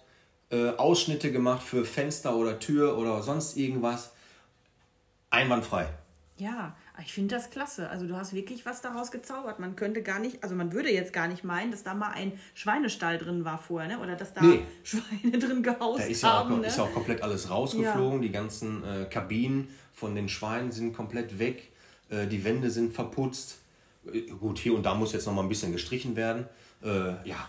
äh, 0.50 0.71
Ausschnitte 0.71 1.33
gemacht 1.33 1.62
für 1.62 1.85
Fenster 1.85 2.37
oder 2.37 2.61
Tür 2.61 2.97
oder 2.99 3.21
sonst 3.23 3.57
irgendwas. 3.57 4.12
Einwandfrei. 5.31 5.88
Ja, 6.37 6.76
ich 7.02 7.12
finde 7.12 7.35
das 7.35 7.50
klasse. 7.50 7.90
Also 7.90 8.07
du 8.07 8.17
hast 8.17 8.33
wirklich 8.33 8.64
was 8.64 8.81
daraus 8.81 9.11
gezaubert. 9.11 9.59
Man 9.59 9.75
könnte 9.75 10.02
gar 10.02 10.21
nicht, 10.21 10.45
also 10.45 10.55
man 10.55 10.73
würde 10.73 10.93
jetzt 10.93 11.12
gar 11.12 11.26
nicht 11.26 11.43
meinen, 11.43 11.73
dass 11.73 11.83
da 11.83 11.95
mal 11.95 12.12
ein 12.12 12.38
Schweinestall 12.55 13.19
drin 13.19 13.45
war 13.45 13.59
vorher, 13.59 13.88
ne? 13.88 13.99
Oder 13.99 14.14
dass 14.14 14.35
da 14.35 14.43
Nee. 14.43 14.61
Schweine 14.85 15.37
drin 15.37 15.64
gehaust 15.64 15.99
Da 15.99 16.05
ist 16.05 16.23
ja, 16.23 16.33
haben. 16.33 16.55
auch, 16.55 16.59
ne? 16.61 16.67
ist 16.69 16.78
ja 16.78 16.85
auch 16.85 16.95
komplett 16.95 17.23
alles 17.23 17.50
rausgeflogen. 17.50 18.23
Die 18.23 18.31
ganzen 18.31 18.85
äh, 18.85 19.05
Kabinen 19.07 19.69
von 19.93 20.14
den 20.14 20.28
Schweinen 20.28 20.71
sind 20.71 20.93
komplett 20.93 21.40
weg. 21.40 21.73
Äh, 22.10 22.26
die 22.26 22.44
Wände 22.44 22.70
sind 22.70 22.92
verputzt. 22.92 23.58
Äh, 24.12 24.22
gut, 24.22 24.58
hier 24.58 24.74
und 24.74 24.84
da 24.84 24.94
muss 24.94 25.12
jetzt 25.12 25.26
noch 25.26 25.34
mal 25.34 25.42
ein 25.42 25.48
bisschen 25.48 25.72
gestrichen 25.72 26.16
werden. 26.16 26.46
Äh, 26.82 27.28
ja, 27.28 27.48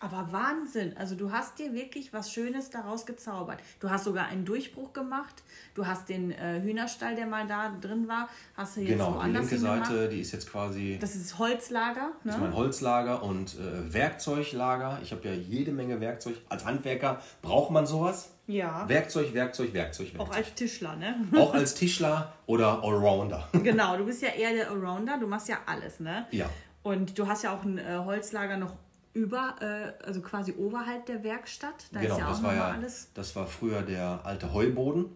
Aber 0.00 0.28
Wahnsinn. 0.32 0.96
Also 0.96 1.14
du 1.14 1.30
hast 1.30 1.58
dir 1.58 1.74
wirklich 1.74 2.12
was 2.12 2.32
Schönes 2.32 2.70
daraus 2.70 3.04
gezaubert. 3.04 3.60
Du 3.80 3.90
hast 3.90 4.04
sogar 4.04 4.26
einen 4.28 4.44
Durchbruch 4.46 4.92
gemacht. 4.94 5.42
Du 5.74 5.86
hast 5.86 6.08
den 6.08 6.30
äh, 6.32 6.60
Hühnerstall, 6.62 7.16
der 7.16 7.26
mal 7.26 7.46
da 7.46 7.74
drin 7.80 8.08
war, 8.08 8.28
hast 8.56 8.76
du 8.76 8.80
jetzt 8.80 8.90
genau. 8.90 9.10
Die 9.12 9.16
woanders 9.18 9.50
linke 9.50 9.66
hingemacht. 9.66 9.90
Seite, 9.90 10.08
die 10.08 10.20
ist 10.20 10.32
jetzt 10.32 10.50
quasi 10.50 10.98
Das 11.00 11.14
ist 11.16 11.38
Holzlager. 11.38 12.00
Ne? 12.00 12.12
Das 12.24 12.34
ist 12.36 12.40
mein 12.40 12.54
Holzlager 12.54 13.22
und 13.22 13.56
äh, 13.58 13.92
Werkzeuglager. 13.92 15.00
Ich 15.02 15.12
habe 15.12 15.26
ja 15.28 15.34
jede 15.34 15.72
Menge 15.72 16.00
Werkzeug. 16.00 16.36
Als 16.48 16.64
Handwerker 16.64 17.20
braucht 17.42 17.70
man 17.70 17.86
sowas. 17.86 18.30
Ja. 18.50 18.88
Werkzeug, 18.88 19.32
Werkzeug, 19.34 19.72
Werkzeug, 19.72 20.08
Auch 20.14 20.28
Werkzeug. 20.28 20.36
als 20.36 20.54
Tischler, 20.54 20.96
ne? 20.96 21.16
Auch 21.36 21.54
als 21.54 21.74
Tischler 21.74 22.32
oder 22.46 22.82
Allrounder. 22.82 23.48
genau, 23.62 23.96
du 23.96 24.04
bist 24.04 24.22
ja 24.22 24.28
eher 24.28 24.52
der 24.52 24.70
Allrounder. 24.70 25.18
Du 25.18 25.26
machst 25.26 25.48
ja 25.48 25.58
alles, 25.66 26.00
ne? 26.00 26.26
Ja. 26.30 26.48
Und 26.82 27.18
du 27.18 27.26
hast 27.26 27.44
ja 27.44 27.54
auch 27.54 27.62
ein 27.62 27.78
äh, 27.78 27.98
Holzlager 28.04 28.56
noch 28.56 28.74
über, 29.12 29.56
äh, 29.60 30.04
also 30.04 30.20
quasi 30.20 30.52
oberhalb 30.52 31.06
der 31.06 31.22
Werkstatt. 31.24 31.86
Da 31.92 32.00
genau, 32.00 32.14
ist 32.14 32.20
ja 32.20 32.26
auch 32.26 32.30
das 32.30 32.42
war 32.42 32.54
ja 32.54 32.68
alles. 32.68 33.10
das 33.14 33.36
war 33.36 33.46
früher 33.46 33.82
der 33.82 34.20
alte 34.24 34.52
Heuboden. 34.52 35.06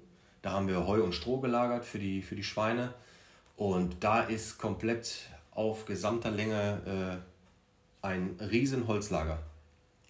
Da 0.42 0.52
haben 0.52 0.68
wir 0.68 0.86
Heu 0.86 1.02
und 1.02 1.14
Stroh 1.14 1.38
gelagert 1.38 1.84
für 1.84 1.98
die, 1.98 2.22
für 2.22 2.36
die 2.36 2.44
Schweine. 2.44 2.92
Und 3.56 4.02
da 4.04 4.20
ist 4.20 4.58
komplett 4.58 5.30
auf 5.52 5.86
gesamter 5.86 6.30
Länge 6.30 7.22
äh, 8.02 8.06
ein 8.06 8.36
riesen 8.40 8.86
Holzlager. 8.86 9.38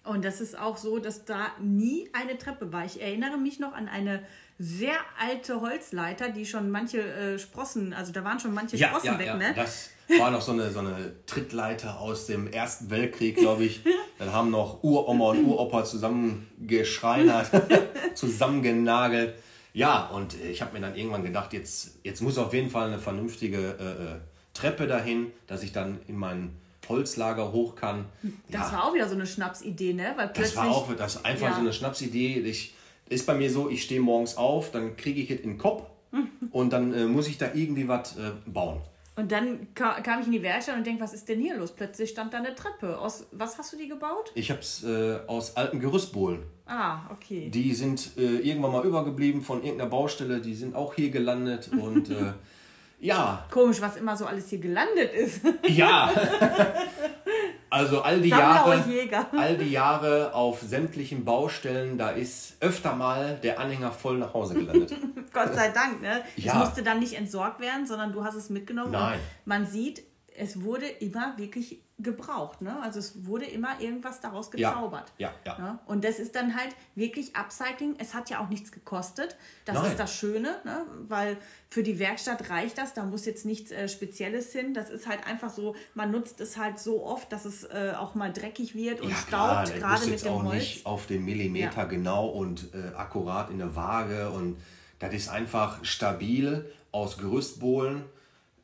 Und 0.05 0.23
das 0.23 0.41
ist 0.41 0.57
auch 0.57 0.77
so, 0.77 0.99
dass 0.99 1.25
da 1.25 1.47
nie 1.59 2.09
eine 2.13 2.37
Treppe 2.37 2.71
war. 2.71 2.85
Ich 2.85 3.01
erinnere 3.01 3.37
mich 3.37 3.59
noch 3.59 3.73
an 3.73 3.87
eine 3.87 4.23
sehr 4.57 4.95
alte 5.19 5.61
Holzleiter, 5.61 6.29
die 6.29 6.45
schon 6.45 6.69
manche 6.69 7.01
äh, 7.01 7.39
Sprossen, 7.39 7.93
also 7.93 8.11
da 8.13 8.23
waren 8.23 8.39
schon 8.39 8.53
manche 8.53 8.77
Sprossen 8.77 9.19
weg, 9.19 9.35
ne? 9.35 9.53
Das 9.55 9.89
war 10.19 10.31
noch 10.31 10.41
so 10.41 10.51
eine, 10.51 10.71
so 10.71 10.79
eine 10.79 11.13
Trittleiter 11.25 11.99
aus 11.99 12.27
dem 12.27 12.47
Ersten 12.47 12.89
Weltkrieg, 12.89 13.35
glaube 13.37 13.65
ich. 13.65 13.81
Dann 14.19 14.31
haben 14.31 14.51
noch 14.51 14.83
Uroma 14.83 15.31
und 15.31 15.45
Uropa 15.45 15.83
zusammengeschreinert, 15.83 17.49
zusammengenagelt. 18.13 19.35
Ja, 19.73 20.05
und 20.07 20.35
ich 20.41 20.61
habe 20.61 20.71
mir 20.73 20.79
dann 20.79 20.95
irgendwann 20.95 21.25
gedacht, 21.25 21.51
jetzt, 21.51 21.99
jetzt 22.03 22.21
muss 22.21 22.37
auf 22.37 22.53
jeden 22.53 22.69
Fall 22.69 22.87
eine 22.87 22.97
vernünftige 22.97 23.75
äh, 23.77 24.13
äh, 24.13 24.19
Treppe 24.53 24.87
dahin, 24.87 25.33
dass 25.47 25.63
ich 25.63 25.73
dann 25.73 25.99
in 26.07 26.15
mein 26.15 26.55
Holzlager 26.89 27.51
hoch 27.51 27.75
kann. 27.75 28.05
Das 28.49 28.71
ja, 28.71 28.77
war 28.77 28.85
auch 28.85 28.93
wieder 28.93 29.07
so 29.07 29.15
eine 29.15 29.25
Schnapsidee, 29.25 29.93
ne? 29.93 30.13
Weil 30.15 30.27
das 30.27 30.33
plötzlich, 30.33 30.55
war 30.57 30.69
auch 30.69 30.93
das 30.95 31.15
ist 31.15 31.25
einfach 31.25 31.47
Ja. 31.49 31.53
so 31.55 31.59
eine 31.61 31.73
Schnapsidee. 31.73 32.39
Ich, 32.39 32.73
ist 33.09 33.25
bei 33.25 33.35
mir 33.35 33.51
so, 33.51 33.69
ich 33.69 33.83
stehe 33.83 34.01
morgens 34.01 34.37
auf, 34.37 34.71
dann 34.71 34.95
kriege 34.97 35.21
ich 35.21 35.29
es 35.29 35.39
in 35.41 35.51
den 35.51 35.57
Kopf 35.57 35.83
und 36.51 36.73
dann 36.73 36.93
äh, 36.93 37.05
muss 37.05 37.27
ich 37.27 37.37
da 37.37 37.53
irgendwie 37.53 37.87
was 37.87 38.17
äh, 38.17 38.31
bauen. 38.45 38.81
Und 39.17 39.31
dann 39.31 39.73
ka 39.73 40.01
kam 40.01 40.19
ich 40.19 40.25
in 40.25 40.33
die 40.33 40.43
Werkstatt 40.43 40.75
und 40.75 40.85
denke, 40.85 41.01
was 41.01 41.13
ist 41.13 41.29
denn 41.29 41.39
hier 41.39 41.55
los? 41.55 41.71
Plötzlich 41.71 42.09
stand 42.09 42.33
da 42.33 42.39
eine 42.39 42.53
Treppe. 42.53 42.99
Aus 42.99 43.25
was 43.31 43.57
hast 43.57 43.71
du 43.71 43.77
die 43.77 43.87
gebaut? 43.87 44.31
Ich 44.35 44.51
habe 44.51 44.59
es 44.59 44.83
äh, 44.83 45.19
aus 45.27 45.55
alten 45.55 45.79
Gerüstbohlen. 45.79 46.43
Ah, 46.65 47.09
okay. 47.09 47.49
Die 47.49 47.73
sind 47.73 48.17
äh, 48.17 48.39
irgendwann 48.39 48.73
mal 48.73 48.85
übergeblieben 48.85 49.41
von 49.41 49.63
irgendeiner 49.63 49.89
Baustelle. 49.89 50.41
Die 50.41 50.53
sind 50.53 50.75
auch 50.75 50.95
hier 50.95 51.11
gelandet 51.11 51.69
und 51.79 52.09
äh, 52.09 52.33
ja. 52.99 53.45
Komisch, 53.51 53.81
was 53.81 53.97
immer 53.97 54.15
so 54.17 54.25
alles 54.25 54.49
hier 54.49 54.59
gelandet 54.59 55.13
ist. 55.13 55.41
Ja. 55.67 56.09
Also 57.69 58.01
all 58.03 58.21
die 58.21 58.29
Sammler 58.29 58.85
Jahre, 58.85 59.27
all 59.37 59.57
die 59.57 59.69
Jahre 59.71 60.33
auf 60.33 60.61
sämtlichen 60.61 61.25
Baustellen, 61.25 61.97
da 61.97 62.11
ist 62.11 62.55
öfter 62.61 62.95
mal 62.95 63.37
der 63.43 63.59
Anhänger 63.59 63.91
voll 63.91 64.17
nach 64.19 64.33
Hause 64.33 64.53
gelandet. 64.53 64.93
Gott 65.33 65.53
sei 65.53 65.69
Dank, 65.71 66.01
ne? 66.01 66.21
Es 66.37 66.45
Ja. 66.45 66.53
musste 66.55 66.83
dann 66.83 66.99
nicht 66.99 67.17
entsorgt 67.17 67.59
werden, 67.59 67.85
sondern 67.85 68.13
du 68.13 68.23
hast 68.23 68.35
es 68.35 68.49
mitgenommen. 68.49 68.91
Nein. 68.91 69.19
Man 69.43 69.65
sieht, 69.65 70.03
es 70.37 70.61
wurde 70.63 70.87
immer 70.87 71.37
wirklich 71.37 71.79
gebraucht, 71.97 72.61
ne? 72.61 72.77
Also 72.81 72.99
es 72.99 73.25
wurde 73.25 73.45
immer 73.45 73.79
irgendwas 73.79 74.19
daraus 74.19 74.49
Ja, 74.53 74.71
gezaubert. 74.71 75.13
ja, 75.17 75.31
ja. 75.45 75.57
Ne? 75.57 75.79
Und 75.85 76.03
das 76.03 76.19
ist 76.19 76.35
dann 76.35 76.53
halt 76.53 76.75
wirklich 76.93 77.37
Upcycling. 77.37 77.95
Es 77.99 78.13
hat 78.13 78.29
ja 78.29 78.43
auch 78.43 78.49
nichts 78.49 78.73
gekostet. 78.73 79.37
Das 79.63 79.75
Nein. 79.75 79.91
ist 79.91 79.99
das 79.99 80.13
Schöne, 80.13 80.57
ne? 80.65 80.85
weil 81.07 81.37
für 81.69 81.83
die 81.83 81.97
Werkstatt 81.97 82.49
reicht 82.49 82.77
das. 82.77 82.93
Da 82.93 83.05
muss 83.05 83.25
jetzt 83.25 83.45
nichts 83.45 83.71
äh, 83.71 83.87
Spezielles 83.87 84.51
hin. 84.51 84.73
Das 84.73 84.89
ist 84.89 85.07
halt 85.07 85.25
einfach 85.25 85.49
so, 85.49 85.73
man 85.93 86.11
nutzt 86.11 86.41
es 86.41 86.57
halt 86.57 86.79
so 86.79 87.05
oft, 87.05 87.31
dass 87.31 87.45
es 87.45 87.63
äh, 87.63 87.93
auch 87.97 88.13
mal 88.13 88.33
dreckig 88.33 88.75
wird 88.75 88.99
und 88.99 89.09
Ja 89.11 89.15
klar, 89.29 89.65
staubt, 89.65 89.69
der 89.69 89.87
gerade 89.87 90.01
mit 90.01 90.09
jetzt 90.11 90.25
dem 90.25 90.33
auch 90.33 90.43
Holz. 90.43 90.53
nicht 90.55 90.85
auf 90.85 91.07
den 91.07 91.23
Millimeter 91.23 91.77
Ja. 91.77 91.85
genau 91.85 92.27
und 92.27 92.73
äh, 92.73 92.93
akkurat 92.93 93.49
in 93.51 93.57
der 93.59 93.73
Waage 93.77 94.31
und 94.31 94.57
das 94.99 95.13
ist 95.13 95.29
einfach 95.29 95.83
stabil 95.85 96.69
aus 96.91 97.17
Gerüstbohlen 97.17 98.03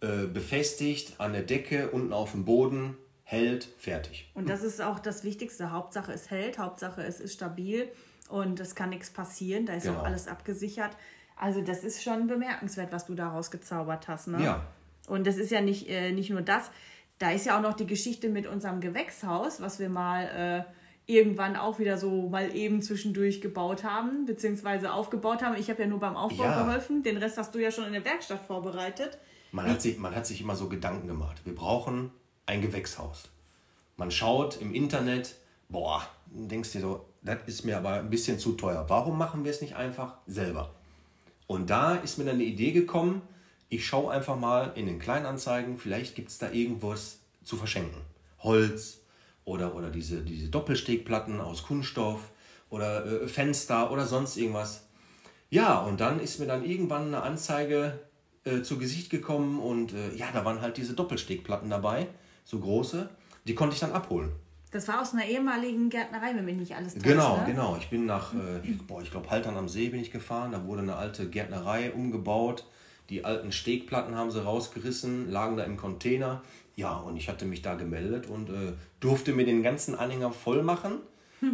äh, 0.02 0.26
befestigt 0.28 1.14
an 1.20 1.34
der 1.34 1.44
Decke, 1.44 1.90
unten 1.92 2.12
auf 2.14 2.32
dem 2.32 2.44
Boden, 2.46 2.98
hält, 3.24 3.66
fertig. 3.78 4.30
Und 4.34 4.50
das 4.50 4.62
ist 4.64 4.82
auch 4.82 5.00
das 5.00 5.24
Wichtigste. 5.24 5.72
Hauptsache 5.72 6.12
es 6.12 6.30
hält, 6.30 6.58
Hauptsache 6.60 7.02
es 7.04 7.20
ist 7.20 7.34
stabil 7.34 7.88
und 8.30 8.60
es 8.60 8.76
kann 8.76 8.90
nichts 8.90 9.10
passieren. 9.10 9.66
Da 9.66 9.74
ist 9.74 9.84
Genau. 9.86 10.00
auch 10.00 10.04
alles 10.04 10.28
abgesichert. 10.28 10.92
Also 11.38 11.62
das 11.62 11.84
ist 11.84 12.04
schon 12.04 12.28
bemerkenswert, 12.28 12.92
was 12.92 13.06
du 13.06 13.16
daraus 13.16 13.52
gezaubert 13.52 14.08
hast. 14.08 14.28
Ne? 14.28 14.44
Ja. 14.44 14.66
Und 15.08 15.26
das 15.28 15.38
ist 15.38 15.50
ja 15.52 15.62
nicht, 15.62 15.90
äh, 15.90 16.12
nicht 16.12 16.30
nur 16.30 16.42
das. 16.42 16.70
Da 17.20 17.32
ist 17.32 17.46
ja 17.46 17.58
auch 17.58 17.62
noch 17.62 17.74
die 17.74 17.88
Geschichte 17.88 18.30
mit 18.30 18.48
unserem 18.48 18.82
Gewächshaus, 18.82 19.62
was 19.62 19.80
wir 19.80 19.90
mal 19.90 20.66
äh, 20.68 21.12
irgendwann 21.12 21.56
auch 21.56 21.80
wieder 21.80 21.98
so 21.98 22.30
mal 22.30 22.56
eben 22.56 22.82
zwischendurch 22.82 23.42
gebaut 23.42 23.84
haben, 23.84 24.26
beziehungsweise 24.26 24.92
aufgebaut 24.94 25.42
haben. 25.44 25.56
Ich 25.58 25.70
habe 25.70 25.82
ja 25.82 25.88
nur 25.88 26.00
beim 26.00 26.16
Aufbau 26.16 26.44
Ja. 26.44 26.64
geholfen. 26.64 27.02
Den 27.04 27.18
Rest 27.18 27.38
hast 27.38 27.54
du 27.56 27.60
ja 27.60 27.72
schon 27.72 27.86
in 27.86 27.94
der 27.94 28.04
Werkstatt 28.06 28.40
vorbereitet. 28.46 29.18
Man 29.52 29.70
hat, 29.70 29.82
sich, 29.82 29.98
man 29.98 30.16
hat 30.16 30.26
sich 30.26 30.40
immer 30.42 30.56
so 30.56 30.70
Gedanken 30.70 31.08
gemacht. 31.08 31.42
Wir 31.44 31.54
brauchen 31.54 32.12
ein 32.46 32.62
Gewächshaus. 32.62 33.30
Man 33.98 34.10
schaut 34.10 34.62
im 34.62 34.74
Internet, 34.74 35.36
boah, 35.68 36.08
denkst 36.26 36.72
dir 36.72 36.82
so, 36.82 37.06
das 37.22 37.40
ist 37.46 37.66
mir 37.66 37.78
aber 37.78 37.94
ein 37.94 38.10
bisschen 38.10 38.40
zu 38.40 38.54
teuer. 38.54 38.86
Warum 38.88 39.18
machen 39.18 39.44
wir 39.44 39.52
es 39.52 39.62
nicht 39.62 39.76
einfach 39.76 40.16
selber? 40.26 40.74
Und 41.48 41.70
da 41.70 41.96
ist 41.96 42.18
mir 42.18 42.24
dann 42.24 42.36
eine 42.36 42.46
Idee 42.46 42.72
gekommen, 42.72 43.22
ich 43.68 43.86
schaue 43.86 44.12
einfach 44.12 44.38
mal 44.38 44.72
in 44.76 44.86
den 44.86 45.00
Kleinanzeigen, 45.00 45.78
vielleicht 45.78 46.16
gibt 46.16 46.30
es 46.30 46.38
da 46.38 46.50
irgendwas 46.52 47.20
zu 47.44 47.58
verschenken. 47.58 48.02
Holz 48.40 49.00
oder, 49.46 49.76
oder 49.76 49.90
diese, 49.90 50.22
diese 50.22 50.50
Doppelstegplatten 50.50 51.40
aus 51.42 51.64
Kunststoff 51.64 52.32
oder 52.70 53.06
äh, 53.06 53.28
Fenster 53.28 53.92
oder 53.92 54.06
sonst 54.06 54.38
irgendwas. 54.38 54.88
Ja, 55.50 55.80
und 55.80 56.00
dann 56.00 56.20
ist 56.20 56.40
mir 56.40 56.48
dann 56.48 56.66
irgendwann 56.66 57.08
eine 57.08 57.22
Anzeige 57.24 58.00
äh, 58.44 58.62
zu 58.62 58.78
Gesicht 58.78 59.10
gekommen 59.10 59.60
und 59.60 59.94
äh, 59.94 60.16
ja, 60.16 60.28
da 60.34 60.44
waren 60.46 60.62
halt 60.62 60.78
diese 60.78 60.94
Doppelstegplatten 60.94 61.70
dabei, 61.70 62.08
so 62.44 62.60
große. 62.60 63.10
Die 63.46 63.56
konnte 63.56 63.74
ich 63.74 63.80
dann 63.80 63.92
abholen. 63.92 64.32
Das 64.72 64.88
war 64.88 65.02
aus 65.02 65.14
einer 65.14 65.26
ehemaligen 65.26 65.90
Gärtnerei, 65.90 66.34
wenn 66.34 66.46
mich 66.46 66.56
nicht 66.56 66.76
alles 66.76 66.94
täuscht. 66.94 67.06
Genau, 67.06 67.38
ne? 67.38 67.44
genau. 67.46 67.78
Ich 67.78 67.90
bin 67.90 68.06
nach, 68.06 68.34
äh, 68.34 68.62
boah, 68.88 69.02
ich 69.02 69.12
glaube, 69.12 69.30
Haltern 69.30 69.58
am 69.58 69.68
See 69.68 69.90
bin 69.90 70.00
ich 70.00 70.12
gefahren. 70.12 70.54
Da 70.54 70.66
wurde 70.66 70.82
eine 70.82 70.96
alte 70.96 71.30
Gärtnerei 71.30 71.92
umgebaut. 71.92 72.66
Die 73.10 73.26
alten 73.26 73.52
Stegplatten 73.52 74.16
haben 74.16 74.32
sie 74.32 74.42
rausgerissen, 74.42 75.30
lagen 75.30 75.58
da 75.58 75.66
im 75.66 75.76
Container. 75.76 76.42
Ja, 76.78 76.96
und 76.96 77.18
ich 77.18 77.28
hatte 77.28 77.46
mich 77.46 77.62
da 77.62 77.76
gemeldet 77.76 78.28
und 78.28 78.50
äh, 78.50 78.74
durfte 79.02 79.34
mir 79.34 79.46
den 79.46 79.62
ganzen 79.62 79.94
Anhänger 79.94 80.32
voll 80.32 80.64
machen. 80.64 81.00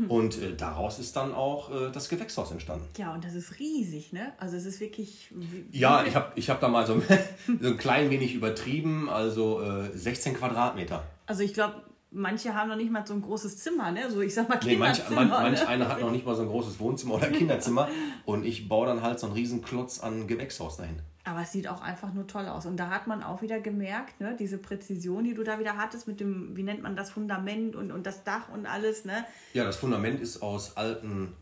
Und 0.09 0.41
äh, 0.41 0.55
daraus 0.55 0.99
ist 0.99 1.15
dann 1.15 1.33
auch 1.33 1.71
äh, 1.71 1.91
das 1.91 2.09
Gewächshaus 2.09 2.51
entstanden. 2.51 2.85
Ja, 2.97 3.13
und 3.13 3.23
das 3.23 3.35
ist 3.35 3.57
riesig, 3.59 4.11
ne? 4.11 4.33
Also 4.37 4.57
es 4.57 4.65
ist 4.65 4.81
wirklich. 4.81 5.31
Ja, 5.71 6.03
ich 6.05 6.15
habe 6.15 6.33
ich 6.35 6.49
hab 6.49 6.59
da 6.59 6.67
mal 6.67 6.85
so, 6.85 7.01
so 7.61 7.67
ein 7.67 7.77
klein 7.77 8.09
wenig 8.09 8.33
übertrieben, 8.35 9.09
also 9.09 9.61
äh, 9.61 9.89
16 9.97 10.33
Quadratmeter. 10.35 11.03
Also 11.25 11.43
ich 11.43 11.53
glaube, 11.53 11.81
manche 12.11 12.53
haben 12.53 12.69
noch 12.69 12.75
nicht 12.75 12.91
mal 12.91 13.05
so 13.07 13.13
ein 13.13 13.21
großes 13.21 13.57
Zimmer, 13.59 13.91
ne? 13.91 14.11
So 14.11 14.21
ich 14.21 14.33
sag 14.33 14.49
mal 14.49 14.59
Nee, 14.63 14.75
manch, 14.75 14.97
Kinderzimmer. 14.97 15.25
man, 15.25 15.43
manch 15.43 15.61
ne? 15.61 15.67
einer 15.67 15.87
hat 15.87 16.01
noch 16.01 16.11
nicht 16.11 16.25
mal 16.25 16.35
so 16.35 16.41
ein 16.41 16.49
großes 16.49 16.79
Wohnzimmer 16.79 17.15
oder 17.15 17.27
Kinderzimmer 17.31 17.87
und 18.25 18.45
ich 18.45 18.67
baue 18.67 18.87
dann 18.87 19.01
halt 19.01 19.19
so 19.19 19.27
einen 19.27 19.35
riesen 19.35 19.61
Klotz 19.61 19.99
an 19.99 20.27
Gewächshaus 20.27 20.77
dahin. 20.77 20.99
Aber 21.27 21.41
es 21.41 21.51
sieht 21.51 21.67
auch 21.67 21.81
einfach 21.81 22.13
nur 22.13 22.25
toll 22.25 22.47
aus. 22.47 22.65
Und 22.65 22.77
da 22.77 22.89
hat 22.89 23.05
man 23.05 23.21
auch 23.21 23.41
wieder 23.41 23.59
gemerkt, 23.59 24.21
ne, 24.21 24.37
diese 24.39 24.57
Präzision, 24.57 25.25
die 25.25 25.33
du 25.33 25.43
da 25.43 25.59
wieder 25.59 25.75
hattest 25.75 26.07
mit 26.07 26.21
dem, 26.21 26.55
wie 26.55 26.63
nennt 26.63 26.81
man 26.81 26.95
das, 26.95 27.09
Fundament 27.09 27.75
und, 27.75 27.91
und 27.91 28.07
das 28.07 28.23
Dach 28.23 28.47
und 28.47 28.65
alles, 28.65 29.03
ne? 29.03 29.25
Ja, 29.53 29.65
das 29.65 29.75
Fundament 29.75 30.21
ist 30.21 30.41
aus 30.41 30.77
alten 30.77 31.35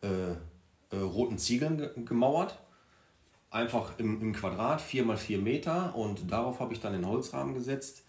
äh, 0.00 0.30
äh, 0.92 0.96
roten 0.96 1.38
Ziegeln 1.38 1.78
ge 1.78 1.90
gemauert. 2.04 2.56
Einfach 3.50 3.98
im, 3.98 4.20
im 4.20 4.32
Quadrat, 4.32 4.80
4 4.80 5.04
mal 5.04 5.16
4 5.16 5.38
Meter 5.38 5.96
und 5.96 6.30
darauf 6.30 6.60
habe 6.60 6.72
ich 6.72 6.80
dann 6.80 6.92
den 6.92 7.06
Holzrahmen 7.06 7.52
gesetzt 7.52 8.04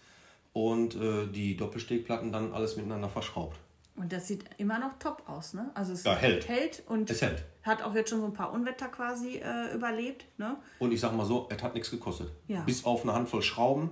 und 0.52 0.94
äh, 0.94 1.26
die 1.26 1.56
Doppelstegplatten 1.56 2.30
dann 2.30 2.52
alles 2.52 2.76
miteinander 2.76 3.08
verschraubt. 3.08 3.58
Und 3.96 4.12
das 4.12 4.26
sieht 4.26 4.44
immer 4.58 4.78
noch 4.80 4.98
top 4.98 5.22
aus, 5.28 5.54
ne? 5.54 5.70
Also 5.74 5.92
es 5.92 6.02
Ja, 6.02 6.14
hält. 6.16 6.48
hält 6.48 6.82
und 6.88 7.08
Es 7.10 7.22
hält. 7.22 7.44
hat 7.62 7.82
auch 7.82 7.94
jetzt 7.94 8.10
schon 8.10 8.20
so 8.20 8.26
ein 8.26 8.32
paar 8.32 8.52
Unwetter 8.52 8.88
quasi 8.88 9.36
äh, 9.36 9.72
überlebt, 9.74 10.24
ne? 10.36 10.56
Und 10.80 10.90
ich 10.92 11.00
sage 11.00 11.14
mal 11.16 11.24
so, 11.26 11.46
es 11.48 11.62
hat 11.62 11.74
nichts 11.74 11.90
gekostet. 11.90 12.30
Ja. 12.48 12.62
Bis 12.62 12.84
auf 12.84 13.02
eine 13.04 13.12
Handvoll 13.14 13.42
Schrauben. 13.42 13.90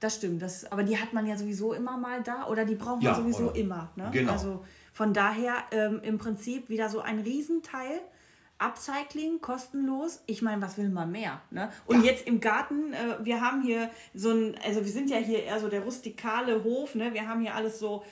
Das 0.00 0.16
stimmt, 0.16 0.42
das, 0.42 0.70
aber 0.70 0.84
die 0.84 0.98
hat 0.98 1.12
man 1.12 1.26
ja 1.26 1.36
sowieso 1.36 1.72
immer 1.72 1.96
mal 1.96 2.22
da 2.22 2.46
oder 2.46 2.64
die 2.64 2.74
braucht 2.76 2.96
man 3.02 3.12
Ja, 3.12 3.14
sowieso 3.14 3.44
oder- 3.50 3.56
immer. 3.56 3.90
Ne? 3.96 4.10
genau. 4.12 4.32
Also 4.32 4.64
von 4.92 5.12
daher 5.14 5.54
ähm, 5.72 6.00
im 6.02 6.18
Prinzip 6.18 6.68
wieder 6.68 6.88
so 6.88 7.00
ein 7.00 7.18
Riesenteil. 7.20 8.00
Upcycling, 8.60 9.40
kostenlos. 9.40 10.20
Ich 10.26 10.42
meine, 10.42 10.60
was 10.60 10.76
will 10.78 10.88
man 10.88 11.12
mehr? 11.12 11.40
Ne? 11.50 11.70
Und 11.86 12.04
Ja. 12.04 12.10
jetzt 12.10 12.26
im 12.26 12.40
Garten, 12.40 12.92
äh, 12.92 13.16
wir 13.24 13.40
haben 13.40 13.62
hier 13.62 13.88
so 14.14 14.30
ein, 14.32 14.56
also 14.64 14.84
wir 14.84 14.90
sind 14.92 15.10
ja 15.10 15.16
hier 15.18 15.44
eher 15.44 15.60
so 15.60 15.68
der 15.68 15.82
rustikale 15.82 16.64
Hof, 16.64 16.96
ne? 16.96 17.14
Wir 17.14 17.28
haben 17.28 17.40
hier 17.40 17.54
alles 17.54 17.78
so, 17.78 18.02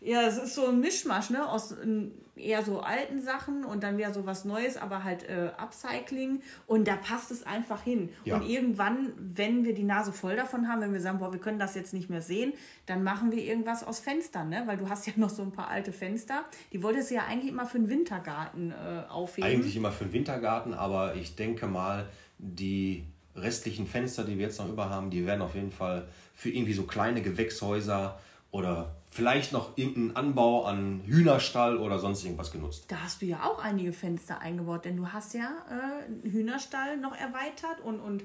ja, 0.00 0.22
es 0.22 0.38
ist 0.38 0.54
so 0.54 0.66
ein 0.66 0.80
Mischmasch, 0.80 1.30
ne? 1.30 1.46
Aus 1.46 1.72
ähm, 1.72 2.12
eher 2.36 2.64
so 2.64 2.80
alten 2.80 3.20
Sachen 3.20 3.64
und 3.64 3.82
dann 3.82 3.98
wieder 3.98 4.14
so 4.14 4.24
was 4.24 4.44
Neues, 4.44 4.76
aber 4.76 5.04
halt 5.04 5.28
äh, 5.28 5.50
Upcycling. 5.58 6.40
Und 6.66 6.88
da 6.88 6.96
passt 6.96 7.30
es 7.30 7.46
einfach 7.46 7.82
hin. 7.82 8.08
Ja. 8.24 8.36
Und 8.36 8.48
irgendwann, 8.48 9.12
wenn 9.18 9.64
wir 9.64 9.74
die 9.74 9.82
Nase 9.82 10.12
voll 10.12 10.36
davon 10.36 10.68
haben, 10.68 10.80
wenn 10.80 10.92
wir 10.92 11.00
sagen, 11.00 11.18
boah, 11.18 11.32
wir 11.32 11.40
können 11.40 11.58
das 11.58 11.74
jetzt 11.74 11.92
nicht 11.92 12.08
mehr 12.08 12.22
sehen, 12.22 12.54
dann 12.86 13.02
machen 13.02 13.30
wir 13.30 13.42
irgendwas 13.42 13.84
aus 13.84 14.00
Fenstern, 14.00 14.48
ne? 14.48 14.62
Weil 14.66 14.78
du 14.78 14.88
hast 14.88 15.06
ja 15.06 15.12
noch 15.16 15.30
so 15.30 15.42
ein 15.42 15.52
paar 15.52 15.68
alte 15.68 15.92
Fenster. 15.92 16.44
Die 16.72 16.82
wolltest 16.82 17.10
du 17.10 17.16
ja 17.16 17.24
eigentlich 17.28 17.52
immer 17.52 17.66
für 17.66 17.78
den 17.78 17.90
Wintergarten 17.90 18.72
äh, 18.72 19.08
aufheben. 19.10 19.50
Eigentlich 19.50 19.76
immer 19.76 19.92
für 19.92 20.04
den 20.04 20.12
Wintergarten, 20.14 20.72
aber 20.74 21.14
ich 21.14 21.36
denke 21.36 21.66
mal, 21.66 22.08
die 22.38 23.04
restlichen 23.36 23.86
Fenster, 23.86 24.24
die 24.24 24.38
wir 24.38 24.46
jetzt 24.46 24.58
noch 24.58 24.68
über 24.68 24.88
haben, 24.88 25.10
die 25.10 25.26
werden 25.26 25.42
auf 25.42 25.54
jeden 25.54 25.70
Fall 25.70 26.08
für 26.34 26.48
irgendwie 26.48 26.72
so 26.72 26.84
kleine 26.84 27.22
Gewächshäuser 27.22 28.18
oder 28.50 28.96
vielleicht 29.10 29.52
noch 29.52 29.76
irgendeinen 29.76 30.16
Anbau 30.16 30.64
an 30.64 31.02
Hühnerstall 31.04 31.76
oder 31.76 31.98
sonst 31.98 32.24
irgendwas 32.24 32.52
genutzt. 32.52 32.84
Da 32.88 33.02
hast 33.02 33.20
du 33.20 33.26
ja 33.26 33.44
auch 33.44 33.62
einige 33.62 33.92
Fenster 33.92 34.40
eingebaut, 34.40 34.84
denn 34.84 34.96
du 34.96 35.08
hast 35.08 35.34
ja 35.34 35.50
äh, 35.68 36.04
einen 36.04 36.22
Hühnerstall 36.22 36.96
noch 36.96 37.16
erweitert 37.16 37.80
und, 37.84 38.00
und 38.00 38.22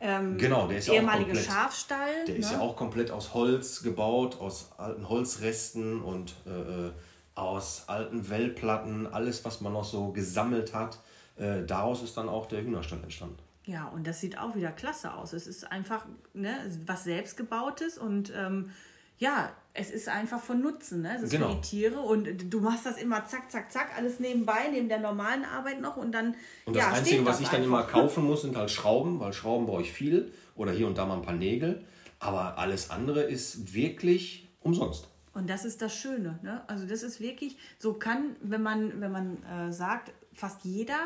ähm, 0.00 0.36
Genau, 0.36 0.66
der 0.66 0.78
ist 0.78 0.88
ja 0.88 0.94
ehemalige 0.94 1.26
komplett. 1.26 1.46
Schafstall. 1.46 2.24
Der 2.26 2.36
ist 2.36 2.50
ne? 2.50 2.58
ja 2.58 2.62
auch 2.62 2.74
komplett 2.74 3.12
aus 3.12 3.32
Holz 3.32 3.82
gebaut, 3.82 4.40
aus 4.40 4.72
alten 4.76 5.08
Holzresten 5.08 6.02
und 6.02 6.34
äh, 6.46 6.50
äh, 6.50 6.92
aus 7.36 7.84
alten 7.86 8.28
Wellplatten, 8.28 9.06
alles, 9.06 9.44
was 9.44 9.60
man 9.60 9.72
noch 9.72 9.84
so 9.84 10.10
gesammelt 10.12 10.74
hat. 10.74 10.98
Äh, 11.36 11.64
daraus 11.64 12.02
ist 12.02 12.16
dann 12.16 12.28
auch 12.28 12.46
der 12.46 12.62
Hühnerstall 12.62 13.02
entstanden. 13.02 13.38
Ja, 13.66 13.86
und 13.86 14.06
das 14.06 14.20
sieht 14.20 14.36
auch 14.38 14.54
wieder 14.56 14.72
klasse 14.72 15.14
aus. 15.14 15.32
Es 15.32 15.46
ist 15.46 15.70
einfach 15.70 16.04
ne, 16.34 16.54
was 16.86 17.04
selbstgebautes 17.04 17.98
und 17.98 18.32
ähm, 18.36 18.70
ja, 19.18 19.50
es 19.72 19.90
ist 19.90 20.08
einfach 20.08 20.40
von 20.40 20.60
Nutzen. 20.60 21.02
Ne? 21.02 21.14
Es 21.16 21.22
ist 21.22 21.30
Genau. 21.30 21.48
für 21.48 21.54
die 21.56 21.60
Tiere 21.62 22.00
und 22.00 22.52
du 22.52 22.60
machst 22.60 22.86
das 22.86 22.96
immer 22.96 23.26
zack, 23.26 23.50
zack, 23.50 23.72
zack, 23.72 23.90
alles 23.96 24.20
nebenbei, 24.20 24.68
neben 24.70 24.88
der 24.88 25.00
normalen 25.00 25.44
Arbeit 25.44 25.80
noch 25.80 25.96
und 25.96 26.12
dann. 26.12 26.34
Und 26.64 26.76
das 26.76 26.84
ja, 26.84 26.92
Einzige, 26.92 27.24
was 27.26 27.38
das 27.38 27.40
ich 27.40 27.48
dann 27.48 27.62
einfach. 27.62 27.88
immer 27.92 28.02
kaufen 28.02 28.24
muss, 28.24 28.42
sind 28.42 28.56
halt 28.56 28.70
Schrauben, 28.70 29.18
weil 29.20 29.32
Schrauben 29.32 29.66
brauche 29.66 29.82
ich 29.82 29.92
viel 29.92 30.32
oder 30.54 30.72
hier 30.72 30.86
und 30.86 30.96
da 30.96 31.06
mal 31.06 31.16
ein 31.16 31.22
paar 31.22 31.34
Nägel. 31.34 31.84
Aber 32.20 32.58
alles 32.58 32.90
andere 32.90 33.22
ist 33.22 33.74
wirklich 33.74 34.48
umsonst. 34.60 35.08
Und 35.34 35.50
das 35.50 35.64
ist 35.64 35.82
das 35.82 35.92
Schöne. 35.94 36.38
Ne? 36.42 36.62
Also 36.68 36.86
das 36.86 37.02
ist 37.02 37.20
wirklich, 37.20 37.58
so 37.78 37.94
kann, 37.94 38.36
wenn 38.40 38.62
man, 38.62 39.00
wenn 39.00 39.10
man 39.10 39.42
äh, 39.44 39.72
sagt, 39.72 40.12
fast 40.32 40.64
jeder 40.64 40.98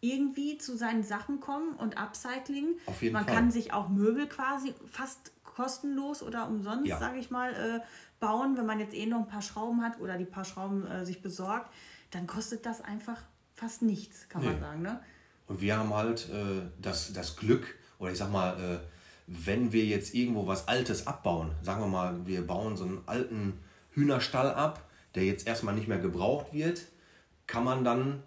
irgendwie 0.00 0.58
zu 0.58 0.76
seinen 0.76 1.02
Sachen 1.04 1.40
kommen 1.40 1.74
und 1.76 1.96
Upcycling. 1.96 2.74
Auf 2.86 3.02
jeden 3.02 3.12
man 3.12 3.26
Fall. 3.26 3.34
kann 3.34 3.50
sich 3.50 3.72
auch 3.72 3.88
Möbel 3.88 4.26
quasi 4.26 4.74
fast 4.90 5.30
kostenlos 5.54 6.22
oder 6.22 6.46
umsonst, 6.48 6.86
Ja. 6.86 6.98
sage 6.98 7.18
ich 7.18 7.30
mal, 7.30 7.52
äh, 7.52 7.80
bauen. 8.20 8.56
Wenn 8.56 8.66
man 8.66 8.80
jetzt 8.80 8.94
eh 8.94 9.06
noch 9.06 9.18
ein 9.18 9.26
paar 9.28 9.42
Schrauben 9.42 9.82
hat 9.82 10.00
oder 10.00 10.16
die 10.16 10.24
paar 10.24 10.44
Schrauben 10.44 10.86
äh, 10.86 11.04
sich 11.04 11.22
besorgt, 11.22 11.70
dann 12.10 12.26
kostet 12.26 12.64
das 12.66 12.80
einfach 12.82 13.18
fast 13.54 13.82
nichts, 13.82 14.28
kann 14.28 14.44
man 14.44 14.54
Nee. 14.54 14.60
sagen. 14.60 14.82
Ne? 14.82 15.00
Und 15.46 15.60
wir 15.60 15.76
haben 15.76 15.92
halt 15.94 16.28
äh, 16.30 16.62
das, 16.80 17.12
das 17.12 17.36
Glück, 17.36 17.74
oder 17.98 18.12
ich 18.12 18.18
sag 18.18 18.30
mal, 18.30 18.58
äh, 18.58 18.78
wenn 19.26 19.72
wir 19.72 19.84
jetzt 19.84 20.14
irgendwo 20.14 20.46
was 20.46 20.66
Altes 20.68 21.06
abbauen, 21.06 21.52
sagen 21.62 21.80
wir 21.82 21.88
mal, 21.88 22.26
wir 22.26 22.46
bauen 22.46 22.76
so 22.76 22.84
einen 22.84 23.02
alten 23.06 23.58
Hühnerstall 23.92 24.54
ab, 24.54 24.88
der 25.14 25.24
jetzt 25.24 25.46
erstmal 25.46 25.74
nicht 25.74 25.88
mehr 25.88 25.98
gebraucht 25.98 26.52
wird, 26.52 26.82
kann 27.46 27.64
man 27.64 27.84
dann 27.84 28.22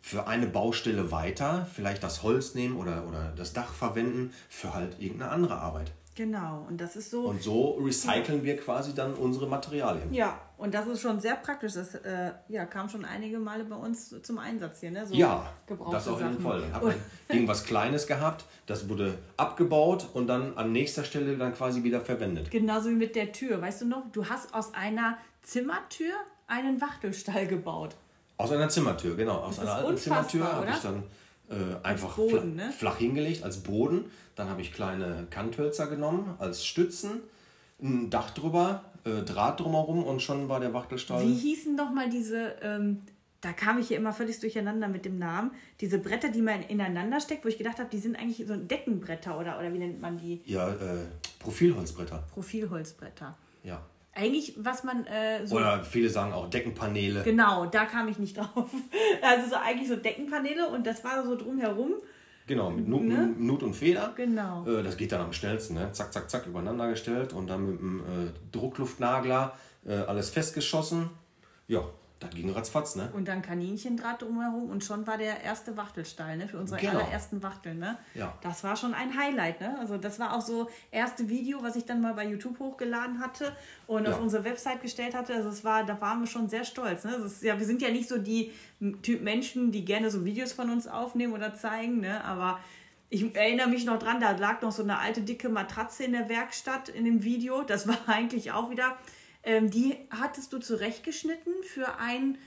für 0.00 0.26
eine 0.26 0.46
Baustelle 0.46 1.10
weiter 1.10 1.66
vielleicht 1.72 2.02
das 2.02 2.22
Holz 2.22 2.54
nehmen 2.54 2.76
oder, 2.76 3.06
oder 3.06 3.32
das 3.36 3.54
Dach 3.54 3.72
verwenden 3.72 4.32
für 4.50 4.74
halt 4.74 5.00
irgendeine 5.00 5.30
andere 5.30 5.56
Arbeit. 5.56 5.92
Genau, 6.16 6.64
und 6.68 6.80
das 6.80 6.94
ist 6.94 7.10
so. 7.10 7.22
Und 7.22 7.42
so 7.42 7.72
recyceln 7.72 8.44
wir 8.44 8.56
quasi 8.56 8.94
dann 8.94 9.14
unsere 9.14 9.48
Materialien. 9.48 10.12
ja, 10.14 10.38
und 10.56 10.72
das 10.72 10.86
ist 10.86 11.00
schon 11.00 11.18
sehr 11.18 11.34
praktisch. 11.34 11.72
Das 11.74 11.96
äh, 11.96 12.30
ja, 12.48 12.64
kam 12.66 12.88
schon 12.88 13.04
einige 13.04 13.38
Male 13.38 13.64
bei 13.64 13.74
uns 13.74 14.14
zum 14.22 14.38
Einsatz 14.38 14.80
hier. 14.80 14.92
Ne? 14.92 15.04
So 15.04 15.14
Ja, 15.14 15.52
das 15.90 16.06
auf 16.06 16.20
jeden 16.20 16.34
Sachen. 16.34 16.44
Fall. 16.44 16.60
Dann 16.60 16.72
hat 16.72 16.82
man 16.84 16.94
irgendwas 17.28 17.64
Kleines 17.64 18.06
gehabt, 18.06 18.44
das 18.66 18.88
wurde 18.88 19.18
abgebaut 19.36 20.08
und 20.14 20.28
dann 20.28 20.56
an 20.56 20.70
nächster 20.70 21.02
Stelle 21.02 21.36
dann 21.36 21.52
quasi 21.54 21.82
wieder 21.82 22.00
verwendet. 22.00 22.50
Genauso 22.50 22.90
wie 22.90 22.94
mit 22.94 23.16
der 23.16 23.32
Tür. 23.32 23.60
Weißt 23.60 23.82
du 23.82 23.86
noch, 23.86 24.04
du 24.12 24.26
hast 24.28 24.54
aus 24.54 24.72
einer 24.74 25.18
Zimmertür 25.42 26.14
einen 26.46 26.80
Wachtelstall 26.80 27.46
gebaut. 27.48 27.96
Aus 28.36 28.52
einer 28.52 28.68
Zimmertür, 28.68 29.16
genau. 29.16 29.38
Aus 29.38 29.58
einer 29.58 29.74
alten 29.74 29.96
Zimmertür 29.96 30.52
habe 30.52 30.68
ich 30.70 30.78
dann 30.78 31.02
äh, 31.50 31.84
einfach 31.84 32.16
Boden, 32.16 32.54
flach, 32.54 32.66
ne? 32.66 32.72
flach 32.72 32.96
hingelegt 32.98 33.42
als 33.42 33.58
Boden. 33.58 34.06
Dann 34.34 34.48
habe 34.48 34.62
ich 34.62 34.72
kleine 34.72 35.26
Kanthölzer 35.30 35.86
genommen 35.86 36.34
als 36.38 36.64
Stützen, 36.64 37.20
ein 37.82 38.10
Dach 38.10 38.30
drüber, 38.30 38.84
äh, 39.04 39.22
Draht 39.22 39.60
drumherum 39.60 40.02
und 40.04 40.22
schon 40.22 40.48
war 40.48 40.60
der 40.60 40.72
Wachtelstall. 40.72 41.22
Wie 41.22 41.34
hießen 41.34 41.76
doch 41.76 41.90
mal 41.90 42.08
diese, 42.08 42.56
ähm, 42.62 43.02
da 43.40 43.52
kam 43.52 43.78
ich 43.78 43.88
hier 43.88 43.98
immer 43.98 44.12
völlig 44.12 44.40
durcheinander 44.40 44.88
mit 44.88 45.04
dem 45.04 45.18
Namen, 45.18 45.50
diese 45.80 45.98
Bretter, 45.98 46.30
die 46.30 46.40
man 46.40 46.62
ineinander 46.62 47.20
steckt, 47.20 47.44
wo 47.44 47.48
ich 47.48 47.58
gedacht 47.58 47.78
habe, 47.78 47.90
die 47.90 47.98
sind 47.98 48.16
eigentlich 48.16 48.46
so 48.46 48.56
Deckenbretter 48.56 49.38
oder, 49.38 49.58
oder 49.58 49.72
wie 49.72 49.78
nennt 49.78 50.00
man 50.00 50.18
die? 50.18 50.40
Ja, 50.46 50.70
äh, 50.70 51.06
Profilholzbretter. 51.40 52.24
Profilholzbretter. 52.32 53.36
Ja. 53.62 53.82
Eigentlich, 54.14 54.54
was 54.58 54.84
man 54.84 55.06
äh, 55.06 55.46
so. 55.46 55.56
Oder 55.56 55.82
viele 55.82 56.08
sagen 56.08 56.32
auch 56.32 56.48
Deckenpaneele. 56.48 57.22
Genau, 57.24 57.66
da 57.66 57.84
kam 57.84 58.08
ich 58.08 58.18
nicht 58.18 58.36
drauf. 58.36 58.70
Also 59.22 59.50
so 59.50 59.56
eigentlich 59.56 59.88
so 59.88 59.96
Deckenpaneele 59.96 60.68
und 60.68 60.86
das 60.86 61.02
war 61.04 61.24
so 61.24 61.36
drumherum. 61.36 61.94
Genau, 62.46 62.70
mit 62.70 62.86
Nut, 62.86 63.02
Ne? 63.02 63.34
Nut 63.38 63.62
und 63.62 63.74
Feder. 63.74 64.12
Genau. 64.14 64.66
Äh, 64.66 64.82
das 64.82 64.96
geht 64.96 65.12
dann 65.12 65.22
am 65.22 65.32
schnellsten. 65.32 65.74
Ne? 65.74 65.90
Zack, 65.92 66.12
zack, 66.12 66.30
zack, 66.30 66.46
übereinander 66.46 66.88
gestellt 66.90 67.32
und 67.32 67.48
dann 67.48 67.66
mit 67.70 67.80
dem 67.80 68.00
äh, 68.00 68.30
Druckluftnagler 68.52 69.54
äh, 69.86 69.94
alles 69.94 70.30
festgeschossen. 70.30 71.10
Ja, 71.66 71.82
das 72.24 72.34
ging 72.34 72.50
ratzfatz, 72.50 72.96
ne? 72.96 73.10
Und 73.14 73.28
dann 73.28 73.42
Kaninchendraht 73.42 74.22
drumherum 74.22 74.70
und 74.70 74.84
schon 74.84 75.06
war 75.06 75.18
der 75.18 75.42
erste 75.42 75.76
Wachtelstall, 75.76 76.36
ne? 76.36 76.48
Für 76.48 76.58
unsere 76.58 76.80
Genau. 76.80 76.98
allerersten 77.00 77.42
Wachteln, 77.42 77.78
ne? 77.78 77.96
Ja. 78.14 78.32
Das 78.42 78.64
war 78.64 78.76
schon 78.76 78.94
ein 78.94 79.16
Highlight, 79.18 79.60
ne? 79.60 79.76
Also 79.78 79.96
das 79.98 80.18
war 80.18 80.36
auch 80.36 80.40
so 80.40 80.68
erste 80.90 81.28
Video, 81.28 81.62
was 81.62 81.76
ich 81.76 81.84
dann 81.84 82.00
mal 82.00 82.14
bei 82.14 82.26
YouTube 82.26 82.58
hochgeladen 82.58 83.20
hatte 83.20 83.52
und 83.86 84.04
Ja. 84.04 84.12
auf 84.12 84.20
unsere 84.20 84.44
Website 84.44 84.82
gestellt 84.82 85.14
hatte. 85.14 85.34
Also 85.34 85.48
es 85.48 85.64
war, 85.64 85.84
da 85.84 86.00
waren 86.00 86.20
wir 86.20 86.26
schon 86.26 86.48
sehr 86.48 86.64
stolz, 86.64 87.04
ne? 87.04 87.12
Das 87.20 87.32
ist, 87.32 87.42
ja, 87.42 87.58
wir 87.58 87.66
sind 87.66 87.82
ja 87.82 87.90
nicht 87.90 88.08
so 88.08 88.18
die 88.18 88.52
Typ 89.02 89.22
Menschen, 89.22 89.72
die 89.72 89.84
gerne 89.84 90.10
so 90.10 90.24
Videos 90.24 90.52
von 90.52 90.70
uns 90.70 90.86
aufnehmen 90.86 91.32
oder 91.32 91.54
zeigen, 91.54 92.00
ne? 92.00 92.22
Aber 92.24 92.58
ich 93.10 93.34
erinnere 93.36 93.68
mich 93.68 93.84
noch 93.84 93.98
dran, 93.98 94.18
da 94.20 94.32
lag 94.32 94.60
noch 94.62 94.72
so 94.72 94.82
eine 94.82 94.98
alte 94.98 95.20
dicke 95.22 95.48
Matratze 95.48 96.04
in 96.04 96.12
der 96.12 96.28
Werkstatt 96.28 96.88
in 96.88 97.04
dem 97.04 97.22
Video. 97.22 97.62
Das 97.62 97.86
war 97.88 97.96
eigentlich 98.08 98.50
auch 98.52 98.70
wieder, 98.70 98.96
ähm, 99.44 99.70
die 99.70 99.96
hattest 100.10 100.52
du 100.52 100.58
zurechtgeschnitten 100.58 101.52
für 101.62 101.98
ein 101.98 102.38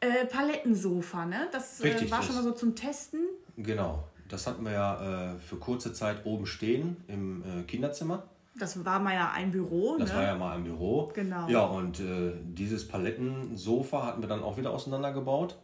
äh, 0.00 0.26
Palettensofa, 0.26 1.24
ne? 1.26 1.48
Das 1.52 1.80
äh, 1.80 1.88
Richtig, 1.88 2.10
war 2.10 2.18
das- 2.18 2.26
schon 2.26 2.36
mal 2.36 2.42
so 2.44 2.52
zum 2.52 2.74
Testen. 2.74 3.20
Genau. 3.56 4.04
Das 4.28 4.46
hatten 4.46 4.64
wir 4.64 4.72
ja 4.72 5.34
äh, 5.34 5.38
für 5.38 5.56
kurze 5.56 5.92
Zeit 5.92 6.24
oben 6.24 6.46
stehen 6.46 6.96
im 7.06 7.42
äh, 7.42 7.62
Kinderzimmer. 7.64 8.22
Das 8.58 8.82
war 8.84 8.98
mal 8.98 9.14
ja 9.14 9.30
ein 9.32 9.50
Büro, 9.50 9.96
Das 9.98 10.10
ne? 10.10 10.16
war 10.16 10.22
ja 10.24 10.34
mal 10.34 10.56
ein 10.56 10.64
Büro. 10.64 11.10
Genau. 11.14 11.48
Ja, 11.48 11.64
und 11.64 12.00
äh, 12.00 12.32
dieses 12.44 12.86
Palettensofa 12.88 14.06
hatten 14.06 14.22
wir 14.22 14.28
dann 14.28 14.42
auch 14.42 14.56
wieder 14.56 14.70
auseinandergebaut. 14.70 15.56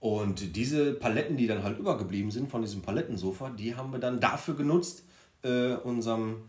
Und 0.00 0.54
diese 0.56 0.92
Paletten, 0.94 1.36
die 1.36 1.46
dann 1.46 1.62
halt 1.64 1.78
übergeblieben 1.78 2.30
sind 2.30 2.48
von 2.48 2.62
diesem 2.62 2.82
Palettensofa, 2.82 3.50
die 3.50 3.74
haben 3.74 3.90
wir 3.92 3.98
dann 3.98 4.20
dafür 4.20 4.54
genutzt, 4.54 5.02
äh, 5.42 5.74
unserem 5.74 6.44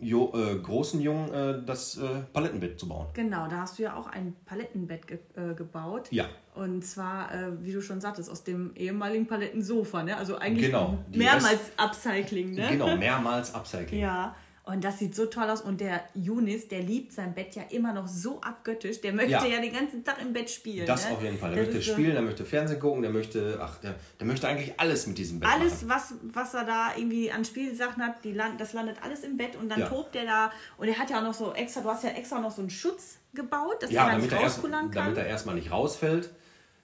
jo 0.00 0.32
äh, 0.34 0.56
großen 0.56 1.00
Jungen 1.00 1.32
äh, 1.32 1.62
das 1.64 1.98
äh, 1.98 2.20
Palettenbett 2.32 2.78
zu 2.78 2.88
bauen. 2.88 3.08
Genau, 3.14 3.48
da 3.48 3.60
hast 3.60 3.78
du 3.78 3.82
ja 3.82 3.96
auch 3.96 4.06
ein 4.06 4.34
Palettenbett 4.46 5.06
ge 5.06 5.18
äh, 5.36 5.54
gebaut. 5.54 6.08
Ja. 6.10 6.26
Und 6.54 6.84
zwar, 6.84 7.34
äh, 7.34 7.62
wie 7.62 7.72
du 7.72 7.82
schon 7.82 8.00
sagtest, 8.00 8.30
aus 8.30 8.44
dem 8.44 8.72
ehemaligen 8.76 9.26
Palettensofa, 9.26 10.04
ne? 10.04 10.16
Also 10.16 10.36
eigentlich 10.36 10.66
Genau, 10.66 10.98
mehrmals 11.12 11.72
Upcycling, 11.76 12.54
ne? 12.54 12.68
Genau, 12.70 12.96
mehrmals 12.96 13.54
Upcycling. 13.54 14.00
Ja, 14.00 14.36
und 14.64 14.82
das 14.82 14.98
sieht 14.98 15.14
so 15.14 15.26
toll 15.26 15.44
aus. 15.50 15.60
Und 15.60 15.80
der 15.80 16.02
Yunis, 16.14 16.68
der 16.68 16.80
liebt 16.80 17.12
sein 17.12 17.34
Bett 17.34 17.54
ja 17.54 17.62
immer 17.70 17.92
noch 17.92 18.08
so 18.08 18.40
abgöttisch. 18.40 19.00
Der 19.02 19.12
möchte 19.12 19.32
ja, 19.32 19.44
Ja. 19.46 19.60
den 19.60 19.72
ganzen 19.74 20.02
Tag 20.04 20.20
im 20.22 20.32
Bett 20.32 20.48
spielen. 20.50 20.86
Das 20.86 21.04
ne? 21.06 21.12
auf 21.14 21.22
jeden 21.22 21.38
Fall. 21.38 21.50
Der 21.50 21.58
Das 21.58 21.66
möchte 21.66 21.78
ist 21.80 21.86
so- 21.86 21.92
spielen, 21.92 22.12
der 22.12 22.22
möchte 22.22 22.44
Fernsehen 22.44 22.80
gucken, 22.80 23.02
der 23.02 23.10
möchte, 23.10 23.58
ach, 23.60 23.76
der, 23.80 23.94
der 24.18 24.26
möchte 24.26 24.48
eigentlich 24.48 24.72
alles 24.80 25.06
mit 25.06 25.18
diesem 25.18 25.38
Bett 25.40 25.48
machen. 25.50 25.60
Alles, 25.60 25.86
was, 25.88 26.14
was 26.32 26.54
er 26.54 26.64
da 26.64 26.92
irgendwie 26.96 27.30
an 27.30 27.44
Spielsachen 27.44 28.02
hat, 28.02 28.24
die 28.24 28.32
land, 28.32 28.58
das 28.60 28.72
landet 28.72 28.96
alles 29.02 29.20
im 29.22 29.36
Bett 29.36 29.54
und 29.56 29.68
dann 29.68 29.80
Ja. 29.80 29.88
tobt 29.88 30.16
er 30.16 30.24
da. 30.24 30.50
Und 30.78 30.88
er 30.88 30.98
hat 30.98 31.10
ja 31.10 31.18
auch 31.18 31.22
noch 31.24 31.34
so 31.34 31.52
extra, 31.52 31.82
du 31.82 31.88
hast 31.90 32.04
ja 32.04 32.10
extra 32.10 32.40
noch 32.40 32.50
so 32.50 32.62
einen 32.62 32.70
Schutz 32.70 33.18
gebaut, 33.34 33.82
dass 33.82 33.90
Ja, 33.90 34.02
er 34.02 34.06
da 34.06 34.10
damit 34.12 34.30
nicht 34.30 34.40
er, 34.40 34.44
rauskullern 34.46 34.90
kann. 34.90 35.04
damit 35.04 35.18
er 35.18 35.26
erstmal 35.26 35.56
nicht 35.56 35.70
rausfällt. 35.70 36.30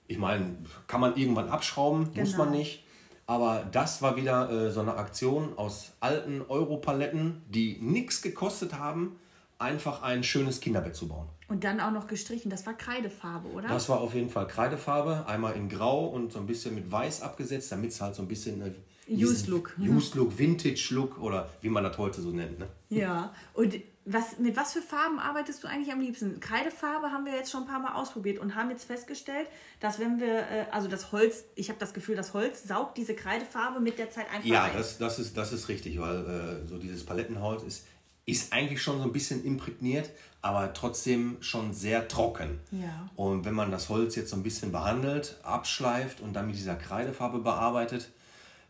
Ich 0.06 0.18
meine, 0.18 0.56
kann 0.86 1.00
man 1.00 1.16
irgendwann 1.16 1.48
abschrauben, 1.48 2.10
muss 2.14 2.32
Genau. 2.32 2.44
man 2.44 2.50
nicht. 2.50 2.84
Aber 3.30 3.64
das 3.70 4.02
war 4.02 4.16
wieder 4.16 4.50
äh, 4.50 4.72
so 4.72 4.80
eine 4.80 4.96
Aktion 4.96 5.56
aus 5.56 5.92
alten 6.00 6.42
Europaletten, 6.48 7.42
die 7.48 7.78
nichts 7.80 8.22
gekostet 8.22 8.74
haben, 8.74 9.20
einfach 9.56 10.02
ein 10.02 10.24
schönes 10.24 10.58
Kinderbett 10.58 10.96
zu 10.96 11.06
bauen. 11.06 11.28
Und 11.46 11.62
dann 11.62 11.78
auch 11.78 11.92
noch 11.92 12.08
gestrichen. 12.08 12.50
Das 12.50 12.66
war 12.66 12.74
Kreidefarbe, 12.74 13.48
oder? 13.50 13.68
Das 13.68 13.88
war 13.88 14.00
auf 14.00 14.14
jeden 14.14 14.30
Fall 14.30 14.48
Kreidefarbe, 14.48 15.26
einmal 15.28 15.54
in 15.54 15.68
Grau 15.68 16.06
und 16.06 16.32
so 16.32 16.40
ein 16.40 16.46
bisschen 16.46 16.74
mit 16.74 16.90
Weiß 16.90 17.22
abgesetzt, 17.22 17.70
damit 17.70 17.92
es 17.92 18.00
halt 18.00 18.16
so 18.16 18.22
ein 18.22 18.26
bisschen 18.26 18.62
äh, 18.62 18.72
Used 19.10 19.48
Look. 19.48 19.74
Used 19.78 20.14
Look, 20.14 20.38
Vintage 20.38 20.88
Look 20.90 21.18
oder 21.20 21.48
wie 21.60 21.68
man 21.68 21.84
das 21.84 21.98
heute 21.98 22.20
so 22.20 22.30
nennt. 22.30 22.58
Ne? 22.58 22.66
Ja. 22.88 23.32
Und 23.54 23.74
was, 24.06 24.38
mit 24.38 24.56
was 24.56 24.72
für 24.72 24.80
Farben 24.82 25.18
arbeitest 25.18 25.62
du 25.62 25.68
eigentlich 25.68 25.92
am 25.92 26.00
liebsten? 26.00 26.40
Kreidefarbe 26.40 27.10
haben 27.12 27.26
wir 27.26 27.34
jetzt 27.34 27.50
schon 27.50 27.62
ein 27.62 27.68
paar 27.68 27.80
Mal 27.80 27.94
ausprobiert 27.94 28.38
und 28.38 28.54
haben 28.54 28.70
jetzt 28.70 28.84
festgestellt, 28.84 29.46
dass 29.78 29.98
wenn 29.98 30.18
wir, 30.18 30.38
äh, 30.38 30.66
also 30.70 30.88
das 30.88 31.12
Holz, 31.12 31.44
ich 31.54 31.68
habe 31.68 31.78
das 31.78 31.92
Gefühl, 31.92 32.16
das 32.16 32.32
Holz 32.34 32.64
saugt 32.66 32.96
diese 32.96 33.14
Kreidefarbe 33.14 33.80
mit 33.80 33.98
der 33.98 34.10
Zeit 34.10 34.26
einfach 34.32 34.48
Ja, 34.48 34.64
ein. 34.64 34.72
das, 34.74 34.98
das, 34.98 35.18
ist, 35.18 35.36
das 35.36 35.52
ist 35.52 35.68
richtig, 35.68 36.00
weil 36.00 36.62
äh, 36.64 36.66
so 36.68 36.78
dieses 36.78 37.04
Palettenholz 37.04 37.62
ist, 37.62 37.86
ist 38.26 38.52
eigentlich 38.52 38.82
schon 38.82 38.98
so 38.98 39.04
ein 39.04 39.12
bisschen 39.12 39.44
imprägniert, 39.44 40.10
aber 40.40 40.72
trotzdem 40.72 41.36
schon 41.40 41.74
sehr 41.74 42.08
trocken. 42.08 42.58
Ja. 42.70 43.10
Und 43.16 43.44
wenn 43.44 43.54
man 43.54 43.70
das 43.70 43.88
Holz 43.88 44.16
jetzt 44.16 44.30
so 44.30 44.36
ein 44.36 44.42
bisschen 44.42 44.72
behandelt, 44.72 45.36
abschleift 45.42 46.20
und 46.20 46.32
dann 46.34 46.46
mit 46.46 46.56
dieser 46.56 46.76
Kreidefarbe 46.76 47.38
bearbeitet, 47.40 48.08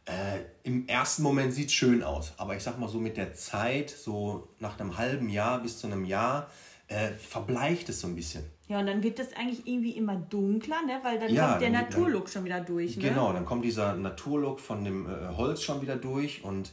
äh, 0.06 0.38
im 0.62 0.86
ersten 0.88 1.22
Moment 1.22 1.52
sieht 1.52 1.68
es 1.68 1.74
schön 1.74 2.02
aus. 2.02 2.32
Aber 2.36 2.56
ich 2.56 2.62
sag 2.62 2.78
mal 2.78 2.88
so 2.88 2.98
mit 2.98 3.16
der 3.16 3.34
Zeit, 3.34 3.90
so 3.90 4.48
nach 4.58 4.78
einem 4.80 4.96
halben 4.98 5.28
Jahr 5.28 5.60
bis 5.62 5.78
zu 5.78 5.86
einem 5.86 6.04
Jahr, 6.04 6.48
äh, 6.88 7.10
verbleicht 7.10 7.88
es 7.88 8.00
so 8.00 8.08
ein 8.08 8.16
bisschen. 8.16 8.44
Ja, 8.68 8.80
und 8.80 8.86
dann 8.86 9.02
wird 9.02 9.18
das 9.18 9.32
eigentlich 9.34 9.66
irgendwie 9.66 9.92
immer 9.92 10.16
dunkler, 10.16 10.82
ne? 10.86 11.00
weil 11.02 11.18
dann 11.18 11.32
Ja, 11.32 11.50
kommt 11.50 11.62
der 11.62 11.70
dann- 11.70 11.82
Naturlook 11.82 12.28
schon 12.28 12.44
wieder 12.44 12.60
durch. 12.60 12.96
Ne? 12.96 13.02
Genau, 13.02 13.32
dann 13.32 13.44
kommt 13.44 13.64
dieser 13.64 13.94
Naturlook 13.94 14.60
von 14.60 14.84
dem 14.84 15.06
äh, 15.06 15.28
Holz 15.36 15.62
schon 15.62 15.82
wieder 15.82 15.96
durch 15.96 16.44
und 16.44 16.72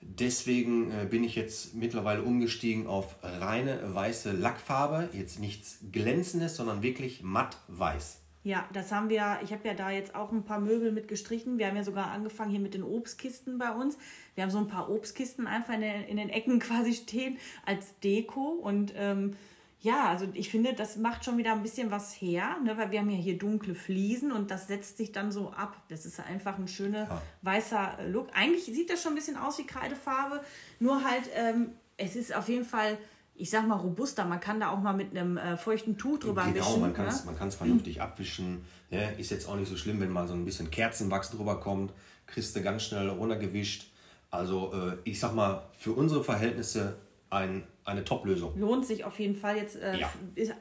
deswegen 0.00 0.90
äh, 0.90 1.06
bin 1.06 1.24
ich 1.24 1.34
jetzt 1.34 1.74
mittlerweile 1.74 2.22
umgestiegen 2.22 2.86
auf 2.86 3.16
reine 3.22 3.80
weiße 3.94 4.32
Lackfarbe. 4.32 5.08
Jetzt 5.12 5.38
nichts 5.40 5.78
glänzendes, 5.92 6.56
sondern 6.56 6.82
wirklich 6.82 7.22
matt 7.22 7.56
weiß. 7.68 8.18
Ja, 8.48 8.66
das 8.72 8.90
haben 8.92 9.10
wir, 9.10 9.40
ich 9.44 9.52
habe 9.52 9.68
ja 9.68 9.74
da 9.74 9.90
jetzt 9.90 10.14
auch 10.14 10.32
ein 10.32 10.42
paar 10.42 10.58
Möbel 10.58 10.90
mit 10.90 11.06
gestrichen. 11.06 11.58
Wir 11.58 11.66
haben 11.66 11.76
ja 11.76 11.84
sogar 11.84 12.10
angefangen 12.12 12.50
hier 12.50 12.60
mit 12.60 12.72
den 12.72 12.82
Obstkisten 12.82 13.58
bei 13.58 13.70
uns. 13.70 13.98
Wir 14.36 14.42
haben 14.42 14.50
so 14.50 14.56
ein 14.56 14.68
paar 14.68 14.88
Obstkisten 14.88 15.46
einfach 15.46 15.74
in 15.74 15.82
den, 15.82 16.04
in 16.04 16.16
den 16.16 16.30
Ecken 16.30 16.58
quasi 16.58 16.94
stehen 16.94 17.36
als 17.66 17.98
Deko. 18.00 18.52
Und 18.52 18.94
ähm, 18.96 19.36
ja, 19.82 20.08
also 20.08 20.26
ich 20.32 20.48
finde, 20.48 20.72
das 20.72 20.96
macht 20.96 21.26
schon 21.26 21.36
wieder 21.36 21.52
ein 21.52 21.60
bisschen 21.60 21.90
was 21.90 22.14
her, 22.14 22.56
ne? 22.64 22.78
weil 22.78 22.90
wir 22.90 23.00
haben 23.00 23.10
ja 23.10 23.18
hier 23.18 23.36
dunkle 23.36 23.74
Fliesen 23.74 24.32
und 24.32 24.50
das 24.50 24.66
setzt 24.66 24.96
sich 24.96 25.12
dann 25.12 25.30
so 25.30 25.50
ab. 25.50 25.76
Das 25.90 26.06
ist 26.06 26.18
einfach 26.18 26.56
ein 26.56 26.68
schöner 26.68 27.00
Ja. 27.06 27.22
weißer 27.42 27.98
Look. 28.06 28.30
Eigentlich 28.32 28.64
sieht 28.64 28.88
das 28.88 29.02
schon 29.02 29.12
ein 29.12 29.16
bisschen 29.16 29.36
aus 29.36 29.58
wie 29.58 29.66
Kreidefarbe, 29.66 30.42
nur 30.80 31.04
halt, 31.04 31.28
ähm, 31.34 31.72
es 31.98 32.16
ist 32.16 32.34
auf 32.34 32.48
jeden 32.48 32.64
Fall, 32.64 32.96
ich 33.38 33.50
sag 33.50 33.66
mal, 33.66 33.76
robuster. 33.76 34.24
Man 34.24 34.40
kann 34.40 34.60
da 34.60 34.70
auch 34.70 34.80
mal 34.80 34.92
mit 34.92 35.10
einem 35.16 35.36
äh, 35.36 35.56
feuchten 35.56 35.96
Tuch 35.96 36.18
drüber 36.18 36.44
genau, 36.44 36.66
wischen. 36.66 36.80
man 36.80 36.94
kann 36.94 37.06
es 37.06 37.24
ne? 37.24 37.50
vernünftig 37.50 38.02
abwischen. 38.02 38.64
Ne? 38.90 39.14
Ist 39.18 39.30
jetzt 39.30 39.48
auch 39.48 39.56
nicht 39.56 39.68
so 39.68 39.76
schlimm, 39.76 40.00
wenn 40.00 40.10
mal 40.10 40.26
so 40.26 40.34
ein 40.34 40.44
bisschen 40.44 40.70
Kerzenwachs 40.70 41.30
drüber 41.30 41.60
kommt. 41.60 41.92
Kriegst 42.26 42.54
du 42.56 42.62
ganz 42.62 42.82
schnell 42.82 43.08
runtergewischt. 43.08 43.90
Also 44.30 44.72
äh, 44.74 44.96
ich 45.04 45.18
sag 45.20 45.34
mal, 45.34 45.62
für 45.78 45.92
unsere 45.92 46.22
Verhältnisse 46.22 46.96
ein, 47.30 47.64
eine 47.84 48.04
Top-Lösung. 48.04 48.58
Lohnt 48.58 48.86
sich 48.86 49.04
auf 49.04 49.18
jeden 49.18 49.36
Fall 49.36 49.56
jetzt. 49.56 49.76
Äh, 49.76 49.98
Ja. 49.98 50.10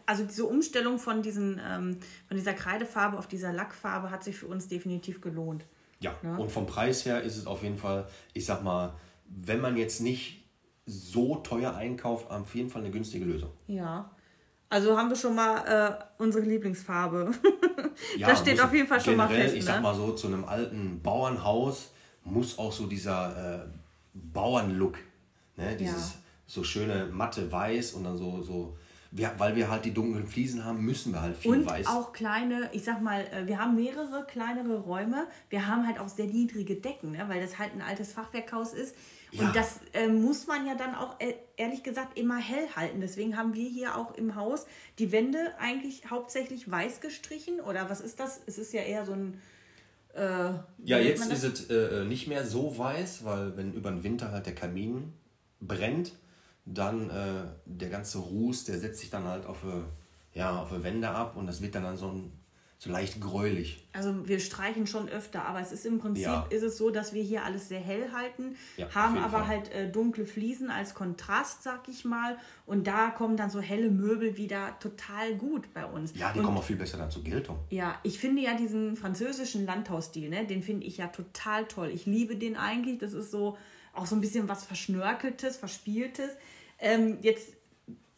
Also 0.05 0.23
diese 0.25 0.45
Umstellung 0.45 0.99
von, 0.99 1.21
diesen, 1.21 1.59
ähm, 1.65 1.97
von 2.27 2.37
dieser 2.37 2.53
Kreidefarbe 2.53 3.17
auf 3.17 3.27
dieser 3.27 3.53
Lackfarbe 3.53 4.11
hat 4.11 4.23
sich 4.23 4.37
für 4.37 4.47
uns 4.47 4.67
definitiv 4.67 5.21
gelohnt. 5.21 5.65
Ja, 5.99 6.15
Ja. 6.23 6.37
und 6.37 6.51
vom 6.51 6.65
Preis 6.67 7.05
her 7.05 7.23
ist 7.23 7.37
es 7.37 7.47
auf 7.47 7.63
jeden 7.63 7.77
Fall, 7.77 8.07
ich 8.33 8.45
sag 8.45 8.63
mal, 8.63 8.93
wenn 9.25 9.59
man 9.59 9.77
jetzt 9.77 9.99
nicht 9.99 10.46
so 10.87 11.35
teuer 11.37 11.75
einkauft, 11.75 12.31
auf 12.31 12.55
jeden 12.55 12.69
Fall 12.69 12.81
eine 12.81 12.91
günstige 12.91 13.25
Lösung. 13.25 13.51
Ja. 13.67 14.09
Also 14.69 14.97
haben 14.97 15.09
wir 15.09 15.15
schon 15.15 15.35
mal 15.35 15.57
äh, 15.65 16.21
unsere 16.23 16.43
Lieblingsfarbe. 16.45 17.31
Ja, 18.15 18.27
das 18.27 18.41
steht 18.41 18.61
auf 18.61 18.71
jeden 18.73 18.87
Fall 18.87 19.01
schon 19.01 19.15
mal 19.15 19.25
generell, 19.27 19.45
fest. 19.45 19.57
Ich 19.57 19.65
ne? 19.65 19.71
sag 19.71 19.81
mal 19.81 19.95
so, 19.95 20.11
zu 20.11 20.27
einem 20.27 20.45
alten 20.45 21.01
Bauernhaus 21.01 21.89
muss 22.23 22.59
auch 22.59 22.71
so 22.71 22.85
dieser 22.85 23.63
äh, 23.63 23.67
Bauernlook, 24.13 24.99
ne? 25.55 25.75
dieses 25.75 26.13
Ja. 26.13 26.19
so 26.45 26.63
schöne 26.63 27.07
matte 27.11 27.51
Weiß 27.51 27.93
und 27.93 28.03
dann 28.03 28.15
so, 28.15 28.43
so 28.43 28.77
wir, 29.09 29.31
weil 29.37 29.55
wir 29.55 29.71
halt 29.71 29.85
die 29.85 29.93
dunklen 29.93 30.27
Fliesen 30.27 30.63
haben, 30.63 30.83
müssen 30.83 31.11
wir 31.13 31.21
halt 31.21 31.37
viel 31.37 31.51
Und 31.51 31.65
Weiß. 31.65 31.87
auch 31.87 32.13
kleine, 32.13 32.69
ich 32.71 32.83
sag 32.83 33.01
mal, 33.01 33.21
äh, 33.21 33.47
wir 33.47 33.59
haben 33.59 33.75
mehrere 33.75 34.25
kleinere 34.27 34.79
Räume. 34.79 35.27
Wir 35.49 35.65
haben 35.65 35.87
halt 35.87 35.99
auch 35.99 36.09
sehr 36.09 36.27
niedrige 36.27 36.75
Decken, 36.75 37.11
ne? 37.11 37.25
weil 37.27 37.41
das 37.41 37.57
halt 37.57 37.73
ein 37.73 37.81
altes 37.81 38.13
Fachwerkhaus 38.13 38.73
ist. 38.73 38.95
Ja. 39.31 39.47
Und 39.47 39.55
das 39.55 39.79
äh, 39.93 40.07
muss 40.07 40.47
man 40.47 40.65
ja 40.65 40.75
dann 40.75 40.95
auch 40.95 41.19
äh, 41.19 41.35
ehrlich 41.57 41.83
gesagt 41.83 42.17
immer 42.17 42.37
hell 42.37 42.67
halten. 42.75 43.01
Deswegen 43.01 43.37
haben 43.37 43.53
wir 43.53 43.69
hier 43.69 43.97
auch 43.97 44.15
im 44.15 44.35
Haus 44.35 44.65
die 44.99 45.11
Wände 45.11 45.53
eigentlich 45.59 46.09
hauptsächlich 46.09 46.69
weiß 46.69 47.01
gestrichen. 47.01 47.59
Oder 47.59 47.89
was 47.89 48.01
ist 48.01 48.19
das? 48.19 48.39
Es 48.45 48.57
ist 48.57 48.73
ja 48.73 48.81
eher 48.81 49.05
so 49.05 49.13
ein. 49.13 49.41
Äh, 50.13 50.53
Ja, 50.83 50.97
jetzt 50.99 51.29
ist 51.31 51.43
es 51.43 51.69
äh, 51.69 52.05
nicht 52.05 52.27
mehr 52.27 52.45
so 52.45 52.77
weiß, 52.77 53.25
weil 53.25 53.57
wenn 53.57 53.73
über 53.73 53.91
den 53.91 54.03
Winter 54.03 54.31
halt 54.31 54.45
der 54.45 54.55
Kamin 54.55 55.13
brennt, 55.59 56.13
dann 56.65 57.09
äh, 57.09 57.43
der 57.65 57.89
ganze 57.89 58.19
Ruß, 58.19 58.65
der 58.65 58.79
setzt 58.79 58.99
sich 58.99 59.09
dann 59.09 59.25
halt 59.25 59.45
auf, 59.45 59.63
äh, 59.63 60.37
ja, 60.37 60.61
auf 60.61 60.69
die 60.69 60.83
Wände 60.83 61.09
ab 61.09 61.37
und 61.37 61.47
das 61.47 61.61
wird 61.61 61.75
dann, 61.75 61.83
dann 61.83 61.97
so, 61.97 62.09
ein, 62.09 62.31
so 62.79 62.91
leicht 62.91 63.19
gräulich. 63.19 63.83
Also 63.93 64.27
wir 64.27 64.39
streichen 64.39 64.85
schon 64.85 65.09
öfter, 65.09 65.45
aber 65.45 65.59
es 65.61 65.71
ist 65.71 65.83
im 65.87 65.97
Prinzip 65.97 66.25
Ja. 66.25 66.45
ist 66.51 66.61
es 66.61 66.77
so, 66.77 66.91
dass 66.91 67.11
wir 67.11 67.23
hier 67.23 67.43
alles 67.43 67.69
sehr 67.69 67.79
hell 67.79 68.11
halten, 68.13 68.55
Ja, 68.77 68.87
haben 68.93 69.17
aber 69.17 69.39
Fall. 69.39 69.47
halt 69.47 69.71
äh, 69.73 69.89
dunkle 69.91 70.27
Fliesen 70.27 70.69
als 70.69 70.93
Kontrast, 70.93 71.63
sag 71.63 71.87
ich 71.89 72.05
mal. 72.05 72.37
Und 72.67 72.85
da 72.85 73.09
kommen 73.09 73.35
dann 73.35 73.49
so 73.49 73.59
helle 73.61 73.89
Möbel 73.89 74.37
wieder 74.37 74.77
total 74.79 75.33
gut 75.35 75.73
bei 75.73 75.85
uns. 75.85 76.13
Ja, 76.15 76.31
die 76.31 76.37
und, 76.39 76.45
kommen 76.45 76.57
auch 76.59 76.63
viel 76.63 76.75
besser 76.75 76.99
dann 76.99 77.09
zur 77.09 77.23
Geltung. 77.23 77.57
ja, 77.71 77.99
ich 78.03 78.19
finde 78.19 78.43
ja 78.43 78.53
diesen 78.55 78.95
französischen 78.95 79.65
Landhausstil, 79.65 80.29
ne, 80.29 80.45
den 80.45 80.61
finde 80.61 80.85
ich 80.85 80.97
ja 80.97 81.07
total 81.07 81.65
toll. 81.65 81.89
Ich 81.91 82.05
liebe 82.05 82.35
den 82.35 82.55
eigentlich. 82.55 82.99
Das 82.99 83.13
ist 83.13 83.31
so 83.31 83.57
auch 83.93 84.05
so 84.05 84.15
ein 84.15 84.21
bisschen 84.21 84.47
was 84.47 84.63
Verschnörkeltes, 84.65 85.57
Verspieltes. 85.57 86.29
Ähm, 86.77 87.17
jetzt 87.23 87.53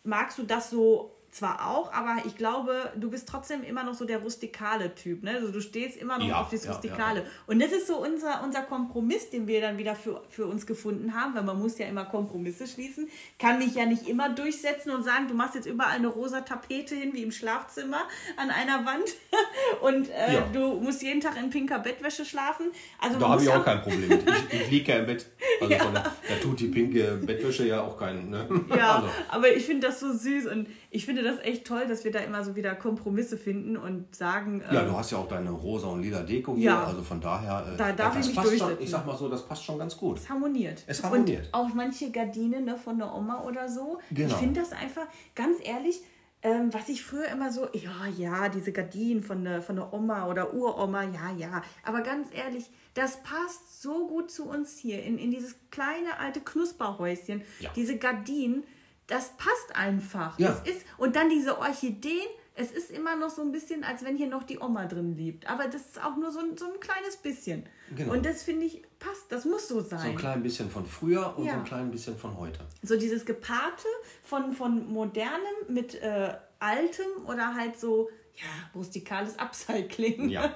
magst 0.04 0.38
du 0.38 0.44
das 0.44 0.70
so 0.70 1.16
zwar 1.32 1.68
auch, 1.68 1.92
aber 1.94 2.18
ich 2.26 2.36
glaube, 2.36 2.92
du 2.96 3.10
bist 3.10 3.28
trotzdem 3.30 3.64
immer 3.64 3.84
noch 3.84 3.94
so 3.94 4.06
der 4.06 4.20
rustikale 4.20 4.94
Typ. 4.96 5.24
Ne? 5.24 5.32
Also 5.36 5.52
du 5.52 5.62
stehst 5.62 5.98
immer 5.98 6.18
noch 6.18 6.28
Ja, 6.28 6.42
auf 6.42 6.50
das 6.50 6.66
ja, 6.66 6.72
Rustikale. 6.72 7.20
ja, 7.22 7.26
Und 7.48 7.60
das 7.62 7.72
ist 7.72 7.88
so 7.88 7.98
unser, 7.98 8.44
unser 8.44 8.62
Kompromiss, 8.64 9.30
den 9.30 9.48
wir 9.48 9.62
dann 9.62 9.78
wieder 9.78 9.96
für, 9.96 10.22
für 10.30 10.46
uns 10.48 10.66
gefunden 10.66 11.14
haben, 11.14 11.36
weil 11.36 11.44
man 11.44 11.60
muss 11.60 11.78
ja 11.78 11.88
immer 11.88 12.06
Kompromisse 12.06 12.68
schließen. 12.68 13.08
Kann 13.38 13.60
mich 13.60 13.76
ja 13.76 13.86
nicht 13.86 14.08
immer 14.08 14.30
durchsetzen 14.30 14.92
und 14.92 15.04
sagen, 15.04 15.28
du 15.28 15.34
machst 15.34 15.56
jetzt 15.56 15.68
überall 15.68 15.96
eine 15.96 16.08
rosa 16.08 16.42
Tapete 16.42 16.96
hin, 16.96 17.14
wie 17.14 17.24
im 17.24 17.32
Schlafzimmer 17.32 18.02
an 18.38 18.50
einer 18.50 18.86
Wand. 18.86 19.06
Und 19.82 20.10
äh, 20.10 20.42
du 20.54 20.80
musst 20.82 21.02
jeden 21.02 21.22
Tag 21.22 21.38
in 21.38 21.50
pinker 21.50 21.80
Bettwäsche 21.80 22.26
schlafen. 22.26 22.68
Also 23.00 23.20
Da 23.20 23.30
habe 23.30 23.42
ich 23.44 23.50
auch 23.50 23.64
kein 23.64 23.82
Problem 23.82 24.08
mit. 24.10 24.24
Ich, 24.52 24.62
ich 24.62 24.72
liege 24.72 24.92
ja 24.92 25.00
im 25.00 25.06
Bett. 25.06 25.26
Also 25.62 25.76
da 25.94 26.36
tut 26.42 26.60
die 26.60 26.68
pinke 26.68 27.16
Bettwäsche 27.24 27.68
ja 27.68 27.82
auch 27.82 27.98
keinen. 27.98 28.30
Ne? 28.30 28.48
Ja, 28.76 28.96
Also, 29.00 29.10
aber 29.30 29.56
ich 29.56 29.66
finde 29.66 29.88
das 29.88 30.00
so 30.00 30.12
süß 30.12 30.48
und 30.48 30.68
ich 30.92 31.06
finde 31.06 31.22
das 31.24 31.40
echt 31.42 31.66
toll, 31.66 31.86
dass 31.88 32.04
wir 32.04 32.12
da 32.12 32.20
immer 32.20 32.44
so 32.44 32.56
wieder 32.56 32.74
Kompromisse 32.76 33.38
finden 33.38 33.78
und 33.78 34.16
sagen, 34.16 34.64
ja, 34.72 34.82
ähm, 34.82 34.88
du 34.90 34.98
hast 34.98 35.12
ja 35.12 35.20
auch 35.20 35.28
deine 35.28 35.52
rosa 35.52 35.88
und 35.88 36.02
lila 36.02 36.22
Deko 36.24 36.56
hier. 36.56 36.66
Ja. 36.72 36.84
Also 36.86 37.04
von 37.04 37.22
daher. 37.22 37.66
Äh, 37.74 37.78
Da 37.78 37.92
darf 37.92 38.16
das 38.16 38.22
ich 38.28 38.28
mich 38.28 38.36
passt 38.36 38.50
schon, 38.50 38.58
durchsetzen. 38.60 38.84
Ich 38.84 38.90
sag 38.90 39.06
mal 39.06 39.18
so, 39.18 39.30
das 39.30 39.46
passt 39.46 39.64
schon 39.64 39.78
ganz 39.78 39.96
gut. 39.96 40.18
es 40.18 40.30
harmoniert. 40.30 40.84
Es 40.88 41.04
harmoniert. 41.04 41.46
Und 41.48 41.54
auch 41.54 41.74
manche 41.74 42.10
Gardinen 42.12 42.66
ne, 42.66 42.76
von 42.78 42.98
der 42.98 43.14
Oma 43.14 43.44
oder 43.44 43.70
so. 43.70 44.00
Ich 44.10 44.18
Genau. 44.18 44.36
finde 44.38 44.62
das 44.62 44.72
einfach, 44.72 45.06
ganz 45.36 45.58
ehrlich, 45.64 46.02
ähm, 46.42 46.74
was 46.74 46.88
ich 46.88 47.04
früher 47.04 47.28
immer 47.28 47.52
so, 47.52 47.68
ja, 47.74 48.08
ja, 48.18 48.48
diese 48.50 48.72
Gardinen 48.72 49.22
von 49.22 49.44
der, 49.44 49.62
von 49.62 49.76
der 49.76 49.94
Oma 49.94 50.28
oder 50.28 50.54
Uroma, 50.54 51.04
ja, 51.04 51.32
ja. 51.38 51.62
Aber 51.84 52.02
ganz 52.02 52.30
ehrlich, 52.34 52.70
das 52.94 53.22
passt 53.24 53.82
so 53.82 54.08
gut 54.08 54.32
zu 54.32 54.48
uns 54.50 54.78
hier 54.78 55.04
in, 55.04 55.18
in 55.18 55.32
dieses 55.32 55.56
kleine 55.70 56.18
alte 56.18 56.40
Knusperhäuschen. 56.40 57.42
Ja. 57.60 57.70
Diese 57.76 57.98
Gardinen, 57.98 58.64
das 59.10 59.32
passt 59.38 59.76
einfach. 59.76 60.38
Ja. 60.40 60.50
Es 60.64 60.72
ist, 60.76 60.86
und 60.98 61.16
dann 61.16 61.30
diese 61.30 61.58
Orchideen, 61.60 62.28
es 62.56 62.72
ist 62.72 62.92
immer 62.92 63.16
noch 63.16 63.30
so 63.30 63.42
ein 63.42 63.52
bisschen, 63.52 63.84
als 63.84 64.04
wenn 64.04 64.16
hier 64.18 64.28
noch 64.28 64.44
die 64.44 64.60
Oma 64.60 64.86
drin 64.86 65.16
lebt. 65.18 65.50
Aber 65.50 65.66
das 65.66 65.82
ist 65.82 66.04
auch 66.04 66.16
nur 66.18 66.32
so 66.32 66.40
ein, 66.40 66.58
so 66.58 66.66
ein 66.66 66.80
kleines 66.80 67.18
bisschen. 67.18 67.64
Genau. 67.96 68.14
Und 68.14 68.26
das 68.26 68.44
finde 68.44 68.66
ich 68.66 68.84
passt, 69.00 69.32
das 69.32 69.46
muss 69.46 69.68
so 69.68 69.82
sein. 69.82 70.00
So 70.00 70.08
ein 70.10 70.16
klein 70.16 70.44
bisschen 70.44 70.70
von 70.70 70.86
früher 70.86 71.36
und 71.38 71.46
Ja. 71.46 71.54
so 71.54 71.58
ein 71.60 71.64
klein 71.66 71.90
bisschen 71.92 72.18
von 72.18 72.38
heute. 72.38 72.60
So 72.84 72.98
dieses 72.98 73.26
Gepaarte 73.26 73.88
von, 74.24 74.54
von 74.54 74.92
modernem 74.92 75.40
mit 75.70 75.96
äh, 76.02 76.34
altem 76.60 77.08
oder 77.28 77.56
halt 77.56 77.80
so, 77.80 78.10
ja, 78.36 78.70
rustikales 78.76 79.40
Upcycling. 79.40 80.30
Ja. 80.30 80.54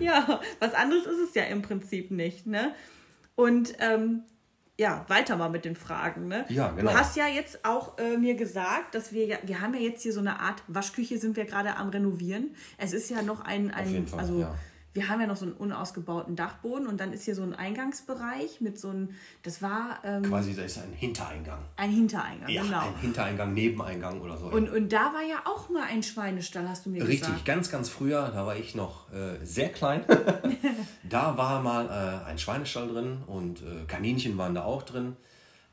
ja, 0.00 0.40
was 0.60 0.74
anderes 0.74 1.06
ist 1.06 1.18
es 1.28 1.34
ja 1.34 1.42
im 1.44 1.60
Prinzip 1.62 2.10
nicht, 2.10 2.46
ne? 2.46 2.74
Und 3.34 3.74
ähm, 3.80 4.22
ja, 4.82 5.04
weiter 5.06 5.36
mal 5.36 5.48
mit 5.48 5.64
den 5.64 5.76
Fragen, 5.76 6.26
ne? 6.26 6.44
Ja, 6.48 6.72
genau. 6.72 6.90
Du 6.90 6.98
hast 6.98 7.16
ja 7.16 7.28
jetzt 7.28 7.64
auch 7.64 7.98
äh, 7.98 8.16
mir 8.16 8.34
gesagt, 8.34 8.96
dass 8.96 9.12
wir 9.12 9.24
ja, 9.26 9.36
wir 9.44 9.60
haben 9.60 9.74
ja 9.74 9.80
jetzt 9.80 10.02
hier 10.02 10.12
so 10.12 10.18
eine 10.18 10.40
Art 10.40 10.60
Waschküche, 10.66 11.18
sind 11.18 11.36
wir 11.36 11.44
gerade 11.44 11.76
am 11.76 11.88
Renovieren. 11.88 12.56
Es 12.78 12.92
ist 12.92 13.08
ja 13.08 13.22
noch 13.22 13.44
ein, 13.44 13.70
ein 13.70 14.08
Fall, 14.08 14.18
also 14.18 14.40
ja. 14.40 14.54
Wir 14.94 15.08
haben 15.08 15.20
ja 15.20 15.26
noch 15.26 15.36
so 15.36 15.46
einen 15.46 15.54
unausgebauten 15.54 16.36
Dachboden 16.36 16.86
und 16.86 17.00
dann 17.00 17.12
ist 17.12 17.24
hier 17.24 17.34
so 17.34 17.42
ein 17.42 17.54
Eingangsbereich 17.54 18.60
mit 18.60 18.78
so 18.78 18.90
einem, 18.90 19.10
das 19.42 19.62
war 19.62 20.00
ähm, 20.04 20.22
Quasi, 20.22 20.54
da 20.54 20.62
ist 20.62 20.78
ein 20.78 20.92
Hintereingang. 20.92 21.60
ein 21.76 21.90
Hintereingang, 21.90 22.48
Ja, 22.50 22.62
genau. 22.62 22.80
ein 22.88 22.96
Hintereingang, 23.00 23.54
Nebeneingang 23.54 24.20
oder 24.20 24.36
so. 24.36 24.46
Und, 24.46 24.68
und 24.70 24.92
da 24.92 25.12
war 25.14 25.22
ja 25.22 25.42
auch 25.46 25.70
mal 25.70 25.84
ein 25.84 26.02
Schweinestall, 26.02 26.68
hast 26.68 26.84
du 26.86 26.90
mir 26.90 27.02
Richtig, 27.06 27.20
gesagt. 27.28 27.44
ganz, 27.46 27.70
ganz 27.70 27.88
früher, 27.88 28.30
da 28.34 28.44
war 28.46 28.56
ich 28.56 28.74
noch 28.74 29.10
äh, 29.12 29.42
sehr 29.44 29.70
klein. 29.70 30.04
da 31.08 31.36
war 31.38 31.62
mal 31.62 31.86
äh, 31.86 32.28
ein 32.28 32.38
Schweinestall 32.38 32.88
drin 32.88 33.18
und 33.26 33.62
äh, 33.62 33.84
Kaninchen 33.88 34.36
waren 34.36 34.54
da 34.54 34.64
auch 34.64 34.82
drin. 34.82 35.16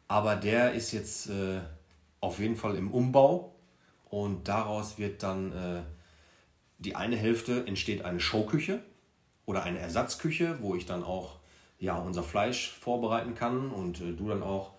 Aber 0.08 0.36
der 0.36 0.73
ist 0.73 0.91
jetzt 0.91 1.29
äh, 1.29 1.60
auf 2.21 2.39
jeden 2.39 2.55
Fall 2.55 2.75
im 2.75 2.89
Umbau 2.91 3.53
und 4.05 4.47
daraus 4.47 4.97
wird 4.97 5.21
dann 5.23 5.51
äh, 5.51 5.82
die 6.79 6.95
eine 6.95 7.15
Hälfte 7.17 7.65
entsteht 7.67 8.05
eine 8.05 8.19
Showküche 8.19 8.82
oder 9.49 9.63
eine 9.63 9.79
Ersatzküche, 9.79 10.59
wo 10.62 10.75
ich 10.75 10.85
dann 10.85 11.03
auch 11.03 11.38
ja, 11.79 11.97
unser 11.97 12.21
Fleisch 12.21 12.77
vorbereiten 12.79 13.33
kann 13.33 13.71
und 13.71 13.99
äh, 13.99 14.13
du 14.13 14.29
dann 14.29 14.43
auch 14.43 14.73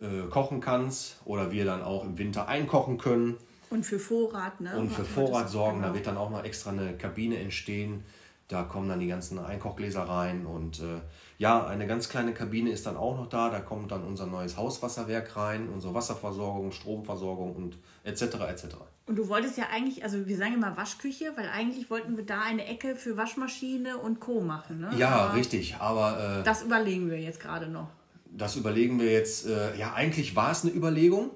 äh, 0.00 0.26
kochen 0.30 0.60
kannst 0.60 1.20
oder 1.24 1.52
wir 1.52 1.64
dann 1.64 1.80
auch 1.80 2.02
im 2.02 2.18
Winter 2.18 2.48
einkochen 2.48 2.98
können 2.98 3.36
Und 3.70 3.86
für 3.86 4.00
Vorrat, 4.00 4.60
ne? 4.60 4.76
und 4.76 4.90
für 4.90 5.04
Vorrat 5.04 5.48
sorgen. 5.48 5.78
Da 5.78 5.86
genau. 5.86 5.94
wird 5.94 6.08
dann 6.08 6.16
auch 6.16 6.30
noch 6.30 6.42
extra 6.42 6.70
eine 6.70 6.94
Kabine 6.94 7.38
entstehen. 7.38 8.02
Da 8.48 8.64
kommen 8.64 8.88
dann 8.88 8.98
die 8.98 9.06
ganzen 9.06 9.38
Einkochgläser 9.38 10.02
rein 10.02 10.44
und 10.44 10.80
äh, 10.80 11.00
ja, 11.38 11.64
eine 11.64 11.86
ganz 11.86 12.08
kleine 12.08 12.34
Kabine 12.34 12.70
ist 12.70 12.86
dann 12.86 12.96
auch 12.96 13.16
noch 13.16 13.28
da. 13.28 13.48
Da 13.48 13.60
kommt 13.60 13.92
dann 13.92 14.02
unser 14.02 14.26
neues 14.26 14.56
Hauswasserwerk 14.56 15.36
rein, 15.36 15.68
unsere 15.68 15.94
Wasserversorgung, 15.94 16.72
Stromversorgung 16.72 17.54
und 17.54 17.78
etc. 18.02 18.22
etc. 18.50 18.66
Und 19.06 19.16
du 19.16 19.28
wolltest 19.28 19.58
ja 19.58 19.66
eigentlich, 19.70 20.02
also 20.02 20.26
wir 20.26 20.36
sagen 20.36 20.54
immer 20.54 20.76
Waschküche, 20.78 21.32
weil 21.36 21.48
eigentlich 21.50 21.90
wollten 21.90 22.16
wir 22.16 22.24
da 22.24 22.40
eine 22.40 22.64
Ecke 22.66 22.96
für 22.96 23.16
Waschmaschine 23.18 23.98
und 23.98 24.18
Co. 24.18 24.40
machen, 24.40 24.80
ne? 24.80 24.90
Ja, 24.96 25.10
Aber 25.10 25.34
richtig. 25.34 25.76
Aber 25.78 26.40
äh, 26.40 26.42
Das 26.44 26.62
überlegen 26.62 27.10
wir 27.10 27.20
jetzt 27.20 27.38
gerade 27.40 27.68
noch. 27.68 27.88
das 28.30 28.56
überlegen 28.56 28.98
wir 28.98 29.12
jetzt. 29.12 29.46
Äh, 29.46 29.76
ja, 29.76 29.92
eigentlich 29.92 30.34
war 30.36 30.52
es 30.52 30.62
eine 30.62 30.72
Überlegung, 30.72 31.30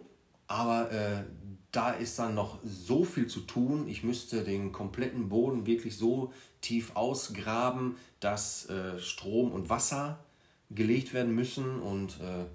aber 0.47 0.91
äh, 0.91 1.25
da 1.71 1.91
ist 1.91 2.19
dann 2.19 2.35
noch 2.35 2.59
so 2.65 3.05
viel 3.05 3.27
zu 3.27 3.41
tun. 3.41 3.87
Ich 3.87 4.03
müsste 4.03 4.45
den 4.45 4.73
kompletten 4.73 5.29
Boden 5.29 5.67
wirklich 5.67 5.99
so 5.99 6.33
tief 6.63 6.93
ausgraben, 6.97 7.97
dass 8.21 8.67
äh, 8.71 8.99
Strom 8.99 9.53
und 9.53 9.69
Wasser 9.69 10.19
gelegt 10.71 11.13
werden 11.13 11.35
müssen. 11.35 11.81
Und 11.81 12.19
äh, 12.21 12.47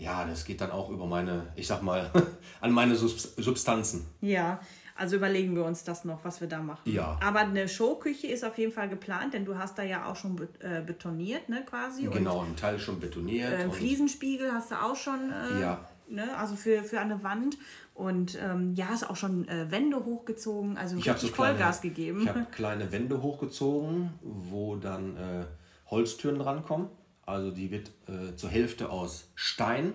ja, 0.00 0.24
das 0.24 0.44
geht 0.44 0.60
dann 0.60 0.70
auch 0.70 0.88
über 0.90 1.06
meine, 1.06 1.46
ich 1.56 1.66
sag 1.66 1.82
mal, 1.82 2.10
an 2.60 2.72
meine 2.72 2.94
Subs- 2.96 3.34
Substanzen. 3.36 4.06
Ja, 4.20 4.60
also 4.96 5.16
überlegen 5.16 5.54
wir 5.54 5.64
uns 5.64 5.84
das 5.84 6.04
noch, 6.04 6.24
was 6.24 6.40
wir 6.40 6.48
da 6.48 6.60
machen. 6.60 6.90
Ja. 6.90 7.18
Aber 7.22 7.40
eine 7.40 7.68
Showküche 7.68 8.26
ist 8.26 8.44
auf 8.44 8.58
jeden 8.58 8.72
Fall 8.72 8.88
geplant, 8.88 9.34
denn 9.34 9.44
du 9.44 9.56
hast 9.56 9.78
da 9.78 9.82
ja 9.82 10.06
auch 10.06 10.16
schon 10.16 10.36
äh, 10.60 10.82
betoniert, 10.82 11.48
ne, 11.48 11.64
quasi. 11.64 12.04
Genau, 12.06 12.40
ein 12.42 12.56
Teil 12.56 12.78
schon 12.78 12.98
betoniert. 12.98 13.52
Äh, 13.52 13.70
Fliesenspiegel 13.70 14.52
hast 14.52 14.70
du 14.70 14.74
auch 14.74 14.96
schon, 14.96 15.32
äh, 15.56 15.60
Ja. 15.60 15.84
ne, 16.08 16.36
also 16.36 16.56
für, 16.56 16.82
für 16.82 17.00
eine 17.00 17.22
Wand. 17.22 17.56
Und 17.94 18.38
ähm, 18.42 18.74
ja, 18.74 18.86
hast 18.88 19.08
auch 19.08 19.16
schon 19.16 19.46
äh, 19.48 19.70
Wände 19.70 20.02
hochgezogen, 20.04 20.78
also 20.78 20.96
Ich 20.96 21.06
habe 21.08 21.16
richtig 21.16 21.30
so 21.30 21.36
kleine, 21.36 21.54
Vollgas 21.58 21.80
gegeben. 21.82 22.22
Ich 22.22 22.28
habe 22.28 22.46
kleine 22.50 22.90
Wände 22.92 23.20
hochgezogen, 23.22 24.10
wo 24.22 24.76
dann 24.76 25.16
äh, 25.18 25.44
Holztüren 25.90 26.38
drankommen. 26.38 26.88
Also 27.30 27.50
die 27.50 27.70
wird 27.70 27.90
äh, 28.08 28.34
zur 28.36 28.50
Hälfte 28.50 28.90
aus 28.90 29.28
Stein 29.34 29.92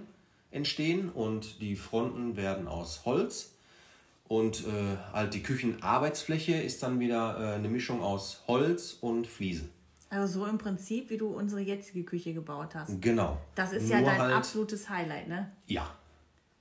entstehen 0.52 1.10
und 1.10 1.62
die 1.62 1.76
Fronten 1.76 2.38
werden 2.38 2.68
aus 2.68 3.02
Holz. 3.06 3.52
Und 4.28 4.62
äh, 4.62 4.98
halt 5.14 5.34
die 5.36 5.44
Küchenarbeitsfläche 5.44 6.56
ist 6.56 6.82
dann 6.82 7.00
wieder 7.00 7.38
äh, 7.40 7.56
eine 7.56 7.68
Mischung 7.68 8.02
aus 8.02 8.42
Holz 8.48 8.98
und 9.02 9.28
Fliesen. 9.28 9.70
Also 10.10 10.40
so 10.40 10.46
im 10.46 10.58
Prinzip, 10.58 11.10
wie 11.10 11.18
du 11.18 11.28
unsere 11.28 11.62
jetzige 11.62 12.04
Küche 12.04 12.34
gebaut 12.34 12.74
hast. 12.74 13.02
Genau. 13.02 13.38
Das 13.54 13.74
ist 13.74 13.90
ja 13.90 14.00
Nur 14.00 14.10
dein 14.10 14.22
halt- 14.22 14.36
absolutes 14.36 14.90
Highlight, 14.90 15.28
ne? 15.28 15.52
Ja. 15.68 15.94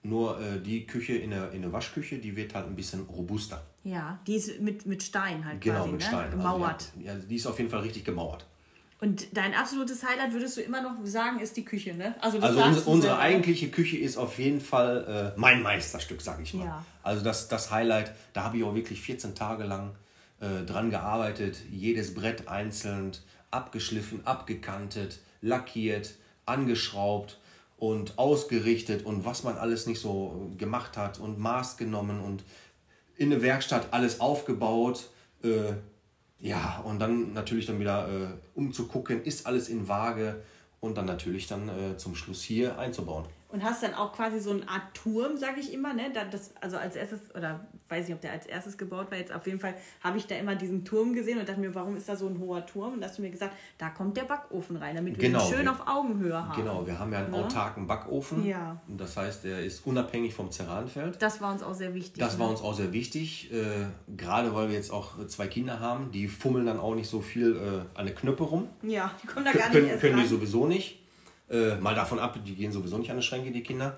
Nur 0.03 0.39
äh, 0.41 0.61
die 0.61 0.87
Küche 0.87 1.15
in 1.15 1.31
der, 1.31 1.53
in 1.53 1.63
der 1.63 1.73
Waschküche, 1.73 2.19
die 2.19 2.37
wird 2.37 2.55
halt 2.55 2.67
ein 2.67 2.77
bisschen 2.77 3.03
robuster. 3.03 3.63
Ja, 3.85 4.19
die 4.27 4.35
ist 4.35 4.61
mit, 4.61 4.85
mit 4.85 5.03
Stein 5.03 5.45
halt 5.45 5.61
Genau, 5.63 5.77
quasi, 5.77 5.91
mit 5.93 6.01
ne? 6.01 6.07
Stein. 6.07 6.31
Gemauert. 6.33 6.73
Also, 6.97 7.07
ja, 7.07 7.13
ja, 7.15 7.19
die 7.19 7.37
ist 7.37 7.47
auf 7.47 7.59
jeden 7.59 7.71
Fall 7.71 7.81
richtig 7.81 8.05
gemauert. 8.05 8.45
Und 9.05 9.37
dein 9.37 9.53
absolutes 9.53 10.03
Highlight 10.03 10.33
würdest 10.33 10.57
du 10.57 10.63
immer 10.63 10.81
noch 10.81 10.95
sagen, 11.05 11.39
ist 11.39 11.59
die 11.59 11.65
Küche, 11.67 11.95
ne? 11.95 12.15
Also, 12.23 12.39
Also 12.39 12.63
unsere, 12.63 12.85
unsere 12.89 13.19
eigentliche 13.19 13.69
Küche 13.69 13.99
ist 13.99 14.17
auf 14.17 14.39
jeden 14.39 14.63
Fall 14.63 15.35
äh, 15.37 15.39
mein 15.39 15.63
Meisterstück, 15.63 16.23
sag 16.23 16.41
ich 16.41 16.55
mal. 16.55 16.65
Ja. 16.65 16.87
Also 17.03 17.23
das, 17.23 17.49
das 17.49 17.71
Highlight, 17.71 18.13
da 18.33 18.45
habe 18.45 18.57
ich 18.57 18.65
auch 18.65 18.75
wirklich 18.75 19.03
14 19.03 19.35
Tage 19.35 19.65
lang 19.65 19.95
äh, 20.41 20.65
dran 20.65 20.89
gearbeitet. 20.89 21.59
Jedes 21.71 22.15
Brett 22.15 22.49
einzeln 22.49 23.13
abgeschliffen, 23.51 24.27
abgekantet, 24.27 25.19
lackiert, 25.43 26.15
angeschraubt 26.47 27.39
und 27.77 28.19
ausgerichtet 28.19 29.05
und 29.05 29.27
was 29.27 29.43
man 29.43 29.59
alles 29.59 29.87
nicht 29.87 30.01
so 30.01 30.51
gemacht 30.57 30.97
hat 30.97 31.21
und 31.21 31.39
Maß 31.39 31.77
genommen 31.77 32.23
und 32.23 32.43
in 33.19 33.29
der 33.29 33.43
Werkstatt 33.43 33.89
alles 33.91 34.21
aufgebaut. 34.21 35.11
Äh, 35.43 35.75
ja, 36.41 36.81
und 36.85 36.99
dann 36.99 37.33
natürlich 37.33 37.67
dann 37.67 37.81
wieder 37.81 38.09
äh, 38.09 38.27
umzugucken, 38.55 39.23
ist 39.23 39.47
alles 39.47 39.69
in 39.69 39.89
Waage 39.89 40.43
und 40.81 40.97
dann 40.97 41.07
natürlich 41.07 41.47
dann 41.47 41.69
äh, 41.69 41.97
zum 41.97 42.15
Schluss 42.15 42.43
hier 42.43 42.79
einzubauen. 42.79 43.25
Und 43.55 43.63
hast 43.63 43.85
dann 43.85 43.95
auch 43.95 44.13
quasi 44.13 44.41
so 44.41 44.51
eine 44.51 44.69
Art 44.69 44.83
Turm, 44.95 45.37
sage 45.37 45.61
ich 45.61 45.73
immer, 45.73 45.95
ne? 45.95 46.11
Da 46.13 46.25
Das, 46.25 46.53
also 46.61 46.77
als 46.77 46.97
erstes, 46.97 47.21
oder 47.37 47.61
weiß 47.89 48.07
nicht, 48.09 48.15
ob 48.17 48.21
der 48.21 48.33
als 48.33 48.47
erstes 48.47 48.77
gebaut 48.77 49.13
war, 49.13 49.19
jetzt 49.19 49.33
auf 49.33 49.47
jeden 49.47 49.61
Fall 49.61 49.75
habe 50.03 50.19
ich 50.19 50.27
da 50.27 50.35
immer 50.35 50.57
diesen 50.57 50.85
Turm 50.85 51.13
gesehen 51.15 51.39
und 51.39 51.49
dachte 51.49 51.61
mir, 51.61 51.73
warum 51.73 51.97
ist 51.97 52.09
da 52.09 52.17
so 52.17 52.27
ein 52.27 52.41
hoher 52.41 52.67
Turm? 52.67 52.95
Und 52.95 53.01
da 53.01 53.07
hast 53.07 53.19
du 53.19 53.23
mir 53.23 53.31
gesagt, 53.31 53.55
da 53.79 53.91
kommt 53.91 54.17
der 54.17 54.25
Backofen 54.25 54.77
rein, 54.77 54.97
damit 54.97 55.17
wir 55.17 55.29
Genau, 55.29 55.47
ihn 55.47 55.55
schön 55.55 55.65
wir- 55.67 55.71
auf 55.71 55.87
Augenhöhe 55.87 56.35
haben. 56.49 56.61
Genau, 56.61 56.85
wir 56.85 56.99
haben 56.99 57.13
ja 57.13 57.21
einen 57.21 57.31
Ne? 57.31 57.37
autarken 57.45 57.87
Backofen. 57.87 58.45
Ja. 58.45 58.81
Das 58.89 59.17
heißt, 59.17 59.45
der 59.45 59.63
ist 59.65 59.87
unabhängig 59.87 60.35
vom 60.35 60.51
Ceranfeld. 60.51 61.23
Das 61.23 61.41
war 61.41 61.53
uns 61.53 61.63
auch 61.63 61.75
sehr 61.75 61.95
wichtig. 61.95 62.19
Das 62.21 62.41
war 62.41 62.47
ne? 62.47 62.53
uns 62.55 62.61
auch 62.63 62.75
sehr 62.75 62.93
wichtig, 62.93 63.53
äh, 63.53 63.87
gerade 64.17 64.53
weil 64.55 64.67
wir 64.69 64.75
jetzt 64.75 64.91
auch 64.91 65.25
zwei 65.29 65.47
Kinder 65.47 65.79
haben. 65.79 66.11
Die 66.11 66.27
fummeln 66.27 66.67
dann 66.67 66.81
auch 66.81 66.97
nicht 66.97 67.09
so 67.09 67.21
viel 67.21 67.55
äh, 67.57 67.99
an 67.99 68.07
der 68.07 68.17
Knöpfe 68.17 68.43
rum. 68.43 68.69
Ja, 68.83 69.13
die 69.23 69.29
kommen 69.29 69.45
da 69.45 69.53
gar 69.53 69.69
nicht 69.69 69.73
können, 69.73 69.87
erst 69.89 70.01
können 70.01 70.17
die 70.17 70.23
ran. 70.23 70.29
sowieso 70.31 70.67
nicht. 70.67 71.04
Äh, 71.51 71.77
mal 71.77 71.95
davon 71.95 72.19
ab, 72.19 72.39
die 72.45 72.55
gehen 72.55 72.73
sowieso 72.73 72.99
nicht 72.99 73.11
an 73.11 73.17
die 73.19 73.23
Schränke, 73.23 73.51
die 73.51 73.63
Kinder. 73.63 73.97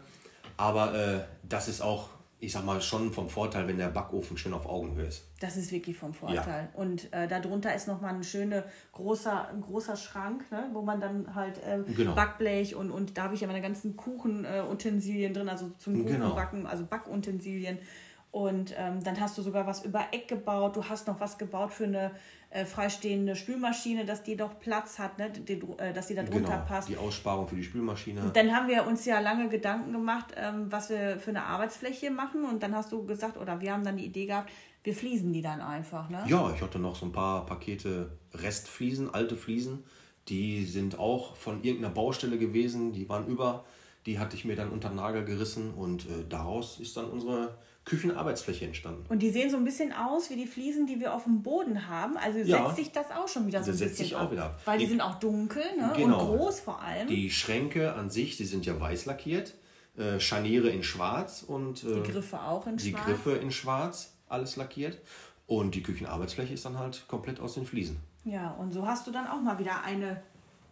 Aber 0.56 0.94
äh, 0.94 1.20
das 1.48 1.68
ist 1.68 1.80
auch, 1.80 2.08
ich 2.40 2.52
sag 2.52 2.64
mal, 2.64 2.80
schon 2.80 3.12
vom 3.12 3.28
Vorteil, 3.28 3.68
wenn 3.68 3.78
der 3.78 3.88
Backofen 3.88 4.36
schön 4.36 4.52
auf 4.52 4.66
Augenhöhe 4.66 5.06
ist. 5.06 5.24
Das 5.40 5.56
ist 5.56 5.70
wirklich 5.70 5.96
vom 5.96 6.12
Vorteil. 6.12 6.68
Und 6.74 7.12
äh, 7.12 7.28
darunter 7.28 7.74
ist 7.74 7.88
nochmal 7.88 8.14
ein 8.14 8.24
schöner 8.24 8.64
großer, 8.92 9.48
ein 9.48 9.60
großer 9.60 9.96
Schrank, 9.96 10.50
ne, 10.50 10.68
wo 10.72 10.82
man 10.82 11.00
dann 11.00 11.34
halt 11.34 11.60
ähm, 11.64 11.84
Genau. 11.94 12.14
Backblech 12.14 12.74
und, 12.74 12.90
und 12.90 13.16
da 13.16 13.24
habe 13.24 13.34
ich 13.34 13.40
ja 13.40 13.46
meine 13.46 13.62
ganzen 13.62 13.96
Kuchenutensilien 13.96 15.30
äh, 15.32 15.34
drin, 15.34 15.48
also 15.48 15.70
zum 15.78 16.04
Genau. 16.06 16.24
Kuchenbacken, 16.30 16.66
also 16.66 16.84
Backutensilien. 16.84 17.78
Und 18.32 18.74
ähm, 18.76 19.02
dann 19.02 19.18
hast 19.18 19.38
du 19.38 19.42
sogar 19.42 19.66
was 19.66 19.84
über 19.84 20.08
Eck 20.12 20.28
gebaut. 20.28 20.76
Du 20.76 20.84
hast 20.84 21.06
noch 21.06 21.20
was 21.20 21.38
gebaut 21.38 21.72
für 21.72 21.84
eine 21.84 22.10
äh, 22.50 22.64
freistehende 22.64 23.34
Spülmaschine, 23.36 24.04
dass 24.04 24.22
die 24.22 24.36
doch 24.36 24.58
Platz 24.60 24.98
hat, 24.98 25.18
ne, 25.18 25.30
die, 25.30 25.60
äh, 25.78 25.92
dass 25.92 26.06
die 26.06 26.14
da 26.14 26.22
drunter 26.22 26.52
Genau, 26.52 26.64
passt. 26.66 26.88
die 26.88 26.96
Aussparung 26.96 27.48
für 27.48 27.56
die 27.56 27.64
Spülmaschine. 27.64 28.30
Dann 28.32 28.54
haben 28.54 28.68
wir 28.68 28.86
uns 28.86 29.04
ja 29.04 29.20
lange 29.20 29.48
Gedanken 29.48 29.92
gemacht, 29.92 30.26
ähm, 30.36 30.66
was 30.70 30.90
wir 30.90 31.18
für 31.18 31.30
eine 31.30 31.42
Arbeitsfläche 31.42 32.10
machen. 32.10 32.44
Und 32.44 32.62
dann 32.62 32.74
hast 32.74 32.92
du 32.92 33.04
gesagt, 33.04 33.36
oder 33.36 33.60
wir 33.60 33.72
haben 33.72 33.84
dann 33.84 33.96
die 33.96 34.06
Idee 34.06 34.26
gehabt, 34.26 34.50
wir 34.84 34.94
fließen 34.94 35.32
die 35.32 35.42
dann 35.42 35.60
einfach. 35.60 36.08
Ne? 36.08 36.22
Ja, 36.28 36.52
ich 36.54 36.62
hatte 36.62 36.78
noch 36.78 36.94
so 36.94 37.06
ein 37.06 37.12
paar 37.12 37.44
Pakete 37.44 38.12
Restfliesen, 38.32 39.12
alte 39.12 39.36
Fliesen. 39.36 39.82
Die 40.28 40.64
sind 40.64 40.98
auch 40.98 41.34
von 41.36 41.64
irgendeiner 41.64 41.92
Baustelle 41.92 42.38
gewesen. 42.38 42.92
Die 42.92 43.08
waren 43.08 43.26
über. 43.26 43.64
Die 44.06 44.20
hatte 44.20 44.36
ich 44.36 44.44
mir 44.44 44.54
dann 44.54 44.70
unter 44.70 44.88
den 44.88 44.96
Nagel 44.96 45.24
gerissen 45.24 45.74
und 45.74 46.04
äh, 46.04 46.24
daraus 46.28 46.78
ist 46.78 46.96
dann 46.96 47.06
unsere 47.06 47.58
Küchenarbeitsfläche 47.86 48.66
entstanden. 48.66 49.04
Und 49.08 49.20
die 49.20 49.30
sehen 49.30 49.48
so 49.48 49.56
ein 49.56 49.64
bisschen 49.64 49.92
aus 49.92 50.28
wie 50.28 50.36
die 50.36 50.46
Fliesen, 50.46 50.86
die 50.86 51.00
wir 51.00 51.14
auf 51.14 51.24
dem 51.24 51.42
Boden 51.42 51.88
haben. 51.88 52.16
Also 52.18 52.40
Ja. 52.40 52.64
setzt 52.66 52.76
sich 52.76 52.92
das 52.92 53.10
auch 53.10 53.28
schon 53.28 53.46
wieder 53.46 53.62
so 53.62 53.70
ein 53.70 53.76
setzt 53.76 53.92
bisschen 53.92 54.04
sich 54.06 54.16
auch 54.16 54.22
ab. 54.22 54.32
wieder 54.32 54.44
ab. 54.46 54.60
Weil 54.66 54.78
die, 54.78 54.84
Die- 54.84 54.90
sind 54.90 55.00
auch 55.00 55.14
dunkel 55.20 55.62
ne? 55.78 55.92
Genau. 55.96 56.20
und 56.32 56.38
groß 56.38 56.60
vor 56.60 56.82
allem. 56.82 57.06
Die 57.08 57.30
Schränke 57.30 57.94
an 57.94 58.10
sich, 58.10 58.36
die 58.36 58.44
sind 58.44 58.66
ja 58.66 58.78
weiß 58.78 59.06
lackiert. 59.06 59.54
Äh, 59.96 60.20
Scharniere 60.20 60.68
in 60.68 60.82
schwarz 60.82 61.42
und 61.46 61.82
äh, 61.84 61.94
Die 62.02 62.12
Griffe 62.12 62.42
auch 62.42 62.66
in 62.66 62.76
die 62.76 62.90
schwarz. 62.90 63.04
Griffe 63.06 63.32
in 63.36 63.50
schwarz, 63.50 64.12
alles 64.28 64.56
lackiert. 64.56 64.98
Und 65.46 65.74
die 65.74 65.82
Küchenarbeitsfläche 65.82 66.52
ist 66.52 66.64
dann 66.66 66.78
halt 66.78 67.04
komplett 67.08 67.38
aus 67.40 67.54
den 67.54 67.64
Fliesen. 67.64 67.96
Ja, 68.24 68.50
und 68.50 68.72
so 68.72 68.86
hast 68.86 69.06
du 69.06 69.12
dann 69.12 69.26
auch 69.28 69.40
mal 69.40 69.58
wieder 69.60 69.84
eine, 69.84 70.20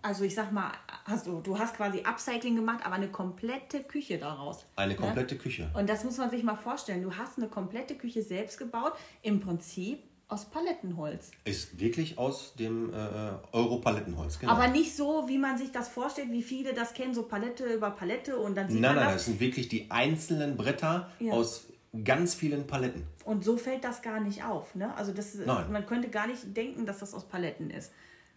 also 0.05 0.25
ich 0.25 0.35
sag 0.35 0.53
mal, 0.53 0.71
hast 1.07 1.27
du, 1.27 1.59
hast 1.59 1.75
quasi 1.77 2.03
Upcycling 2.05 2.55
gemacht, 2.57 2.85
aber 2.85 2.97
eine 2.97 3.09
komplette 3.09 3.83
Küche 3.83 4.19
daraus. 4.19 4.67
Eine 4.77 4.97
komplette 4.97 5.37
Küche. 5.37 5.71
Und 5.73 5.89
das 5.89 6.05
muss 6.05 6.19
man 6.19 6.29
sich 6.29 6.43
mal 6.43 6.57
vorstellen. 6.57 7.03
Du 7.03 7.17
hast 7.17 7.39
eine 7.39 7.49
komplette 7.49 7.95
Küche 7.95 8.23
selbst 8.23 8.59
gebaut, 8.59 8.93
im 9.23 9.41
Prinzip 9.41 10.03
aus 10.29 10.45
Palettenholz. 10.45 11.31
Ist 11.45 11.81
wirklich 11.81 12.19
aus 12.19 12.55
dem 12.55 12.93
äh, 12.93 12.97
Europalettenholz. 13.53 14.39
Genau. 14.39 14.53
Aber 14.53 14.69
nicht 14.69 14.95
so, 14.95 15.25
wie 15.27 15.39
man 15.39 15.57
sich 15.57 15.73
das 15.73 15.89
vorstellt, 15.89 16.31
wie 16.31 16.43
viele 16.43 16.75
das 16.75 16.93
kennen, 16.93 17.15
so 17.15 17.23
Palette 17.23 17.65
über 17.65 17.91
Palette 17.91 18.37
und 18.39 18.57
dann 18.57 18.69
sieht 18.69 18.81
Nein, 18.83 18.95
man 18.95 19.05
nein, 19.05 19.15
das. 19.15 19.23
das 19.23 19.25
sind 19.27 19.41
wirklich 19.41 19.69
die 19.69 19.91
einzelnen 19.91 20.59
Bretter 20.59 21.11
Ja. 21.19 21.33
aus 21.33 21.65
ganz 22.05 22.35
vielen 22.35 22.67
Paletten. 22.67 23.07
Und 23.25 23.43
so 23.43 23.57
fällt 23.57 23.85
das 23.85 24.03
gar 24.03 24.21
nicht 24.21 24.45
auf. 24.45 24.75
Ne? 24.75 24.95
Also 24.97 25.13
das, 25.13 25.35
Nein. 25.35 25.73
man 25.73 25.87
könnte 25.87 26.09
gar 26.11 26.27
nicht 26.27 26.55
denken, 26.55 26.85
dass 26.85 26.99
das 26.99 27.15
aus 27.15 27.25
Paletten 27.25 27.71
ist. 27.71 27.91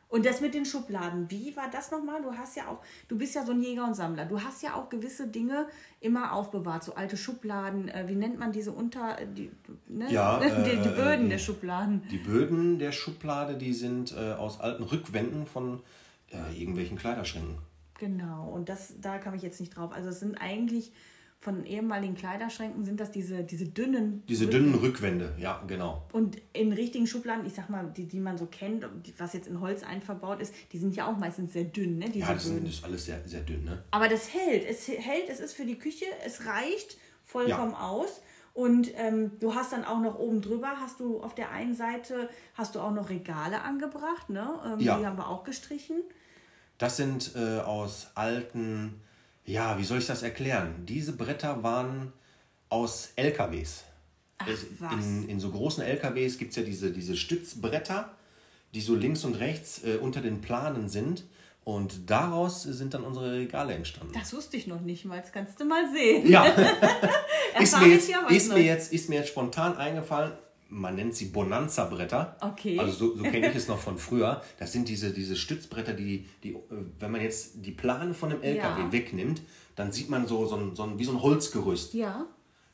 Und 0.09 0.25
das 0.25 0.39
mit 0.39 0.53
den 0.53 0.65
Schubladen, 0.65 1.29
wie 1.29 1.55
war 1.57 1.69
das 1.69 1.91
nochmal? 1.91 2.21
Du 2.21 2.31
hast 2.33 2.55
ja 2.55 2.67
auch, 2.69 2.79
du 3.09 3.17
bist 3.17 3.35
ja 3.35 3.45
so 3.45 3.51
ein 3.51 3.61
Jäger 3.61 3.85
und 3.85 3.93
Sammler. 3.93 4.25
Du 4.25 4.41
hast 4.41 4.63
ja 4.63 4.75
auch 4.75 4.89
gewisse 4.89 5.27
Dinge 5.27 5.67
immer 5.99 6.31
aufbewahrt, 6.31 6.83
so 6.83 6.95
alte 6.95 7.17
Schubladen. 7.17 7.89
Äh, 7.89 8.05
wie 8.07 8.15
nennt 8.15 8.39
man 8.39 8.53
diese 8.53 8.71
unter, 8.71 9.17
die, 9.35 9.51
ne? 9.87 10.09
Ja, 10.09 10.39
die, 10.39 10.71
äh, 10.71 10.81
die 10.81 10.89
Böden 10.89 11.25
äh, 11.25 11.29
der 11.29 11.37
Schubladen. 11.39 12.03
Die 12.09 12.19
Böden 12.19 12.79
der 12.79 12.93
Schublade, 12.93 13.57
die 13.57 13.73
sind 13.73 14.15
äh, 14.15 14.31
aus 14.31 14.61
alten 14.61 14.83
Rückwänden 14.83 15.45
von 15.45 15.81
äh, 16.31 16.57
irgendwelchen 16.57 16.97
Kleiderschränken. 16.97 17.57
Genau. 17.99 18.49
Und 18.49 18.69
das, 18.69 18.93
da 19.01 19.17
kam 19.17 19.33
ich 19.33 19.41
jetzt 19.41 19.59
nicht 19.59 19.75
drauf. 19.75 19.91
Also 19.91 20.09
es 20.09 20.21
sind 20.21 20.35
eigentlich 20.35 20.93
von 21.39 21.65
ehemaligen 21.65 22.15
Kleiderschränken 22.15 22.83
sind 22.83 22.99
das 22.99 23.11
diese, 23.11 23.43
diese 23.43 23.65
dünnen. 23.65 24.23
Diese 24.27 24.47
dünnen 24.47 24.73
Rückwände, 24.75 25.33
ja, 25.37 25.63
genau. 25.67 26.03
Und 26.11 26.37
in 26.53 26.73
richtigen 26.73 27.05
Schubladen, 27.05 27.45
ich 27.45 27.53
sag 27.53 27.69
mal, 27.69 27.91
die, 27.95 28.05
die 28.07 28.19
man 28.19 28.37
so 28.37 28.47
kennt, 28.47 28.85
was 29.17 29.33
jetzt 29.33 29.47
in 29.47 29.61
Holz 29.61 29.83
einverbaut 29.83 30.41
ist, 30.41 30.53
die 30.73 30.79
sind 30.79 30.95
ja 30.95 31.07
auch 31.07 31.17
meistens 31.17 31.53
sehr 31.53 31.65
dünn, 31.65 31.99
ne? 31.99 32.05
Diese 32.09 32.25
Ja, 32.27 32.33
das 32.33 32.49
Böden. 32.49 32.65
ist 32.67 32.83
alles 32.83 33.05
sehr, 33.05 33.21
sehr 33.25 33.41
dünn, 33.41 33.63
ne? 33.65 33.83
Aber 33.91 34.07
das 34.09 34.33
hält. 34.33 34.65
Es 34.67 34.87
hält, 34.87 35.29
es 35.29 35.39
ist 35.39 35.53
für 35.53 35.65
die 35.65 35.77
Küche, 35.77 36.05
es 36.25 36.45
reicht 36.47 36.97
vollkommen 37.23 37.71
Ja. 37.73 37.87
aus. 37.87 38.21
Und 38.53 38.89
ähm, 38.95 39.33
du 39.39 39.53
hast 39.53 39.71
dann 39.71 39.85
auch 39.85 39.99
noch 40.01 40.17
oben 40.17 40.41
drüber, 40.41 40.69
hast 40.79 40.99
du 40.99 41.21
auf 41.21 41.35
der 41.35 41.51
einen 41.51 41.75
Seite, 41.75 42.27
hast 42.55 42.73
du 42.73 42.79
auch 42.79 42.91
noch 42.91 43.11
Regale 43.11 43.61
angebracht, 43.61 44.31
ne? 44.31 44.59
Ähm, 44.65 44.79
Ja. 44.79 44.97
Die 44.97 45.05
haben 45.05 45.17
wir 45.17 45.29
auch 45.29 45.43
gestrichen. 45.43 45.97
Das 46.79 46.97
sind 46.97 47.33
äh, 47.35 47.59
aus 47.59 48.09
alten, 48.15 49.01
ja, 49.47 49.79
wie 49.79 49.83
soll 49.83 49.97
ich 49.97 50.05
das 50.05 50.23
erklären? 50.23 50.85
Diese 50.85 51.13
Bretter 51.13 51.63
waren 51.63 52.13
aus 52.69 53.09
LKWs. 53.15 53.85
Ach, 54.39 54.47
in, 54.91 55.27
in 55.29 55.39
so 55.39 55.49
großen 55.49 55.83
LKWs 55.83 56.37
gibt 56.37 56.51
es 56.51 56.57
ja 56.57 56.63
diese, 56.63 56.91
diese 56.91 57.15
Stützbretter, 57.15 58.11
die 58.73 58.81
so 58.81 58.93
links 58.93 59.23
und 59.23 59.35
rechts 59.35 59.83
äh, 59.83 59.97
unter 59.97 60.21
den 60.21 60.41
Planen 60.41 60.89
sind. 60.89 61.23
Und 61.63 62.09
daraus 62.09 62.63
sind 62.63 62.93
dann 62.93 63.03
unsere 63.03 63.33
Regale 63.33 63.73
entstanden. 63.73 64.13
Das 64.13 64.33
wusste 64.33 64.55
ich 64.55 64.67
noch 64.67 64.81
nicht 64.81 65.05
mal, 65.05 65.19
das 65.19 65.31
kannst 65.31 65.59
du 65.59 65.65
mal 65.65 65.91
sehen. 65.91 66.29
Ja, 66.29 66.45
ist, 67.59 67.77
mir 67.79 67.87
jetzt, 67.87 68.09
ist, 68.29 68.53
mir 68.53 68.63
jetzt, 68.63 68.93
ist 68.93 69.09
mir 69.09 69.15
jetzt 69.15 69.29
spontan 69.29 69.75
eingefallen, 69.75 70.31
man 70.69 70.95
nennt 70.95 71.15
sie 71.15 71.25
Bonanza-Bretter. 71.25 72.37
Okay. 72.41 72.79
Also 72.79 72.91
so, 72.93 73.17
so 73.17 73.23
kenne 73.23 73.47
ich 73.51 73.55
es 73.55 73.67
noch 73.67 73.79
von 73.79 73.97
früher. 73.97 74.41
Das 74.59 74.71
sind 74.71 74.87
diese, 74.87 75.11
diese 75.11 75.35
Stützbretter, 75.35 75.93
die, 75.93 76.25
die, 76.43 76.53
äh, 76.53 76.59
wenn 76.99 77.11
man 77.11 77.21
jetzt 77.21 77.53
die 77.65 77.71
Plane 77.71 78.13
von 78.13 78.29
dem 78.29 78.41
LKW 78.41 78.81
Ja. 78.81 78.91
wegnimmt, 78.91 79.41
dann 79.75 79.91
sieht 79.91 80.09
man 80.09 80.27
so, 80.27 80.45
so, 80.45 80.55
ein, 80.55 80.75
so 80.75 80.83
ein, 80.83 80.99
wie 80.99 81.03
so 81.05 81.11
ein 81.11 81.21
Holzgerüst. 81.21 81.93
Ja. 81.93 82.25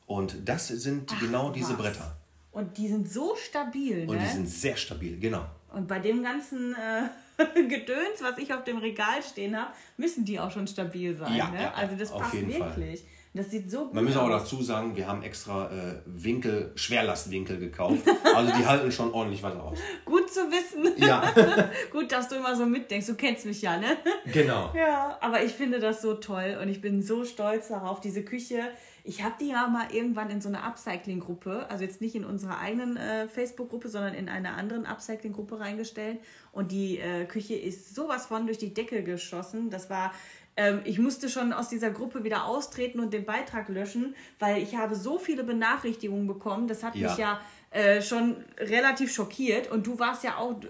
Und 0.06 0.36
das 0.48 0.68
sind 0.68 1.12
genau 1.20 1.50
diese 1.50 1.70
was. 1.70 1.78
Bretter. 1.78 2.16
Und 2.52 2.76
die 2.78 2.88
sind 2.88 3.10
so 3.10 3.34
stabil, 3.36 4.08
Und 4.08 4.16
ne? 4.16 4.22
die 4.22 4.32
sind 4.32 4.48
sehr 4.48 4.76
stabil, 4.76 5.18
genau. 5.18 5.44
Und 5.72 5.88
bei 5.88 5.98
dem 5.98 6.22
ganzen 6.22 6.74
äh, 6.74 7.08
Gedöns, 7.68 8.22
was 8.22 8.38
ich 8.38 8.54
auf 8.54 8.62
dem 8.64 8.78
Regal 8.78 9.22
stehen 9.28 9.56
habe, 9.56 9.72
müssen 9.96 10.24
die 10.24 10.38
auch 10.38 10.52
schon 10.52 10.66
stabil 10.68 11.16
sein. 11.16 11.34
Ja, 11.34 11.50
ne? 11.50 11.62
ja, 11.62 11.72
also 11.74 11.96
das 11.96 12.12
passt 12.12 12.34
jeden 12.34 12.52
Fall. 12.52 12.94
Das 13.36 13.50
sieht 13.50 13.68
so 13.68 13.86
gut 13.86 13.94
Man 13.94 14.04
muss 14.04 14.16
auch 14.16 14.30
aus. 14.30 14.44
dazu 14.44 14.62
sagen, 14.62 14.94
wir 14.94 15.08
haben 15.08 15.22
extra 15.24 15.66
äh, 15.66 16.00
Winkel, 16.06 16.70
Schwerlastwinkel 16.76 17.58
gekauft. 17.58 18.02
Also 18.32 18.52
die 18.56 18.64
halten 18.66 18.92
schon 18.92 19.12
ordentlich 19.12 19.42
was 19.42 19.56
aus. 19.56 19.78
Gut 20.04 20.32
zu 20.32 20.40
wissen. 20.52 20.92
Ja, 21.04 21.34
gut, 21.92 22.12
dass 22.12 22.28
du 22.28 22.36
immer 22.36 22.54
so 22.54 22.64
mitdenkst. 22.64 23.08
Du 23.08 23.16
kennst 23.16 23.44
mich 23.44 23.60
ja, 23.60 23.76
ne? 23.76 23.96
genau. 24.32 24.72
Ja, 24.76 25.18
aber 25.20 25.42
ich 25.42 25.52
finde 25.52 25.80
das 25.80 26.00
so 26.00 26.14
toll 26.14 26.58
und 26.62 26.68
ich 26.68 26.80
bin 26.80 27.02
so 27.02 27.24
stolz 27.24 27.68
darauf, 27.68 28.00
diese 28.00 28.24
Küche. 28.24 28.60
Ich 29.06 29.22
habe 29.22 29.34
die 29.38 29.48
ja 29.48 29.66
mal 29.66 29.92
irgendwann 29.92 30.30
in 30.30 30.40
so 30.40 30.48
einer 30.48 30.64
Upcycling-Gruppe, 30.64 31.66
also 31.68 31.84
jetzt 31.84 32.00
nicht 32.00 32.14
in 32.14 32.24
unserer 32.24 32.58
eigenen 32.60 32.96
äh, 32.96 33.28
Facebook-Gruppe, 33.28 33.88
sondern 33.88 34.14
in 34.14 34.30
einer 34.30 34.56
anderen 34.56 34.86
Upcycling-Gruppe 34.86 35.60
reingestellt. 35.60 36.20
Und 36.52 36.72
die 36.72 36.98
äh, 37.00 37.26
Küche 37.26 37.54
ist 37.54 37.94
sowas 37.94 38.26
von 38.26 38.46
durch 38.46 38.56
die 38.56 38.72
Decke 38.72 39.02
geschossen. 39.02 39.68
Das 39.68 39.90
war, 39.90 40.12
ähm, 40.56 40.80
ich 40.84 40.98
musste 40.98 41.28
schon 41.28 41.52
aus 41.52 41.68
dieser 41.68 41.90
Gruppe 41.90 42.24
wieder 42.24 42.44
austreten 42.46 43.00
und 43.00 43.12
den 43.12 43.24
Beitrag 43.24 43.68
löschen, 43.68 44.14
weil 44.38 44.62
ich 44.62 44.76
habe 44.76 44.94
so 44.94 45.18
viele 45.18 45.44
Benachrichtigungen 45.44 46.26
bekommen. 46.26 46.68
Das 46.68 46.82
hat 46.82 46.94
Ja. 46.94 47.08
mich 47.08 47.18
ja 47.18 47.40
äh, 47.70 48.00
schon 48.02 48.36
relativ 48.58 49.12
schockiert. 49.12 49.70
Und 49.70 49.86
du 49.86 49.98
warst 49.98 50.22
ja 50.24 50.36
auch 50.38 50.52
äh, 50.62 50.66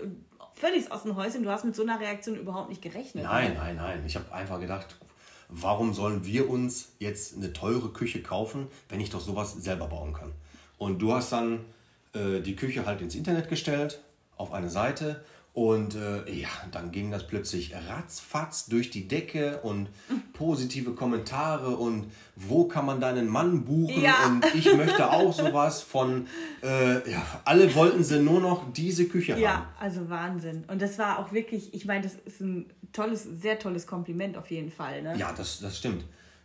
völlig 0.54 0.90
aus 0.90 1.02
dem 1.02 1.16
Häuschen. 1.16 1.42
Du 1.42 1.50
hast 1.50 1.64
mit 1.64 1.76
so 1.76 1.82
einer 1.82 2.00
Reaktion 2.00 2.36
überhaupt 2.36 2.70
nicht 2.70 2.80
gerechnet. 2.82 3.24
Nein, 3.24 3.54
nein, 3.58 3.76
nein. 3.76 4.02
Ich 4.06 4.16
habe 4.16 4.32
einfach 4.32 4.58
gedacht, 4.58 4.96
warum 5.48 5.92
sollen 5.92 6.24
wir 6.24 6.48
uns 6.48 6.92
jetzt 6.98 7.36
eine 7.36 7.52
teure 7.52 7.90
Küche 7.90 8.22
kaufen, 8.22 8.68
wenn 8.88 9.00
ich 9.00 9.10
doch 9.10 9.20
sowas 9.20 9.52
selber 9.52 9.86
bauen 9.88 10.14
kann? 10.14 10.32
Und 10.78 11.00
du 11.00 11.12
hast 11.12 11.30
dann 11.32 11.64
äh, 12.14 12.40
die 12.40 12.56
Küche 12.56 12.86
halt 12.86 13.02
ins 13.02 13.14
Internet 13.14 13.48
gestellt, 13.48 14.00
auf 14.36 14.52
eine 14.52 14.70
Seite. 14.70 15.22
Und 15.54 15.94
äh, 15.94 16.28
ja, 16.32 16.48
dann 16.72 16.90
ging 16.90 17.12
das 17.12 17.28
plötzlich 17.28 17.72
ratzfatz 17.88 18.66
durch 18.66 18.90
die 18.90 19.06
Decke 19.06 19.60
und 19.62 19.88
positive 20.32 20.94
Kommentare 20.94 21.76
und 21.76 22.10
wo 22.34 22.64
kann 22.64 22.84
man 22.84 23.00
deinen 23.00 23.28
Mann 23.28 23.64
buchen 23.64 24.02
Ja. 24.02 24.26
und 24.26 24.44
ich 24.52 24.74
möchte 24.74 25.08
auch 25.08 25.32
sowas 25.32 25.80
von, 25.80 26.26
äh, 26.60 27.08
ja, 27.08 27.22
alle 27.44 27.72
wollten 27.76 28.02
sie 28.02 28.18
nur 28.18 28.40
noch 28.40 28.72
diese 28.72 29.06
Küche 29.06 29.34
haben. 29.34 29.40
Ja, 29.42 29.68
also 29.78 30.10
Wahnsinn. 30.10 30.64
Und 30.66 30.82
das 30.82 30.98
war 30.98 31.20
auch 31.20 31.30
wirklich, 31.30 31.72
ich 31.72 31.84
meine, 31.84 32.02
das 32.02 32.16
ist 32.24 32.40
ein 32.40 32.66
tolles, 32.92 33.22
sehr 33.22 33.56
tolles 33.60 33.86
Kompliment 33.86 34.36
auf 34.36 34.50
jeden 34.50 34.72
Fall. 34.72 35.02
Ne? 35.02 35.16
Ja, 35.16 35.32
das, 35.32 35.60
das 35.60 35.78
stimmt. 35.78 36.04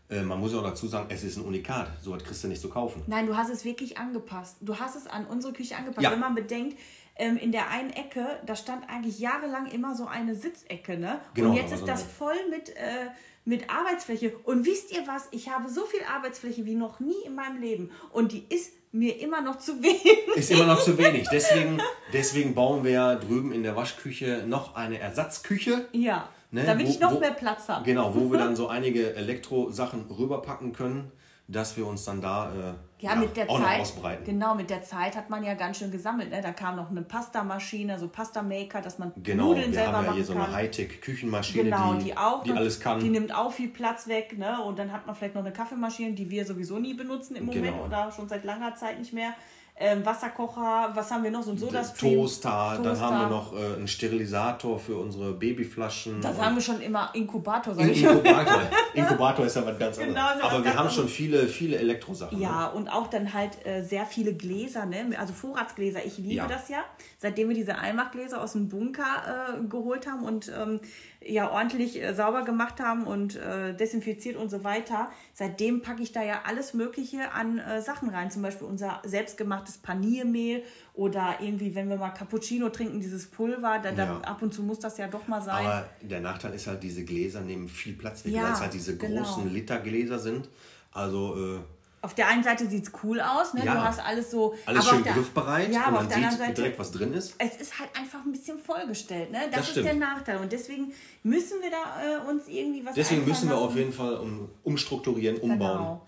Äh, 0.09 0.21
man 0.21 0.39
muss 0.39 0.53
auch 0.53 0.63
dazu 0.63 0.87
sagen, 0.87 1.07
es 1.09 1.23
ist 1.23 1.37
ein 1.37 1.45
Unikat. 1.45 1.87
So 2.01 2.11
kriegst 2.11 2.43
du 2.43 2.47
nicht 2.47 2.61
zu 2.61 2.69
kaufen. 2.69 3.03
Nein, 3.07 3.27
du 3.27 3.35
hast 3.37 3.49
es 3.49 3.63
wirklich 3.65 3.97
angepasst. 3.97 4.57
Du 4.61 4.75
hast 4.77 4.95
es 4.95 5.07
an 5.07 5.25
unsere 5.25 5.53
Küche 5.53 5.75
angepasst. 5.75 6.03
Ja. 6.03 6.11
Wenn 6.11 6.19
man 6.19 6.35
bedenkt, 6.35 6.77
ähm, 7.19 7.37
in 7.37 7.51
der 7.51 7.69
einen 7.69 7.91
Ecke, 7.91 8.25
da 8.45 8.55
stand 8.55 8.89
eigentlich 8.89 9.19
jahrelang 9.19 9.67
immer 9.67 9.93
so 9.95 10.07
eine 10.07 10.33
Sitzecke, 10.35 10.97
ne? 10.97 11.19
Genau, 11.35 11.49
Und 11.51 11.55
jetzt 11.55 11.71
ist 11.73 11.81
so 11.81 11.85
das 11.85 12.01
voll 12.01 12.35
mit, 12.49 12.69
äh, 12.69 13.07
mit 13.45 13.69
Arbeitsfläche. 13.69 14.33
Und 14.43 14.65
wisst 14.65 14.91
ihr 14.91 15.05
was? 15.05 15.27
Ich 15.31 15.49
habe 15.49 15.69
so 15.69 15.85
viel 15.85 16.01
Arbeitsfläche 16.11 16.65
wie 16.65 16.75
noch 16.75 16.99
nie 16.99 17.21
in 17.25 17.35
meinem 17.35 17.61
Leben. 17.61 17.91
Und 18.11 18.31
die 18.31 18.45
ist 18.49 18.73
mir 18.91 19.19
immer 19.21 19.41
noch 19.41 19.59
zu 19.59 19.83
wenig. 19.83 20.03
Ist 20.35 20.49
immer 20.49 20.65
noch 20.65 20.81
zu 20.81 20.97
wenig. 20.97 21.27
Deswegen, 21.31 21.79
deswegen 22.11 22.55
bauen 22.55 22.83
wir 22.83 22.91
ja 22.91 23.15
drüben 23.15 23.51
in 23.51 23.61
der 23.61 23.75
Waschküche 23.75 24.43
noch 24.47 24.75
eine 24.75 24.97
Ersatzküche. 24.99 25.87
ja, 25.91 26.27
Ne, 26.51 26.63
damit 26.65 26.87
wo- 26.87 26.89
ich 26.89 26.99
noch 26.99 27.13
wo- 27.13 27.19
mehr 27.19 27.29
Platz 27.33 27.67
habe. 27.69 27.85
Genau, 27.85 28.15
wo 28.15 28.31
wir 28.31 28.39
dann 28.39 28.55
so 28.55 28.67
einige 28.67 29.13
Elektrosachen 29.15 30.05
rüberpacken 30.09 30.73
können, 30.73 31.11
dass 31.51 31.75
wir 31.75 31.87
uns 31.87 32.05
dann 32.05 32.21
da 32.21 32.51
äh, 32.99 33.03
Ja, 33.05 33.15
mit 33.15 33.35
der 33.35 33.49
auch 33.49 33.57
noch 33.59 33.65
Zeit. 33.67 33.81
ausbreiten. 33.81 34.23
Genau, 34.23 34.53
mit 34.53 34.69
der 34.69 34.83
Zeit 34.83 35.15
hat 35.15 35.29
man 35.31 35.43
ja 35.43 35.55
ganz 35.55 35.79
schön 35.79 35.89
gesammelt. 35.91 36.29
Ne? 36.29 36.41
Da 36.41 36.51
kam 36.51 36.75
noch 36.75 36.91
eine 36.91 37.01
Pastamaschine, 37.01 37.97
so 37.97 38.07
Pastamaker, 38.07 38.81
dass 38.81 38.99
man 38.99 39.11
Genau, 39.23 39.47
Nudeln 39.47 39.67
wir 39.67 39.73
selber 39.73 39.93
haben 39.97 40.03
ja 40.03 40.07
machen 40.11 40.15
hier 40.17 40.25
so 40.25 40.33
kann. 40.33 40.43
eine 40.43 40.53
Hightech-Küchenmaschine, 40.53 41.63
Genau, 41.63 41.93
die, 41.95 42.03
die, 42.05 42.17
auch. 42.17 42.43
die 42.43 42.51
alles 42.51 42.79
kann. 42.79 42.99
Die 42.99 43.09
nimmt 43.09 43.33
auch 43.33 43.51
viel 43.51 43.69
Platz 43.69 44.07
weg, 44.07 44.37
ne? 44.37 44.61
Und 44.63 44.77
dann 44.77 44.91
hat 44.91 45.07
man 45.07 45.15
vielleicht 45.15 45.33
noch 45.35 45.43
eine 45.43 45.51
Kaffeemaschine, 45.53 46.13
die 46.13 46.29
wir 46.29 46.45
sowieso 46.45 46.77
nie 46.77 46.93
benutzen 46.93 47.35
im 47.35 47.45
Moment 47.47 47.65
Genau. 47.65 47.85
oder 47.85 48.11
schon 48.11 48.27
seit 48.29 48.43
langer 48.45 48.75
Zeit 48.75 48.99
nicht 48.99 49.13
mehr. 49.13 49.33
Ähm, 49.81 50.05
Wasserkocher, 50.05 50.91
was 50.93 51.09
haben 51.09 51.23
wir 51.23 51.31
noch? 51.31 51.41
So 51.41 51.51
ein 51.51 51.57
Sodastream. 51.57 52.15
Toaster, 52.15 52.71
dann 52.75 52.83
Toaster. 52.83 53.05
haben 53.05 53.19
wir 53.21 53.27
noch 53.29 53.53
äh, 53.53 53.75
einen 53.77 53.87
Sterilisator 53.87 54.77
für 54.77 54.97
unsere 54.97 55.31
Babyflaschen. 55.31 56.19
Das 56.21 56.37
haben 56.37 56.55
wir 56.55 56.61
schon 56.61 56.81
immer 56.81 57.09
Inkubator, 57.13 57.73
sag 57.73 57.87
ich. 57.87 58.03
Inkubator. 58.03 58.61
Inkubator 58.93 59.45
ist 59.45 59.55
ja 59.55 59.65
was 59.65 59.79
ganz 59.79 59.97
anderes. 59.97 60.15
Genau, 60.15 60.27
ja 60.27 60.35
was 60.35 60.43
Aber 60.51 60.63
wir 60.65 60.71
haben 60.71 60.77
anderes. 60.79 60.95
schon 60.95 61.07
viele, 61.07 61.47
viele 61.47 61.77
Elektrosachen. 61.77 62.41
Ja, 62.41 62.65
und 62.67 62.89
auch 62.89 63.07
dann 63.07 63.33
halt 63.33 63.65
äh, 63.65 63.81
sehr 63.81 64.05
viele 64.05 64.33
Gläser, 64.33 64.85
ne? 64.85 65.17
also 65.17 65.31
Vorratsgläser. 65.33 66.05
Ich 66.05 66.17
liebe 66.17 66.33
Ja. 66.35 66.47
das 66.47 66.67
ja. 66.67 66.79
Seitdem 67.17 67.47
wir 67.47 67.55
diese 67.55 67.77
Einmachgläser 67.77 68.41
aus 68.41 68.53
dem 68.53 68.67
Bunker 68.67 69.55
äh, 69.61 69.63
geholt 69.67 70.07
haben 70.07 70.23
und 70.23 70.51
ähm, 70.57 70.81
ja 71.21 71.51
ordentlich 71.51 72.01
äh, 72.01 72.13
sauber 72.13 72.43
gemacht 72.43 72.79
haben 72.79 73.03
und 73.05 73.35
äh, 73.35 73.73
desinfiziert 73.73 74.35
und 74.37 74.49
so 74.49 74.63
weiter, 74.63 75.09
seitdem 75.39 75.81
packe 75.81 76.03
ich 76.03 76.11
da 76.11 76.21
ja 76.21 76.41
alles 76.45 76.73
Mögliche 76.73 77.31
an 77.31 77.59
äh, 77.59 77.81
Sachen 77.81 78.09
rein. 78.09 78.29
Zum 78.29 78.41
Beispiel 78.41 78.67
unser 78.67 79.01
selbstgemachtes 79.05 79.77
Paniermehl 79.77 80.63
oder 80.93 81.37
irgendwie, 81.39 81.73
wenn 81.75 81.87
wir 81.87 81.95
mal 81.95 82.09
Cappuccino 82.09 82.67
trinken, 82.67 82.99
dieses 82.99 83.25
Pulver, 83.27 83.79
da, 83.79 83.91
Ja. 83.91 84.19
ab 84.19 84.41
und 84.41 84.53
zu 84.53 84.61
muss 84.63 84.79
das 84.79 84.97
ja 84.97 85.07
doch 85.07 85.29
mal 85.29 85.41
sein. 85.41 85.65
Aber 85.65 85.89
der 86.01 86.19
Nachteil 86.19 86.53
ist 86.55 86.67
halt, 86.67 86.83
diese 86.83 87.05
Gläser 87.05 87.39
nehmen 87.39 87.69
viel 87.69 87.93
Platz 87.93 88.25
weg, 88.25 88.33
Ja, 88.33 88.43
weil 88.43 88.51
es 88.51 88.59
halt 88.59 88.73
diese 88.73 88.97
genau. 88.97 89.21
großen 89.21 89.49
Litergläser 89.53 90.19
sind. 90.19 90.49
Also 90.91 91.37
äh, 91.55 91.59
Auf 92.01 92.15
der 92.15 92.27
einen 92.29 92.43
Seite 92.43 92.65
sieht 92.67 92.85
es 92.87 92.91
cool 93.03 93.19
aus, 93.19 93.53
ne? 93.53 93.65
Ja. 93.65 93.73
du 93.75 93.83
hast 93.83 93.99
alles 93.99 94.31
so. 94.31 94.55
alles 94.65 94.85
aber 94.85 94.95
schön 94.95 95.03
der, 95.03 95.13
griffbereit 95.13 95.73
Ja, 95.73 95.81
aber 95.81 95.91
man 95.91 96.01
auf 96.03 96.07
der 96.07 96.15
anderen 96.17 96.31
sieht 96.37 96.39
Seite. 96.45 96.53
direkt, 96.53 96.79
was 96.79 96.91
drin 96.91 97.13
ist. 97.13 97.35
es 97.37 97.57
ist 97.57 97.77
halt 97.77 97.89
einfach 97.97 98.19
ein 98.25 98.31
bisschen 98.31 98.57
vollgestellt, 98.57 99.31
ne? 99.31 99.39
Das, 99.51 99.67
Das 99.67 99.77
ist 99.77 99.83
der 99.85 99.95
Nachteil. 99.95 100.37
Und 100.37 100.51
deswegen 100.51 100.93
müssen 101.23 101.61
wir 101.61 101.69
da 101.71 102.25
äh, 102.25 102.29
uns 102.29 102.47
irgendwie 102.47 102.85
was 102.85 102.95
Deswegen 102.95 103.25
müssen 103.25 103.49
wir 103.49 103.55
lassen. 103.55 103.67
auf 103.67 103.75
jeden 103.75 103.91
Fall 103.91 104.15
um, 104.15 104.49
umstrukturieren, 104.63 105.37
umbauen. 105.37 105.77
Genau. 105.77 106.07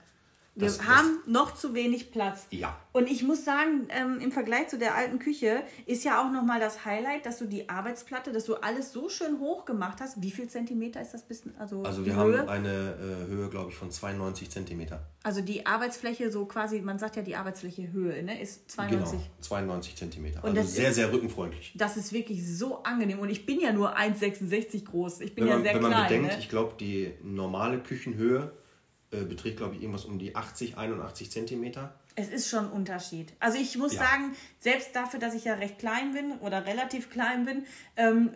Wir 0.53 0.67
Das- 0.67 0.79
das- 0.79 0.87
haben 0.87 1.19
noch 1.27 1.55
zu 1.55 1.73
wenig 1.73 2.11
Platz. 2.11 2.45
Ja. 2.51 2.77
Und 2.91 3.09
ich 3.09 3.23
muss 3.23 3.45
sagen, 3.45 3.87
ähm, 3.87 4.19
im 4.19 4.33
Vergleich 4.33 4.67
zu 4.67 4.77
der 4.77 4.95
alten 4.95 5.17
Küche 5.17 5.63
ist 5.85 6.03
ja 6.03 6.21
auch 6.21 6.29
nochmal 6.29 6.59
das 6.59 6.83
Highlight, 6.83 7.25
dass 7.25 7.37
du 7.39 7.45
die 7.45 7.69
Arbeitsplatte, 7.69 8.33
dass 8.33 8.43
du 8.43 8.55
alles 8.55 8.91
so 8.91 9.07
schön 9.07 9.39
hoch 9.39 9.63
gemacht 9.63 9.99
hast. 10.01 10.21
Wie 10.21 10.29
viel 10.29 10.47
Zentimeter 10.49 11.01
ist 11.01 11.13
das 11.13 11.21
bis? 11.23 11.43
Also, 11.57 11.83
Also 11.83 12.05
wir 12.05 12.17
Höhe? 12.17 12.39
haben 12.39 12.49
eine 12.49 12.67
äh, 12.67 13.27
Höhe, 13.31 13.47
glaube 13.47 13.69
ich, 13.71 13.77
von 13.77 13.91
92 13.91 14.49
Zentimeter. 14.49 15.07
Also 15.23 15.39
die 15.39 15.65
Arbeitsfläche, 15.65 16.29
so 16.31 16.43
quasi, 16.45 16.81
man 16.81 16.99
sagt 16.99 17.15
ja 17.15 17.21
die 17.21 17.37
Arbeitsfläche 17.37 17.89
Höhe, 17.93 18.21
ne? 18.21 18.41
Ist 18.41 18.69
92. 18.71 19.19
Genau, 19.19 19.31
92 19.39 19.95
Zentimeter. 19.95 20.43
Und 20.43 20.49
Also 20.49 20.61
das 20.63 20.73
sehr, 20.75 20.89
ist- 20.89 20.95
sehr 20.95 21.13
rückenfreundlich. 21.13 21.71
Das 21.77 21.95
ist 21.95 22.11
wirklich 22.11 22.45
so 22.45 22.83
angenehm. 22.83 23.19
Und 23.19 23.29
ich 23.29 23.45
bin 23.45 23.61
ja 23.61 23.71
nur 23.71 23.95
1,66 23.95 24.83
groß. 24.83 25.21
Ich 25.21 25.33
bin 25.33 25.45
Wenn 25.45 25.49
ja 25.49 25.55
man, 25.55 25.63
sehr 25.63 25.75
wenn 25.75 25.81
man 25.81 25.91
klein. 25.91 26.07
bedenkt, 26.09 26.31
ne? 26.33 26.39
ich 26.39 26.49
glaube, 26.49 26.73
die 26.77 27.13
normale 27.23 27.79
Küchenhöhe 27.79 28.51
äh, 29.11 29.23
beträgt, 29.23 29.57
glaube 29.57 29.75
ich, 29.75 29.81
irgendwas 29.81 30.05
um 30.05 30.17
die 30.19 30.35
80, 30.35 30.77
81 30.77 31.29
Zentimeter. 31.31 31.93
Es 32.15 32.29
ist 32.29 32.49
schon 32.49 32.65
ein 32.65 32.71
Unterschied. 32.71 33.33
Also 33.39 33.57
ich 33.57 33.77
muss 33.77 33.93
Ja. 33.93 34.01
sagen, 34.03 34.35
selbst 34.59 34.95
dafür, 34.95 35.19
dass 35.19 35.33
ich 35.33 35.45
ja 35.45 35.53
recht 35.53 35.79
klein 35.79 36.11
bin 36.13 36.33
oder 36.39 36.65
relativ 36.65 37.09
klein 37.09 37.45
bin, 37.45 37.65
ähm, 37.95 38.31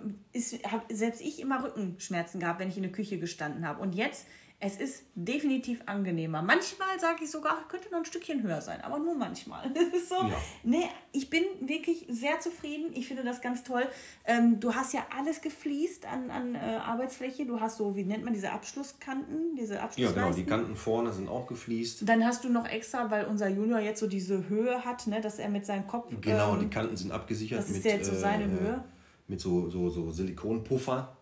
habe 0.69 0.93
selbst 0.93 1.21
ich 1.21 1.39
immer 1.39 1.63
Rückenschmerzen 1.63 2.39
gehabt, 2.39 2.59
wenn 2.59 2.69
ich 2.69 2.78
in 2.78 2.84
der 2.84 2.91
Küche 2.91 3.17
gestanden 3.19 3.67
habe. 3.67 3.82
Und 3.82 3.93
jetzt, 3.95 4.28
es 4.62 4.78
ist 4.78 5.03
definitiv 5.16 5.82
angenehmer. 5.86 6.41
Manchmal 6.41 6.97
sage 6.99 7.26
ich 7.26 7.30
sogar, 7.32 7.68
könnte 7.68 7.89
noch 7.91 7.99
ein 7.99 8.06
Stückchen 8.06 8.41
höher 8.41 8.62
sein, 8.62 8.82
aber 8.82 8.97
nur 8.99 9.14
manchmal. 9.16 9.70
So, 10.10 10.16
Ja. 10.16 10.38
nee, 10.64 10.86
ich 11.12 11.30
bin 11.30 11.43
wirklich 11.62 12.06
sehr 12.10 12.39
zufrieden. 12.39 12.91
Ich 12.93 13.08
finde 13.08 13.24
das 13.24 13.41
ganz 13.41 13.64
toll. 13.64 13.84
Ähm, 14.26 14.60
du 14.60 14.74
hast 14.74 14.93
ja 14.93 15.06
alles 15.16 15.41
gefliest 15.41 16.06
an, 16.06 16.32
an 16.32 16.56
äh, 16.56 16.60
Arbeitsfläche. 16.60 17.45
Du 17.45 17.60
hast 17.60 17.78
so, 17.78 17.95
wie 17.95 18.03
nennt 18.03 18.24
man 18.24 18.34
diese 18.34 18.51
Abschlusskanten, 18.51 19.56
diese 19.56 19.76
Ja, 19.76 19.82
Abschlussleisten. 19.84 20.24
genau. 20.24 20.36
Die 20.36 20.45
Kanten 20.45 20.76
vorne 20.76 21.12
sind 21.12 21.28
auch 21.28 21.47
gefliest. 21.47 22.08
Dann 22.08 22.26
hast 22.26 22.43
du 22.43 22.49
noch 22.49 22.68
extra, 22.68 23.10
weil 23.12 23.26
unser 23.26 23.49
Junior 23.49 23.80
jetzt 23.80 23.99
so 23.99 24.08
diese 24.08 24.47
Höhe 24.49 24.84
hat, 24.86 25.06
ne, 25.08 25.22
dass 25.22 25.38
er 25.39 25.49
mit 25.49 25.66
seinem 25.66 25.86
Kopf. 25.88 26.12
Genau, 26.22 26.53
ähm, 26.53 26.62
die 26.62 26.70
Kanten 26.70 26.95
sind 26.95 27.12
abgesichert 27.12 27.60
das 27.60 27.70
ist 27.70 27.76
mit, 27.78 27.86
ja 27.86 27.91
jetzt 27.91 28.08
so 28.10 28.16
seine 28.16 28.49
Höhe. 28.49 28.84
mit 29.28 29.39
so, 29.41 29.70
so, 29.70 29.89
so 29.89 30.12
Silikonpuffer, 30.12 31.16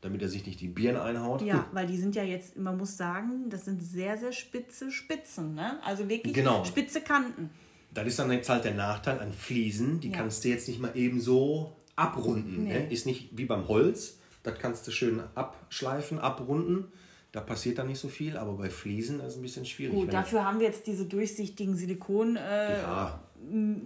damit 0.00 0.22
er 0.22 0.28
sich 0.28 0.46
nicht 0.46 0.60
die 0.60 0.68
Birne 0.68 1.02
einhaut. 1.02 1.42
Ja, 1.42 1.66
weil 1.72 1.86
die 1.86 1.96
sind 1.98 2.14
ja 2.16 2.22
jetzt, 2.22 2.56
man 2.56 2.76
muss 2.78 2.96
sagen, 2.96 3.50
das 3.50 3.64
sind 3.66 3.82
sehr, 3.82 4.16
sehr 4.16 4.32
spitze 4.32 4.90
Spitzen, 4.90 5.54
ne? 5.54 5.78
Also 5.84 6.08
wirklich 6.08 6.32
Genau. 6.34 6.64
spitze 6.64 7.00
Kanten. 7.02 7.50
Das 7.92 8.06
ist 8.06 8.18
dann 8.18 8.30
jetzt 8.30 8.48
halt 8.48 8.64
der 8.64 8.74
Nachteil 8.74 9.18
an 9.18 9.32
Fliesen. 9.32 10.00
Die 10.00 10.10
Ja. 10.10 10.18
kannst 10.18 10.44
du 10.44 10.48
jetzt 10.48 10.68
nicht 10.68 10.80
mal 10.80 10.96
eben 10.96 11.20
so 11.20 11.76
abrunden. 11.96 12.64
Nee. 12.64 12.72
Ne? 12.80 12.90
Ist 12.90 13.04
nicht 13.04 13.36
wie 13.36 13.44
beim 13.44 13.68
Holz. 13.68 14.18
Das 14.42 14.58
kannst 14.58 14.86
du 14.86 14.90
schön 14.90 15.20
abschleifen, 15.34 16.18
abrunden. 16.18 16.86
Da 17.32 17.40
passiert 17.40 17.78
dann 17.78 17.88
nicht 17.88 17.98
so 18.00 18.08
viel. 18.08 18.36
Aber 18.36 18.54
bei 18.54 18.70
Fliesen 18.70 19.20
ist 19.20 19.26
es 19.32 19.36
ein 19.36 19.42
bisschen 19.42 19.66
schwierig. 19.66 19.94
Gut, 19.94 20.12
dafür 20.12 20.44
haben 20.44 20.60
wir 20.60 20.66
jetzt 20.66 20.86
diese 20.86 21.04
durchsichtigen 21.04 21.76
Silikon 21.76 22.36
äh, 22.36 22.80
ja, 22.80 23.20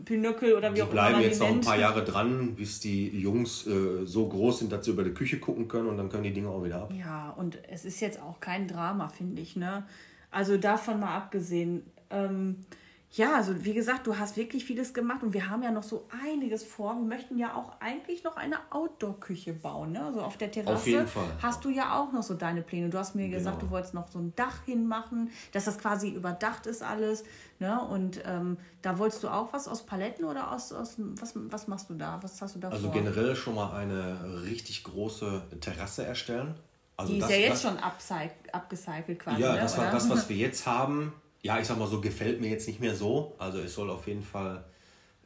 Pinöckel 0.04 0.54
oder 0.54 0.70
wie 0.70 0.76
die 0.76 0.82
auch 0.82 0.86
immer 0.86 0.92
bleiben 0.92 1.12
man 1.14 1.22
jetzt 1.22 1.40
die 1.40 1.44
noch 1.44 1.52
ein 1.52 1.60
paar 1.60 1.78
Jahre 1.78 2.04
dran, 2.04 2.54
bis 2.54 2.80
die 2.80 3.08
Jungs 3.08 3.66
äh, 3.66 4.04
so 4.04 4.28
groß 4.28 4.60
sind, 4.60 4.72
dass 4.72 4.84
sie 4.84 4.90
über 4.90 5.04
die 5.04 5.14
Küche 5.14 5.38
gucken 5.38 5.68
können 5.68 5.88
und 5.88 5.96
dann 5.96 6.08
können 6.08 6.24
die 6.24 6.32
Dinge 6.32 6.48
auch 6.48 6.62
wieder 6.64 6.82
ab. 6.82 6.92
Ja, 6.92 7.30
und 7.30 7.58
es 7.68 7.84
ist 7.84 8.00
jetzt 8.00 8.20
auch 8.20 8.40
kein 8.40 8.68
Drama, 8.68 9.08
finde 9.08 9.40
ich, 9.40 9.56
ne? 9.56 9.86
Also 10.30 10.56
davon 10.56 11.00
mal 11.00 11.16
abgesehen. 11.16 11.82
Ähm, 12.10 12.56
ja, 13.16 13.36
also 13.36 13.64
wie 13.64 13.74
gesagt, 13.74 14.08
du 14.08 14.18
hast 14.18 14.36
wirklich 14.36 14.64
vieles 14.64 14.92
gemacht 14.92 15.22
und 15.22 15.32
wir 15.34 15.48
haben 15.48 15.62
ja 15.62 15.70
noch 15.70 15.84
so 15.84 16.04
einiges 16.26 16.64
vor. 16.64 16.94
Wir 16.96 17.04
möchten 17.06 17.38
ja 17.38 17.54
auch 17.54 17.80
eigentlich 17.80 18.24
noch 18.24 18.36
eine 18.36 18.56
Outdoor-Küche 18.70 19.52
bauen. 19.52 19.92
Ne? 19.92 20.04
Also 20.04 20.20
auf 20.22 20.36
der 20.36 20.50
Terrasse 20.50 20.74
Auf 20.74 20.86
jeden 20.86 21.06
Fall. 21.06 21.28
hast 21.40 21.64
du 21.64 21.70
ja 21.70 21.96
auch 21.96 22.10
noch 22.10 22.24
so 22.24 22.34
deine 22.34 22.62
Pläne. 22.62 22.88
Du 22.90 22.98
hast 22.98 23.14
mir 23.14 23.28
gesagt, 23.28 23.58
Genau. 23.60 23.66
du 23.68 23.70
wolltest 23.72 23.94
noch 23.94 24.08
so 24.10 24.18
ein 24.18 24.32
Dach 24.34 24.64
hinmachen, 24.64 25.30
dass 25.52 25.66
das 25.66 25.78
quasi 25.78 26.08
überdacht 26.10 26.66
ist 26.66 26.82
alles. 26.82 27.22
Ne? 27.60 27.80
Und 27.80 28.20
ähm, 28.26 28.56
da 28.82 28.98
wolltest 28.98 29.22
du 29.22 29.28
auch 29.28 29.52
was 29.52 29.68
aus 29.68 29.86
Paletten 29.86 30.24
oder 30.24 30.50
aus, 30.50 30.72
aus 30.72 30.96
was, 30.98 31.34
was 31.36 31.68
machst 31.68 31.88
du 31.90 31.94
da? 31.94 32.18
Was 32.20 32.42
hast 32.42 32.56
du 32.56 32.58
da 32.58 32.70
Also 32.70 32.86
vor? 32.90 32.94
generell 32.94 33.36
schon 33.36 33.54
mal 33.54 33.76
eine 33.76 34.42
richtig 34.44 34.82
große 34.82 35.42
Terrasse 35.60 36.04
erstellen. 36.04 36.56
Also 36.96 37.12
Die 37.12 37.18
ist 37.18 37.24
das, 37.24 37.30
ja 37.30 37.36
jetzt 37.36 37.64
das, 37.64 37.72
schon 37.72 37.78
abgecycelt 38.52 39.18
quasi. 39.20 39.40
Ja, 39.40 39.52
ne? 39.54 39.60
das 39.60 39.76
war 39.76 39.84
oder? 39.84 39.92
das, 39.92 40.10
was 40.10 40.28
wir 40.28 40.36
jetzt 40.36 40.66
haben. 40.66 41.12
Ja, 41.44 41.60
ich 41.60 41.66
sag 41.66 41.78
mal 41.78 41.86
so, 41.86 42.00
gefällt 42.00 42.40
mir 42.40 42.48
jetzt 42.48 42.66
nicht 42.66 42.80
mehr 42.80 42.96
so. 42.96 43.34
Also 43.36 43.58
es 43.58 43.74
soll 43.74 43.90
auf 43.90 44.06
jeden 44.06 44.22
Fall 44.22 44.64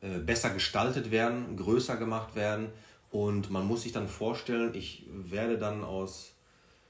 äh, 0.00 0.18
besser 0.18 0.50
gestaltet 0.50 1.12
werden, 1.12 1.56
größer 1.56 1.96
gemacht 1.96 2.34
werden. 2.34 2.70
Und 3.12 3.50
man 3.50 3.64
muss 3.64 3.82
sich 3.82 3.92
dann 3.92 4.08
vorstellen, 4.08 4.74
ich 4.74 5.06
werde 5.12 5.58
dann 5.58 5.84
aus 5.84 6.32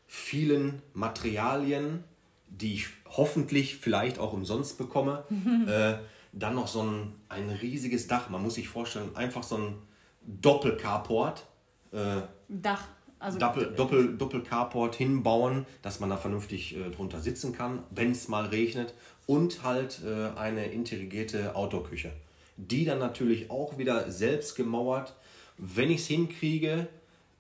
vielen 0.07 0.81
Materialien, 0.95 2.05
die 2.47 2.73
ich 2.73 2.87
hoffentlich 3.07 3.77
vielleicht 3.77 4.19
auch 4.19 4.33
umsonst 4.33 4.79
bekomme, 4.79 5.25
äh, 5.69 6.03
dann 6.33 6.55
noch 6.55 6.67
so 6.67 6.83
ein, 6.83 7.13
ein 7.29 7.51
riesiges 7.51 8.07
Dach. 8.07 8.31
Man 8.31 8.43
muss 8.43 8.55
sich 8.55 8.71
vorstellen, 8.71 9.15
einfach 9.15 9.43
so 9.43 9.59
ein 9.59 9.75
Doppelcarport. 10.23 11.45
Äh, 11.93 12.23
Dach. 12.49 12.89
Also 13.21 13.39
Doppel, 13.39 13.75
Doppel, 13.75 14.17
Doppel-Carport 14.17 14.95
hinbauen, 14.95 15.67
dass 15.83 15.99
man 15.99 16.09
da 16.09 16.17
vernünftig 16.17 16.77
äh, 16.77 16.91
drunter 16.91 17.21
sitzen 17.21 17.53
kann, 17.53 17.83
wenn 17.91 18.13
es 18.13 18.29
mal 18.29 18.47
regnet. 18.47 18.95
Und 19.29 19.63
halt 19.63 20.01
äh, 20.05 20.37
eine 20.39 20.67
integrierte 20.67 21.55
Outdoor-Küche. 21.55 22.11
Die 22.57 22.85
dann 22.87 22.99
natürlich 22.99 23.51
auch 23.51 23.77
wieder 23.77 24.11
selbst 24.11 24.57
gemauert, 24.57 25.15
wenn 25.59 25.91
ich 25.91 26.01
es 26.01 26.07
hinkriege, 26.07 26.89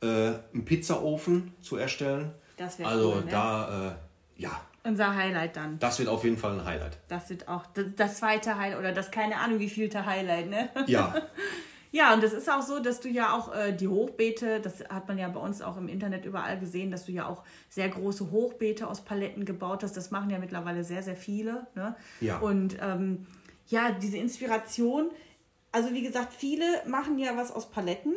äh, 0.02 0.06
einen 0.06 0.64
Pizzaofen 0.66 1.54
zu 1.62 1.76
erstellen. 1.76 2.32
Das 2.58 2.78
wär 2.78 2.86
Also 2.86 3.14
cool, 3.14 3.24
ne? 3.24 3.30
da, 3.30 3.96
äh, 4.36 4.42
ja, 4.42 4.60
unser 4.84 5.14
Highlight 5.14 5.56
dann. 5.56 5.78
das 5.78 5.98
wird 5.98 6.08
auf 6.08 6.24
jeden 6.24 6.36
Fall 6.36 6.58
ein 6.60 6.64
Highlight. 6.64 6.98
Das 7.08 7.30
wird 7.30 7.48
auch 7.48 7.64
das, 7.74 7.86
das 7.96 8.18
zweite 8.18 8.58
Highlight 8.58 8.78
oder 8.78 8.92
das 8.92 9.10
keine 9.10 9.36
Ahnung 9.38 9.58
wie 9.58 9.68
vielte 9.70 10.04
Highlight, 10.04 10.50
ne? 10.50 10.68
Ja, 10.86 11.14
Ja, 11.90 12.14
und 12.14 12.22
das 12.22 12.32
ist 12.32 12.50
auch 12.50 12.62
so, 12.62 12.80
dass 12.80 13.00
du 13.00 13.08
ja 13.08 13.34
auch 13.34 13.54
äh, 13.54 13.72
die 13.72 13.88
Hochbeete, 13.88 14.60
das 14.60 14.84
hat 14.88 15.08
man 15.08 15.18
ja 15.18 15.28
bei 15.28 15.40
uns 15.40 15.62
auch 15.62 15.76
im 15.76 15.88
Internet 15.88 16.24
überall 16.24 16.58
gesehen, 16.58 16.90
dass 16.90 17.06
du 17.06 17.12
ja 17.12 17.26
auch 17.26 17.44
sehr 17.68 17.88
große 17.88 18.30
Hochbeete 18.30 18.86
aus 18.86 19.00
Paletten 19.02 19.44
gebaut 19.44 19.82
hast. 19.82 19.96
Das 19.96 20.10
machen 20.10 20.30
ja 20.30 20.38
mittlerweile 20.38 20.84
sehr, 20.84 21.02
sehr 21.02 21.16
viele. 21.16 21.66
Ne? 21.74 21.96
Ja. 22.20 22.38
Und 22.38 22.76
ähm, 22.80 23.26
ja, 23.68 23.90
diese 23.92 24.18
Inspiration, 24.18 25.10
also 25.72 25.92
wie 25.92 26.02
gesagt, 26.02 26.32
viele 26.32 26.64
machen 26.86 27.18
ja 27.18 27.36
was 27.36 27.50
aus 27.52 27.70
Paletten. 27.70 28.14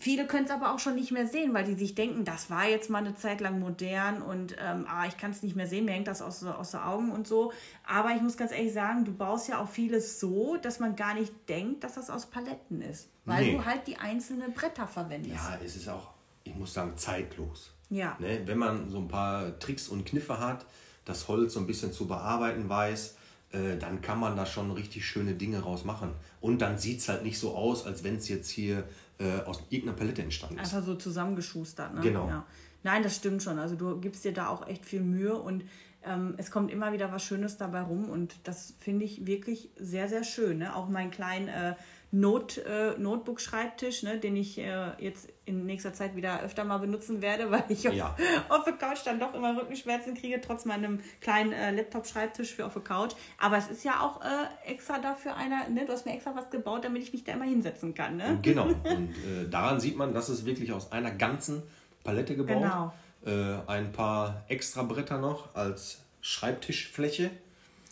Viele 0.00 0.26
können 0.26 0.44
es 0.44 0.50
aber 0.50 0.72
auch 0.72 0.78
schon 0.78 0.94
nicht 0.94 1.10
mehr 1.12 1.26
sehen, 1.26 1.52
weil 1.54 1.64
die 1.64 1.74
sich 1.74 1.94
denken, 1.94 2.24
das 2.24 2.50
war 2.50 2.68
jetzt 2.68 2.88
mal 2.88 2.98
eine 2.98 3.14
Zeit 3.16 3.40
lang 3.40 3.58
modern 3.58 4.22
und 4.22 4.54
ähm, 4.60 4.86
ah, 4.88 5.06
ich 5.06 5.16
kann 5.16 5.32
es 5.32 5.42
nicht 5.42 5.56
mehr 5.56 5.66
sehen, 5.66 5.84
mir 5.86 5.92
hängt 5.92 6.06
das 6.06 6.22
aus, 6.22 6.44
aus 6.44 6.70
den 6.70 6.80
Augen 6.80 7.10
und 7.10 7.26
so. 7.26 7.52
Aber 7.86 8.10
ich 8.14 8.22
muss 8.22 8.36
ganz 8.36 8.52
ehrlich 8.52 8.72
sagen, 8.72 9.04
du 9.04 9.12
baust 9.12 9.48
ja 9.48 9.60
auch 9.60 9.68
vieles 9.68 10.20
so, 10.20 10.56
dass 10.56 10.78
man 10.78 10.94
gar 10.94 11.14
nicht 11.14 11.32
denkt, 11.48 11.82
dass 11.84 11.94
das 11.94 12.10
aus 12.10 12.26
Paletten 12.26 12.80
ist. 12.80 13.08
Weil 13.24 13.44
Nee. 13.44 13.52
du 13.56 13.64
halt 13.64 13.86
die 13.86 13.96
einzelnen 13.98 14.52
Bretter 14.54 14.86
verwendest. 14.86 15.34
ja, 15.34 15.58
es 15.64 15.74
ist 15.76 15.88
auch, 15.88 16.10
ich 16.44 16.54
muss 16.54 16.72
sagen, 16.74 16.96
zeitlos. 16.96 17.72
Ja. 17.90 18.16
Ne? 18.20 18.42
Wenn 18.46 18.58
man 18.58 18.88
so 18.90 18.98
ein 18.98 19.08
paar 19.08 19.58
Tricks 19.58 19.88
und 19.88 20.04
Kniffe 20.06 20.38
hat, 20.38 20.64
das 21.04 21.26
Holz 21.28 21.54
so 21.54 21.60
ein 21.60 21.66
bisschen 21.66 21.92
zu 21.92 22.06
bearbeiten 22.06 22.68
weiß, 22.68 23.16
äh, 23.52 23.76
dann 23.78 24.02
kann 24.02 24.20
man 24.20 24.36
da 24.36 24.44
schon 24.44 24.70
richtig 24.72 25.06
schöne 25.06 25.34
Dinge 25.34 25.60
raus 25.60 25.84
machen. 25.84 26.12
Und 26.40 26.60
dann 26.60 26.78
sieht 26.78 27.00
es 27.00 27.08
halt 27.08 27.22
nicht 27.22 27.38
so 27.38 27.54
aus, 27.54 27.86
als 27.86 28.04
wenn 28.04 28.16
es 28.16 28.28
jetzt 28.28 28.50
hier 28.50 28.84
äh, 29.18 29.40
aus 29.46 29.62
irgendeiner 29.70 29.96
Palette 29.96 30.22
entstanden 30.22 30.58
ist. 30.58 30.74
Einfach 30.74 30.86
so 30.86 30.94
zusammengeschustert. 30.94 31.94
Ne? 31.94 32.00
Genau. 32.02 32.28
Ja. 32.28 32.46
Nein, 32.82 33.02
das 33.02 33.16
stimmt 33.16 33.42
schon. 33.42 33.58
Also 33.58 33.74
du 33.74 33.98
gibst 34.00 34.24
dir 34.24 34.32
da 34.32 34.48
auch 34.48 34.66
echt 34.66 34.84
viel 34.84 35.00
Mühe 35.00 35.34
und 35.34 35.64
ähm, 36.04 36.34
es 36.36 36.50
kommt 36.50 36.70
immer 36.70 36.92
wieder 36.92 37.10
was 37.12 37.24
Schönes 37.24 37.56
dabei 37.56 37.80
rum 37.80 38.08
und 38.08 38.36
das 38.44 38.74
finde 38.78 39.04
ich 39.04 39.26
wirklich 39.26 39.70
sehr, 39.76 40.08
sehr 40.08 40.24
schön. 40.24 40.58
Ne? 40.58 40.74
Auch 40.76 40.88
mein 40.88 41.10
kleinen 41.10 41.48
äh, 41.48 41.74
Not, 42.10 42.56
äh, 42.58 42.94
Notebook-Schreibtisch, 42.98 44.02
ne? 44.02 44.18
den 44.18 44.34
ich 44.36 44.56
äh, 44.58 44.92
jetzt 44.98 45.28
in 45.44 45.66
nächster 45.66 45.92
Zeit 45.92 46.16
wieder 46.16 46.42
öfter 46.42 46.64
mal 46.64 46.78
benutzen 46.78 47.20
werde, 47.20 47.50
weil 47.50 47.64
ich 47.68 47.86
auf, 47.86 47.94
Ja. 47.94 48.16
auf 48.48 48.64
der 48.64 48.74
Couch 48.74 49.00
dann 49.04 49.20
doch 49.20 49.34
immer 49.34 49.54
Rückenschmerzen 49.60 50.14
kriege, 50.14 50.40
trotz 50.40 50.64
meinem 50.64 51.00
kleinen 51.20 51.52
äh, 51.52 51.70
Laptop-Schreibtisch 51.72 52.54
für 52.54 52.64
auf 52.64 52.72
der 52.72 52.82
Couch. 52.82 53.12
Aber 53.38 53.58
es 53.58 53.68
ist 53.68 53.84
ja 53.84 54.00
auch 54.00 54.22
äh, 54.22 54.70
extra 54.70 54.98
dafür 54.98 55.36
einer, 55.36 55.68
ne? 55.68 55.84
du 55.84 55.92
hast 55.92 56.06
mir 56.06 56.14
extra 56.14 56.34
was 56.34 56.48
gebaut, 56.50 56.84
damit 56.84 57.02
ich 57.02 57.12
mich 57.12 57.24
da 57.24 57.32
immer 57.32 57.44
hinsetzen 57.44 57.92
kann. 57.92 58.16
Ne? 58.16 58.38
Genau. 58.40 58.64
Und 58.68 58.84
äh, 58.84 59.48
daran 59.50 59.78
sieht 59.78 59.96
man, 59.96 60.14
dass 60.14 60.30
es 60.30 60.46
wirklich 60.46 60.72
aus 60.72 60.92
einer 60.92 61.10
ganzen 61.10 61.62
Palette 62.04 62.36
gebaut. 62.36 62.62
Genau. 62.62 62.92
Äh, 63.26 63.58
ein 63.66 63.92
paar 63.92 64.44
extra 64.48 64.82
Bretter 64.82 65.18
noch 65.18 65.54
als 65.54 66.00
Schreibtischfläche. 66.22 67.30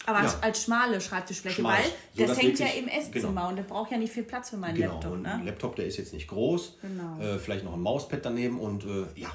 Aber 0.07 0.23
Ja. 0.23 0.35
als 0.41 0.63
schmale 0.63 1.01
Schreibtischfläche, 1.01 1.61
Schmal, 1.61 1.79
weil 2.15 2.27
das 2.27 2.41
hängt 2.41 2.59
ja 2.61 2.67
im 2.67 2.87
Esszimmer 2.89 3.29
genau. 3.29 3.49
und 3.49 3.57
der 3.57 3.63
braucht 3.65 3.91
ja 3.91 3.99
nicht 3.99 4.13
viel 4.13 4.23
Platz 4.23 4.51
für 4.51 4.57
meinen 4.57 4.77
Genau. 4.77 4.93
Laptop. 4.95 5.13
und 5.13 5.23
Ne? 5.23 5.33
ein 5.35 5.45
Laptop, 5.45 5.77
der 5.77 5.87
ist 5.87 5.97
jetzt 5.99 6.13
nicht 6.13 6.29
groß. 6.29 6.79
Genau. 6.83 7.21
Äh, 7.21 7.39
vielleicht 7.39 7.65
noch 7.65 7.75
ein 7.75 7.81
Mauspad 7.83 8.21
daneben 8.25 8.61
und 8.61 8.85
äh, 8.85 9.05
ja. 9.21 9.31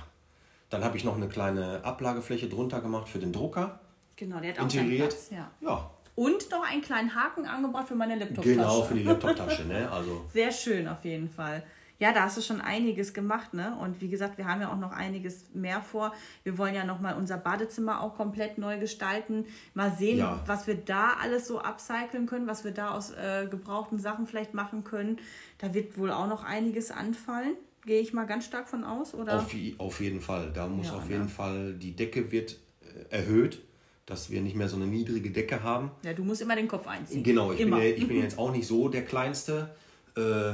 Dann 0.69 0.83
habe 0.85 0.95
ich 0.95 1.03
noch 1.03 1.17
eine 1.17 1.27
kleine 1.27 1.83
Ablagefläche 1.83 2.47
drunter 2.47 2.79
gemacht 2.79 3.09
für 3.09 3.19
den 3.19 3.33
Drucker. 3.33 3.81
Genau, 4.15 4.39
der 4.39 4.51
hat 4.51 4.59
auch 4.59 4.63
Integriert. 4.63 5.09
Platz. 5.09 5.29
Ja. 5.31 5.51
Ja, 5.59 5.89
Und 6.15 6.49
noch 6.49 6.63
einen 6.63 6.81
kleinen 6.81 7.13
Haken 7.13 7.45
angebracht 7.45 7.87
für 7.89 7.95
meine 7.95 8.15
Laptoptasche. 8.15 8.49
genau, 8.55 8.81
für 8.83 8.93
die 8.93 9.03
Laptoptasche. 9.03 9.63
ne? 9.65 9.91
Also 9.91 10.23
Sehr 10.33 10.51
schön 10.51 10.87
auf 10.87 11.03
jeden 11.03 11.29
Fall. 11.29 11.63
Ja, 12.01 12.11
da 12.11 12.23
hast 12.23 12.35
du 12.35 12.41
schon 12.41 12.61
einiges 12.61 13.13
gemacht, 13.13 13.53
ne? 13.53 13.77
Und 13.79 14.01
wie 14.01 14.09
gesagt, 14.09 14.39
wir 14.39 14.47
haben 14.47 14.59
ja 14.59 14.71
auch 14.73 14.77
noch 14.79 14.91
einiges 14.91 15.45
mehr 15.53 15.83
vor. 15.83 16.13
Wir 16.43 16.57
wollen 16.57 16.73
ja 16.73 16.83
noch 16.83 16.99
mal 16.99 17.15
unser 17.15 17.37
Badezimmer 17.37 18.01
auch 18.01 18.15
komplett 18.15 18.57
neu 18.57 18.79
gestalten. 18.79 19.45
Mal 19.75 19.91
sehen, 19.95 20.17
Ja. 20.17 20.41
was 20.47 20.65
wir 20.65 20.73
da 20.75 21.13
alles 21.21 21.47
so 21.47 21.61
upcyclen 21.61 22.25
können, 22.25 22.47
was 22.47 22.63
wir 22.63 22.71
da 22.71 22.89
aus 22.91 23.11
äh, 23.11 23.45
gebrauchten 23.49 23.99
Sachen 23.99 24.25
vielleicht 24.25 24.55
machen 24.55 24.83
können. 24.83 25.19
Da 25.59 25.75
wird 25.75 25.95
wohl 25.95 26.09
auch 26.11 26.27
noch 26.27 26.43
einiges 26.43 26.89
anfallen. 26.89 27.53
Gehe 27.85 28.01
ich 28.01 28.13
mal 28.13 28.25
ganz 28.25 28.45
stark 28.45 28.67
von 28.67 28.83
aus, 28.83 29.13
oder? 29.13 29.35
auf, 29.37 29.55
auf 29.77 30.01
jeden 30.01 30.21
Fall. 30.21 30.51
Da 30.53 30.67
muss 30.67 30.87
Ja, 30.87 30.93
auf 30.93 31.05
ne? 31.05 31.11
jeden 31.17 31.29
Fall, 31.29 31.73
die 31.75 31.95
Decke 31.95 32.31
wird 32.31 32.57
äh, 32.81 33.15
erhöht, 33.15 33.61
dass 34.07 34.31
wir 34.31 34.41
nicht 34.41 34.55
mehr 34.55 34.69
so 34.69 34.75
eine 34.75 34.87
niedrige 34.87 35.29
Decke 35.29 35.61
haben. 35.61 35.91
ja, 36.03 36.13
du 36.13 36.23
musst 36.23 36.41
immer 36.41 36.55
den 36.55 36.67
Kopf 36.67 36.87
einziehen. 36.87 37.21
Genau, 37.23 37.51
ich 37.51 37.59
bin, 37.59 37.69
ja, 37.71 37.79
ich 37.79 38.07
bin 38.07 38.17
ja 38.17 38.23
jetzt 38.23 38.39
auch 38.39 38.51
nicht 38.51 38.65
so 38.65 38.89
der 38.89 39.05
Kleinste. 39.05 39.69
Äh, 40.17 40.53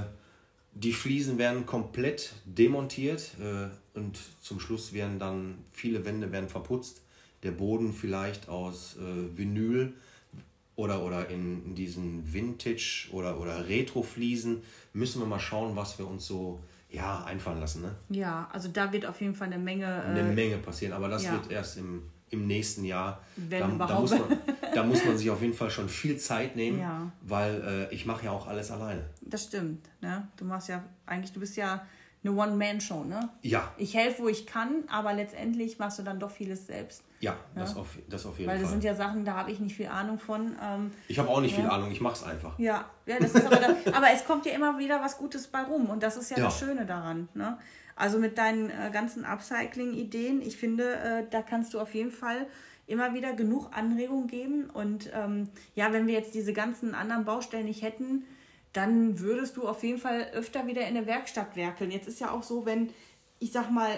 die 0.79 0.93
Fliesen 0.93 1.37
werden 1.37 1.65
komplett 1.65 2.33
demontiert 2.45 3.31
äh, 3.39 3.97
und 3.97 4.19
zum 4.41 4.59
Schluss 4.59 4.93
werden 4.93 5.17
dann 5.19 5.55
viele 5.71 6.05
Wände 6.05 6.31
werden 6.31 6.49
verputzt. 6.49 7.01
Der 7.43 7.51
Boden 7.51 7.93
vielleicht 7.93 8.49
aus 8.49 8.97
äh, 8.97 9.37
Vinyl 9.37 9.93
oder, 10.75 11.03
oder 11.03 11.29
in, 11.29 11.73
diesen 11.75 12.31
Vintage- 12.31 13.09
oder, 13.11 13.39
oder 13.39 13.67
Retro-Fliesen. 13.67 14.61
Müssen 14.93 15.21
wir 15.21 15.27
mal 15.27 15.39
schauen, 15.39 15.75
was 15.75 15.97
wir 15.97 16.07
uns 16.07 16.27
so 16.27 16.59
ja, 16.89 17.23
einfallen 17.25 17.59
lassen. 17.59 17.81
Ne? 17.81 17.95
Ja, 18.09 18.47
also 18.51 18.69
da 18.69 18.91
wird 18.91 19.05
auf 19.05 19.19
jeden 19.21 19.35
Fall 19.35 19.47
eine 19.47 19.57
Menge. 19.57 20.03
Eine 20.03 20.21
Äh, 20.21 20.33
Menge 20.33 20.57
passieren, 20.57 20.93
aber 20.93 21.09
das 21.09 21.23
ja. 21.25 21.33
wird 21.33 21.51
erst 21.51 21.77
im, 21.77 22.03
im 22.29 22.45
nächsten 22.47 22.83
Jahr. 22.83 23.21
Wenn 23.35 23.77
da, 23.79 23.87
da, 23.87 23.99
muss 23.99 24.11
man, 24.11 24.37
da 24.73 24.83
muss 24.83 25.05
man 25.05 25.17
sich 25.17 25.29
auf 25.29 25.41
jeden 25.41 25.53
Fall 25.53 25.69
schon 25.69 25.87
viel 25.89 26.17
Zeit 26.17 26.55
nehmen, 26.55 26.79
Ja. 26.79 27.11
weil 27.21 27.87
äh, 27.91 27.93
ich 27.95 28.05
mache 28.05 28.25
ja 28.25 28.31
auch 28.31 28.47
alles 28.47 28.69
alleine. 28.71 29.05
das 29.21 29.45
stimmt. 29.45 29.87
Ne? 30.01 30.27
Du 30.37 30.45
machst 30.45 30.67
ja 30.69 30.83
eigentlich, 31.05 31.31
du 31.33 31.39
bist 31.39 31.55
ja 31.57 31.85
eine 32.23 32.33
One-Man-Show, 32.35 33.03
ne? 33.05 33.29
Ja, 33.43 33.71
Ich 33.77 33.93
helfe, 33.93 34.23
wo 34.23 34.27
ich 34.27 34.45
kann, 34.45 34.83
aber 34.89 35.13
letztendlich 35.13 35.79
machst 35.79 35.99
du 35.99 36.03
dann 36.03 36.19
doch 36.19 36.31
vieles 36.31 36.67
selbst. 36.67 37.03
ja, 37.21 37.37
Das, 37.55 37.77
auf, 37.77 37.97
das 38.09 38.25
auf 38.25 38.37
jeden 38.39 38.49
Weil 38.49 38.57
das 38.57 38.63
Fall. 38.65 38.71
sind 38.73 38.83
ja 38.83 38.95
Sachen, 38.95 39.23
da 39.23 39.35
habe 39.35 39.51
ich 39.51 39.59
nicht 39.59 39.75
viel 39.77 39.87
Ahnung 39.87 40.19
von. 40.19 40.53
Ähm, 40.61 40.91
ich 41.07 41.19
habe 41.19 41.29
auch 41.29 41.39
nicht 41.39 41.55
Ja. 41.55 41.61
viel 41.63 41.69
Ahnung, 41.69 41.91
ich 41.91 42.01
mache 42.01 42.15
es 42.15 42.23
einfach. 42.23 42.57
ja, 42.59 42.85
ja, 43.05 43.19
das 43.19 43.33
ist 43.33 43.45
aber, 43.45 43.55
da, 43.55 43.75
aber 43.93 44.07
es 44.13 44.25
kommt 44.25 44.45
ja 44.45 44.51
immer 44.53 44.77
wieder 44.77 44.99
was 45.01 45.17
Gutes 45.17 45.47
bei 45.47 45.61
rum 45.63 45.89
und 45.89 46.03
das 46.03 46.17
ist 46.17 46.31
ja, 46.31 46.37
Ja. 46.37 46.43
das 46.45 46.59
Schöne 46.59 46.85
daran. 46.85 47.29
Ne? 47.35 47.57
Also 47.97 48.19
mit 48.19 48.37
deinen 48.37 48.69
äh, 48.69 48.89
ganzen 48.91 49.25
Upcycling-Ideen, 49.25 50.41
ich 50.41 50.57
finde, 50.57 50.95
äh, 50.95 51.23
da 51.29 51.41
kannst 51.41 51.73
du 51.73 51.79
auf 51.79 51.93
jeden 51.93 52.11
Fall 52.11 52.45
immer 52.85 53.13
wieder 53.13 53.33
genug 53.33 53.75
Anregung 53.75 54.27
geben 54.27 54.69
und 54.69 55.11
ähm, 55.13 55.49
ja, 55.75 55.91
wenn 55.91 56.07
wir 56.07 56.13
jetzt 56.13 56.33
diese 56.33 56.53
ganzen 56.53 56.95
anderen 56.95 57.25
Baustellen 57.25 57.65
nicht 57.65 57.81
hätten, 57.81 58.25
dann 58.71 59.19
würdest 59.19 59.57
du 59.57 59.67
auf 59.67 59.83
jeden 59.83 59.97
Fall 59.97 60.27
öfter 60.33 60.67
wieder 60.67 60.87
in 60.87 60.93
der 60.93 61.05
Werkstatt 61.05 61.55
werkeln. 61.55 61.91
Jetzt 61.91 62.07
ist 62.07 62.19
ja 62.19 62.31
auch 62.31 62.43
so, 62.43 62.65
wenn, 62.65 62.91
ich 63.39 63.51
sag 63.51 63.71
mal, 63.71 63.89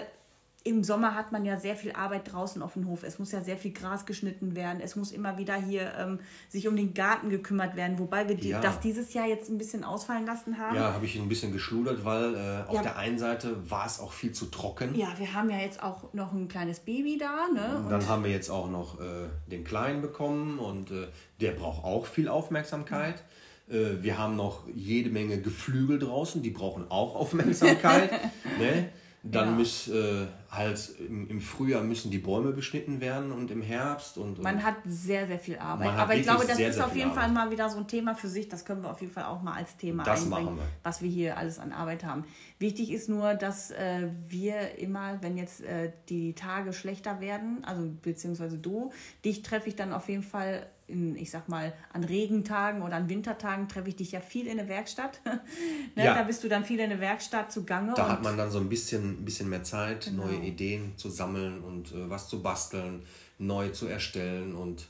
im 0.62 0.84
Sommer 0.84 1.14
hat 1.14 1.32
man 1.32 1.44
ja 1.46 1.58
sehr 1.58 1.74
viel 1.74 1.92
Arbeit 1.92 2.30
draußen 2.32 2.60
auf 2.62 2.74
dem 2.74 2.86
Hof. 2.86 3.02
Es 3.02 3.18
muss 3.18 3.32
ja 3.32 3.40
sehr 3.42 3.56
viel 3.56 3.72
Gras 3.72 4.04
geschnitten 4.04 4.54
werden. 4.54 4.80
Es 4.82 4.94
muss 4.94 5.10
immer 5.10 5.38
wieder 5.38 5.54
hier 5.54 5.92
ähm, 5.98 6.18
sich 6.50 6.68
um 6.68 6.76
den 6.76 6.92
Garten 6.92 7.30
gekümmert 7.30 7.76
werden. 7.76 7.98
Wobei 7.98 8.28
wir 8.28 8.34
die, 8.36 8.50
Ja. 8.50 8.60
das 8.60 8.78
dieses 8.80 9.14
Jahr 9.14 9.26
jetzt 9.26 9.48
ein 9.48 9.56
bisschen 9.56 9.84
ausfallen 9.84 10.26
lassen 10.26 10.58
haben. 10.58 10.76
Ja, 10.76 10.92
habe 10.92 11.06
ich 11.06 11.18
ein 11.18 11.28
bisschen 11.30 11.52
geschludert, 11.52 12.04
weil 12.04 12.34
äh, 12.34 12.68
auf 12.68 12.74
Ja. 12.74 12.82
der 12.82 12.96
einen 12.98 13.18
Seite 13.18 13.56
war 13.70 13.86
es 13.86 14.00
auch 14.00 14.12
viel 14.12 14.32
zu 14.32 14.46
trocken. 14.46 14.94
Ja, 14.94 15.08
wir 15.18 15.32
haben 15.32 15.48
ja 15.48 15.58
jetzt 15.58 15.82
auch 15.82 16.12
noch 16.12 16.32
ein 16.32 16.48
kleines 16.48 16.80
Baby 16.80 17.16
da. 17.16 17.48
Ne? 17.54 17.78
Und 17.84 17.90
dann 17.90 18.06
haben 18.06 18.22
wir 18.24 18.30
jetzt 18.30 18.50
auch 18.50 18.68
noch 18.70 19.00
äh, 19.00 19.04
den 19.50 19.64
Kleinen 19.64 20.02
bekommen 20.02 20.58
und 20.58 20.90
äh, 20.90 21.06
der 21.40 21.52
braucht 21.52 21.84
auch 21.84 22.04
viel 22.04 22.28
Aufmerksamkeit. 22.28 23.22
Äh, 23.70 24.02
wir 24.02 24.18
haben 24.18 24.36
noch 24.36 24.64
jede 24.74 25.08
Menge 25.08 25.40
Geflügel 25.40 25.98
draußen, 25.98 26.42
die 26.42 26.50
brauchen 26.50 26.90
auch 26.90 27.14
Aufmerksamkeit. 27.54 28.10
ne? 28.58 28.90
Dann 29.22 29.48
Ja. 29.48 29.54
muss 29.54 29.88
äh, 29.88 30.26
halt 30.50 30.96
im, 30.98 31.28
im 31.28 31.40
Frühjahr 31.40 31.82
müssen 31.82 32.10
die 32.10 32.18
Bäume 32.18 32.50
beschnitten 32.50 33.00
werden 33.00 33.30
und 33.30 33.52
im 33.52 33.62
Herbst 33.62 34.18
und, 34.18 34.38
und 34.38 34.42
Man 34.42 34.64
hat 34.64 34.74
sehr, 34.84 35.26
sehr 35.28 35.38
viel 35.38 35.58
Arbeit. 35.58 35.90
Aber 35.90 36.14
ich 36.14 36.22
glaube, 36.24 36.44
das 36.44 36.56
sehr, 36.56 36.70
ist 36.70 36.74
sehr 36.76 36.86
auf 36.86 36.96
jeden 36.96 37.12
Fall 37.12 37.24
Arbeit. 37.30 37.34
mal 37.34 37.50
wieder 37.52 37.70
so 37.70 37.78
ein 37.78 37.86
Thema 37.86 38.14
für 38.16 38.26
sich. 38.28 38.48
Das 38.48 38.64
können 38.64 38.82
wir 38.82 38.90
auf 38.90 39.00
jeden 39.00 39.12
Fall 39.12 39.24
auch 39.24 39.42
mal 39.42 39.54
als 39.54 39.76
Thema 39.76 40.02
Das 40.02 40.24
einbringen, 40.24 40.56
wir. 40.56 40.64
was 40.82 41.02
wir 41.02 41.08
hier 41.08 41.36
alles 41.38 41.60
an 41.60 41.72
Arbeit 41.72 42.04
haben. 42.04 42.24
Wichtig 42.58 42.90
ist 42.90 43.08
nur, 43.08 43.34
dass 43.34 43.70
äh, 43.70 44.08
wir 44.26 44.78
immer, 44.78 45.22
wenn 45.22 45.36
jetzt 45.36 45.60
äh, 45.62 45.92
die 46.08 46.34
Tage 46.34 46.72
schlechter 46.72 47.20
werden, 47.20 47.62
also 47.64 47.88
beziehungsweise 48.02 48.58
du, 48.58 48.90
dich 49.24 49.42
treffe 49.42 49.68
ich 49.68 49.76
dann 49.76 49.92
auf 49.92 50.08
jeden 50.08 50.24
Fall 50.24 50.66
in, 50.90 51.14
ich 51.16 51.30
sag 51.30 51.48
mal, 51.48 51.72
an 51.92 52.02
Regentagen 52.02 52.82
oder 52.82 52.96
an 52.96 53.08
Wintertagen 53.08 53.68
treffe 53.68 53.88
ich 53.90 53.96
dich 53.96 54.10
ja 54.10 54.20
viel 54.20 54.48
in 54.48 54.56
der 54.56 54.68
Werkstatt. 54.68 55.20
ne? 55.94 56.04
Ja. 56.04 56.14
Da 56.14 56.24
bist 56.24 56.42
du 56.42 56.48
dann 56.48 56.64
viel 56.64 56.80
in 56.80 56.90
der 56.90 56.98
Werkstatt 56.98 57.52
zugange. 57.52 57.92
Da 57.94 58.08
hat 58.08 58.24
man 58.24 58.36
dann 58.36 58.50
so 58.50 58.58
ein 58.58 58.68
bisschen, 58.68 59.24
bisschen 59.24 59.48
mehr 59.48 59.62
Zeit, 59.62 60.06
Genau. 60.06 60.24
neue 60.26 60.39
Ideen 60.42 60.96
zu 60.96 61.10
sammeln 61.10 61.62
und 61.62 61.92
äh, 61.92 62.10
was 62.10 62.28
zu 62.28 62.42
basteln, 62.42 63.02
neu 63.38 63.68
zu 63.70 63.86
erstellen 63.86 64.54
und 64.54 64.86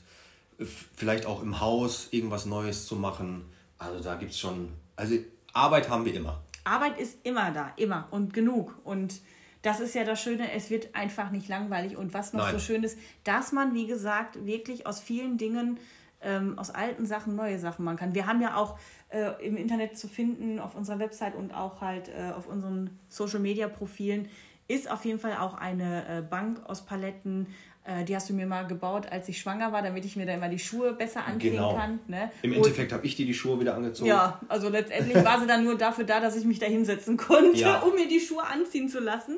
äh, 0.59 0.65
vielleicht 0.65 1.25
auch 1.25 1.41
im 1.41 1.59
Haus 1.59 2.09
irgendwas 2.11 2.45
Neues 2.45 2.85
zu 2.85 2.95
machen. 2.95 3.45
Also 3.77 4.03
da 4.03 4.15
gibt 4.15 4.31
es 4.31 4.39
schon, 4.39 4.69
also 4.95 5.15
Arbeit 5.53 5.89
haben 5.89 6.05
wir 6.05 6.13
immer. 6.13 6.41
Arbeit 6.63 6.99
ist 6.99 7.17
immer 7.23 7.51
da, 7.51 7.73
immer 7.77 8.07
und 8.11 8.33
genug. 8.33 8.77
Und 8.83 9.21
das 9.61 9.79
ist 9.79 9.93
ja 9.95 10.03
das 10.03 10.21
Schöne, 10.21 10.51
es 10.51 10.69
wird 10.69 10.95
einfach 10.95 11.31
nicht 11.31 11.47
langweilig. 11.47 11.97
Und 11.97 12.13
was 12.13 12.33
noch 12.33 12.45
Nein. 12.45 12.53
so 12.53 12.59
schön 12.59 12.83
ist, 12.83 12.97
dass 13.23 13.51
man, 13.51 13.73
wie 13.73 13.87
gesagt, 13.87 14.45
wirklich 14.45 14.85
aus 14.85 14.99
vielen 14.99 15.37
Dingen, 15.37 15.79
ähm, 16.21 16.57
aus 16.57 16.69
alten 16.69 17.05
Sachen 17.05 17.35
neue 17.35 17.59
Sachen 17.59 17.83
machen 17.83 17.97
kann. 17.97 18.15
Wir 18.15 18.27
haben 18.27 18.41
ja 18.41 18.55
auch 18.55 18.77
äh, 19.09 19.45
im 19.45 19.57
Internet 19.57 19.97
zu 19.97 20.07
finden, 20.07 20.59
auf 20.59 20.75
unserer 20.75 20.99
Website 20.99 21.35
und 21.35 21.53
auch 21.53 21.81
halt 21.81 22.09
äh, 22.09 22.31
auf 22.31 22.47
unseren 22.47 22.99
Social-Media-Profilen, 23.09 24.29
ist 24.67 24.89
auf 24.89 25.03
jeden 25.05 25.19
Fall 25.19 25.37
auch 25.39 25.55
eine 25.55 26.19
äh, 26.19 26.21
Bank 26.21 26.61
aus 26.67 26.85
Paletten. 26.85 27.47
Äh, 27.83 28.03
die 28.05 28.15
hast 28.15 28.29
du 28.29 28.33
mir 28.33 28.45
mal 28.45 28.67
gebaut, 28.67 29.07
als 29.11 29.27
ich 29.27 29.39
schwanger 29.39 29.71
war, 29.71 29.81
damit 29.81 30.05
ich 30.05 30.15
mir 30.15 30.25
da 30.25 30.33
immer 30.35 30.49
die 30.49 30.59
Schuhe 30.59 30.93
besser 30.93 31.25
anziehen 31.25 31.53
Genau. 31.53 31.75
kann. 31.75 31.99
Ne? 32.07 32.31
Im 32.43 32.53
Endeffekt 32.53 32.91
habe 32.93 33.05
ich 33.05 33.15
dir 33.15 33.25
die 33.25 33.33
Schuhe 33.33 33.59
wieder 33.59 33.75
angezogen. 33.75 34.07
ja, 34.07 34.39
also 34.47 34.69
letztendlich 34.69 35.23
war 35.25 35.39
sie 35.39 35.47
dann 35.47 35.63
nur 35.63 35.77
dafür 35.77 36.03
da, 36.03 36.19
dass 36.19 36.35
ich 36.35 36.45
mich 36.45 36.59
da 36.59 36.67
hinsetzen 36.67 37.17
konnte, 37.17 37.57
Ja. 37.59 37.79
um 37.79 37.95
mir 37.95 38.07
die 38.07 38.19
Schuhe 38.19 38.43
anziehen 38.43 38.87
zu 38.87 38.99
lassen. 38.99 39.37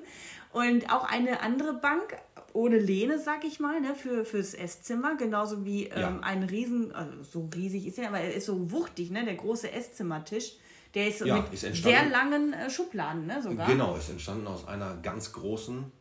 Und 0.51 0.91
auch 0.93 1.09
eine 1.09 1.41
andere 1.41 1.73
Bank 1.73 2.17
ohne 2.51 2.77
Lehne, 2.77 3.17
sag 3.17 3.43
ich 3.45 3.59
mal, 3.59 3.81
ne, 3.81 3.95
für, 3.95 4.25
fürs 4.25 4.53
Esszimmer, 4.53 5.15
genauso 5.15 5.65
wie 5.65 5.85
ähm, 5.85 5.99
Ja. 5.99 6.19
ein 6.21 6.43
riesen, 6.43 6.93
also 6.93 7.23
so 7.23 7.49
riesig 7.55 7.87
ist 7.87 7.97
er, 7.97 8.09
aber 8.09 8.19
er 8.19 8.33
ist 8.35 8.45
so 8.45 8.71
wuchtig, 8.71 9.09
ne, 9.09 9.23
der 9.25 9.33
große 9.35 9.71
Esszimmertisch. 9.71 10.57
Der 10.93 11.07
ist, 11.07 11.19
so 11.19 11.25
Ja, 11.25 11.37
mit 11.37 11.51
ist 11.53 11.63
entstanden. 11.63 11.97
sehr 11.99 12.09
langen 12.09 12.53
äh, 12.53 12.69
Schubladen, 12.69 13.25
ne, 13.25 13.41
sogar. 13.41 13.67
Genau, 13.67 13.95
ist 13.95 14.09
entstanden 14.09 14.45
aus 14.47 14.67
einer 14.67 14.95
ganz 14.97 15.33
großen 15.33 15.91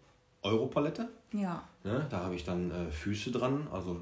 Europalette. 0.43 1.09
Ja. 1.33 1.63
Ne, 1.85 2.07
da 2.11 2.19
habe 2.25 2.35
ich 2.35 2.45
dann 2.45 2.71
äh, 2.71 2.91
Füße 2.91 3.31
dran, 3.31 3.69
also 3.73 4.01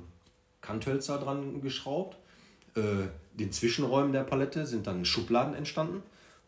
Kanthölzer 0.60 1.18
dran 1.18 1.60
geschraubt. 1.60 2.16
Äh, 2.76 2.80
den 3.34 3.52
Zwischenräumen 3.52 4.12
der 4.12 4.24
Palette 4.24 4.66
sind 4.66 4.86
dann 4.86 5.04
Schubladen 5.04 5.54
entstanden. 5.54 6.02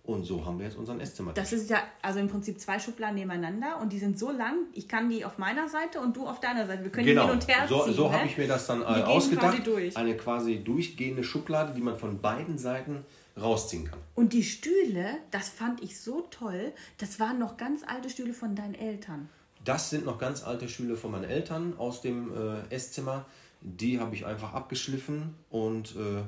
Und 0.04 0.24
so 0.24 0.44
haben 0.44 0.58
wir 0.58 0.66
jetzt 0.66 0.76
unseren 0.76 0.98
Esszimmer. 0.98 1.32
Das 1.32 1.52
ist 1.52 1.70
ja 1.70 1.78
also 2.02 2.18
im 2.18 2.26
Prinzip 2.28 2.58
zwei 2.58 2.80
Schubladen 2.80 3.14
nebeneinander 3.14 3.78
und 3.80 3.92
die 3.92 4.00
sind 4.00 4.18
so 4.18 4.32
lang, 4.32 4.56
ich 4.72 4.88
kann 4.88 5.08
die 5.08 5.24
auf 5.24 5.38
meiner 5.38 5.68
Seite 5.68 6.00
und 6.00 6.16
du 6.16 6.26
auf 6.26 6.40
deiner 6.40 6.66
Seite. 6.66 6.82
Wir 6.82 6.90
können 6.90 7.06
die 7.06 7.12
Genau, 7.12 7.26
hin 7.26 7.34
und 7.34 7.46
her 7.46 7.66
so, 7.68 7.84
ziehen. 7.84 7.94
so 7.94 8.08
ne? 8.08 8.14
habe 8.18 8.26
ich 8.26 8.36
mir 8.36 8.48
das 8.48 8.66
dann 8.66 8.80
Die 8.80 8.84
äh, 8.84 9.02
ausgedacht. 9.04 9.62
quasi. 9.62 9.92
Eine 9.94 10.16
quasi 10.16 10.64
durchgehende 10.64 11.22
Schublade, 11.22 11.72
die 11.72 11.80
man 11.80 11.96
von 11.96 12.20
beiden 12.20 12.58
Seiten 12.58 13.04
rausziehen 13.40 13.84
kann. 13.84 13.98
Und 14.14 14.32
die 14.32 14.42
Stühle, 14.42 15.18
das 15.30 15.48
fand 15.48 15.82
ich 15.82 16.00
so 16.00 16.22
toll, 16.30 16.72
das 16.98 17.18
waren 17.20 17.38
noch 17.38 17.56
ganz 17.56 17.82
alte 17.86 18.10
Stühle 18.10 18.34
von 18.34 18.54
deinen 18.54 18.74
Eltern. 18.74 19.28
Das 19.64 19.90
sind 19.90 20.04
noch 20.04 20.18
ganz 20.18 20.42
alte 20.42 20.68
Stühle 20.68 20.96
von 20.96 21.12
meinen 21.12 21.24
Eltern 21.24 21.74
aus 21.78 22.00
dem 22.00 22.32
äh, 22.34 22.74
Esszimmer. 22.74 23.24
Die 23.60 24.00
habe 24.00 24.14
ich 24.14 24.26
einfach 24.26 24.54
abgeschliffen 24.54 25.34
und 25.50 25.94
äh, 25.96 26.22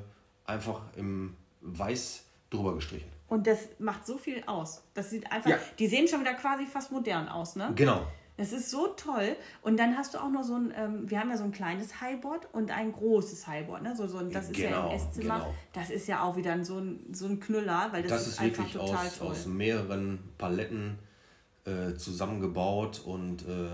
einfach 0.45 0.81
im 0.95 1.35
Weiß 1.61 2.23
drüber 2.49 2.75
gestrichen. 2.75 3.09
Und 3.27 3.45
das 3.47 3.59
macht 3.79 4.05
so 4.05 4.17
viel 4.17 4.43
aus. 4.45 4.83
Das 4.93 5.09
sieht 5.09 5.31
einfach, 5.31 5.49
Ja. 5.49 5.57
die 5.79 5.87
sehen 5.87 6.07
schon 6.07 6.21
wieder 6.21 6.35
quasi 6.35 6.65
fast 6.65 6.91
modern 6.91 7.27
aus, 7.27 7.55
ne? 7.55 7.71
Genau. 7.75 8.05
Das 8.37 8.51
ist 8.51 8.69
so 8.69 8.87
toll. 8.87 9.35
Und 9.61 9.77
dann 9.77 9.95
hast 9.97 10.13
du 10.13 10.17
auch 10.17 10.29
noch 10.29 10.43
so 10.43 10.55
ein, 10.55 10.73
ähm, 10.75 11.09
wir 11.09 11.19
haben 11.19 11.29
ja 11.29 11.37
so 11.37 11.45
ein 11.45 11.51
kleines 11.53 12.01
Highboard 12.01 12.47
und 12.53 12.69
ein 12.69 12.91
großes 12.91 13.47
Highboard, 13.47 13.81
ne? 13.83 13.95
So, 13.95 14.07
so, 14.07 14.17
ein- 14.17 14.29
das 14.29 14.49
ist 14.49 14.57
ja 14.57 14.69
Genau, 14.69 14.89
im 14.89 14.95
Esszimmer. 14.95 15.35
genau. 15.39 15.55
Das 15.73 15.89
ist 15.89 16.07
ja 16.07 16.21
auch 16.21 16.35
wieder 16.35 16.51
ein- 16.51 16.65
so 16.65 16.77
ein, 16.79 16.99
so 17.13 17.27
ein 17.27 17.39
Knüller, 17.39 17.89
weil 17.91 18.01
das, 18.03 18.11
Das 18.11 18.21
ist, 18.27 18.33
ist 18.33 18.39
einfach 18.41 18.63
wirklich 18.65 18.73
total 18.73 19.07
aus, 19.07 19.17
toll. 19.17 19.27
aus 19.29 19.45
mehreren 19.45 20.19
Paletten 20.37 20.99
äh, 21.65 21.95
zusammengebaut 21.95 23.01
und 23.05 23.41
äh, 23.43 23.69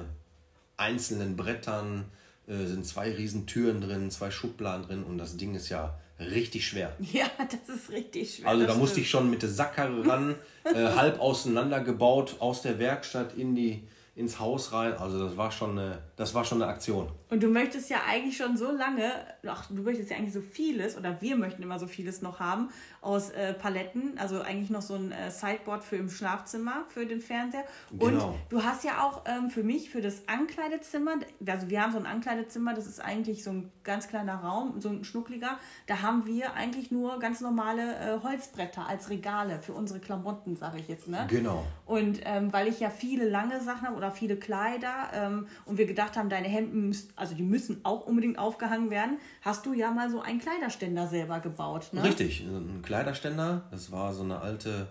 einzelnen 0.78 1.36
Brettern 1.36 2.06
äh, 2.48 2.66
sind 2.66 2.86
zwei 2.86 3.12
riesen 3.12 3.48
Türen 3.48 3.82
drin, 3.82 4.10
zwei 4.12 4.32
Schubladen 4.32 4.86
drin 4.86 5.04
und 5.04 5.18
das 5.18 5.38
Ding 5.38 5.56
ist 5.56 5.70
ja 5.70 5.98
richtig 6.20 6.68
schwer. 6.68 6.96
ja, 7.00 7.26
das 7.38 7.76
ist 7.76 7.90
richtig 7.90 8.36
schwer. 8.36 8.48
Also 8.48 8.66
da 8.66 8.76
musste 8.76 9.00
ich 9.02 9.10
schon 9.10 9.30
mit 9.30 9.42
der 9.42 9.50
Sackkarre 9.50 10.08
ran, 10.08 10.36
äh, 10.64 10.74
halb 10.96 11.20
auseinandergebaut 11.20 12.36
aus 12.40 12.62
der 12.62 12.80
Werkstatt 12.80 13.34
in 13.36 13.56
die, 13.56 13.84
ins 14.16 14.40
Haus 14.40 14.74
rein. 14.74 14.94
Also 14.94 15.24
das 15.26 15.38
war 15.38 15.52
schon 15.52 15.78
eine, 15.78 16.00
das 16.16 16.34
war 16.34 16.44
schon 16.44 16.62
eine 16.62 16.72
Aktion. 16.72 17.10
Und 17.32 17.42
du 17.42 17.48
möchtest 17.48 17.90
ja 17.90 18.00
eigentlich 18.10 18.36
schon 18.36 18.58
so 18.58 18.72
lange, 18.72 19.10
ach, 19.48 19.68
du 19.70 19.84
möchtest 19.84 20.12
ja 20.12 20.18
eigentlich 20.18 20.34
so 20.34 20.42
vieles, 20.42 20.98
oder 20.98 21.22
wir 21.22 21.38
möchten 21.38 21.64
immer 21.64 21.80
so 21.80 21.88
vieles 21.88 22.22
noch 22.22 22.42
haben, 22.42 22.70
aus 23.00 23.30
äh, 23.30 23.54
Paletten, 23.54 24.18
also 24.18 24.42
eigentlich 24.42 24.70
noch 24.70 24.82
so 24.82 24.96
ein 24.96 25.14
äh, 25.14 25.32
Sideboard 25.32 25.82
für 25.82 25.96
im 25.96 26.10
Schlafzimmer, 26.10 26.84
für 26.90 27.06
den 27.06 27.22
Fernseher. 27.22 27.64
Genau. 27.90 28.28
Und 28.28 28.36
du 28.50 28.64
hast 28.64 28.84
ja 28.84 29.02
auch 29.02 29.24
ähm, 29.26 29.50
für 29.50 29.64
mich, 29.64 29.90
für 29.90 30.02
das 30.02 30.28
Ankleidezimmer, 30.28 31.14
also 31.48 31.70
wir 31.70 31.82
haben 31.82 31.94
so 31.94 32.00
ein 32.00 32.06
Ankleidezimmer, 32.06 32.74
das 32.74 32.86
ist 32.86 33.00
eigentlich 33.00 33.46
so 33.46 33.52
ein 33.52 33.72
ganz 33.86 34.10
kleiner 34.10 34.36
Raum, 34.36 34.82
so 34.82 34.90
ein 34.90 35.06
schnuckliger, 35.06 35.58
da 35.88 36.02
haben 36.02 36.26
wir 36.26 36.54
eigentlich 36.54 36.92
nur 36.92 37.18
ganz 37.20 37.40
normale 37.40 37.96
äh, 37.96 38.20
Holzbretter 38.22 38.88
als 38.88 39.10
Regale 39.10 39.62
für 39.62 39.72
unsere 39.72 40.02
Klamotten, 40.02 40.58
sage 40.58 40.80
ich 40.80 40.90
jetzt, 40.90 41.08
ne? 41.08 41.28
Genau. 41.30 41.66
Und 41.86 42.20
ähm, 42.26 42.52
weil 42.52 42.68
ich 42.68 42.82
ja 42.82 42.90
viele 42.90 43.28
lange 43.28 43.62
Sachen 43.62 43.88
habe 43.88 43.96
oder 43.96 44.12
viele 44.12 44.36
Kleider 44.36 45.12
ähm, 45.14 45.48
und 45.66 45.78
wir 45.78 45.86
gedacht 45.86 46.18
haben, 46.18 46.28
deine 46.28 46.50
Hemden, 46.50 46.90
müssen, 46.90 47.10
also 47.22 47.36
die 47.36 47.44
müssen 47.44 47.80
auch 47.84 48.08
unbedingt 48.08 48.40
aufgehangen 48.40 48.90
werden, 48.90 49.20
hast 49.42 49.66
du 49.68 49.74
ja 49.74 49.92
mal 49.92 50.10
so 50.10 50.22
einen 50.22 50.40
Kleiderständer 50.40 51.08
selber 51.08 51.40
gebaut. 51.40 51.90
Ne? 51.92 52.04
Richtig, 52.04 52.42
ein 52.42 52.82
Kleiderständer. 52.82 53.62
Das 53.70 53.92
war 53.92 54.12
so 54.12 54.24
eine 54.24 54.42
alte, 54.42 54.88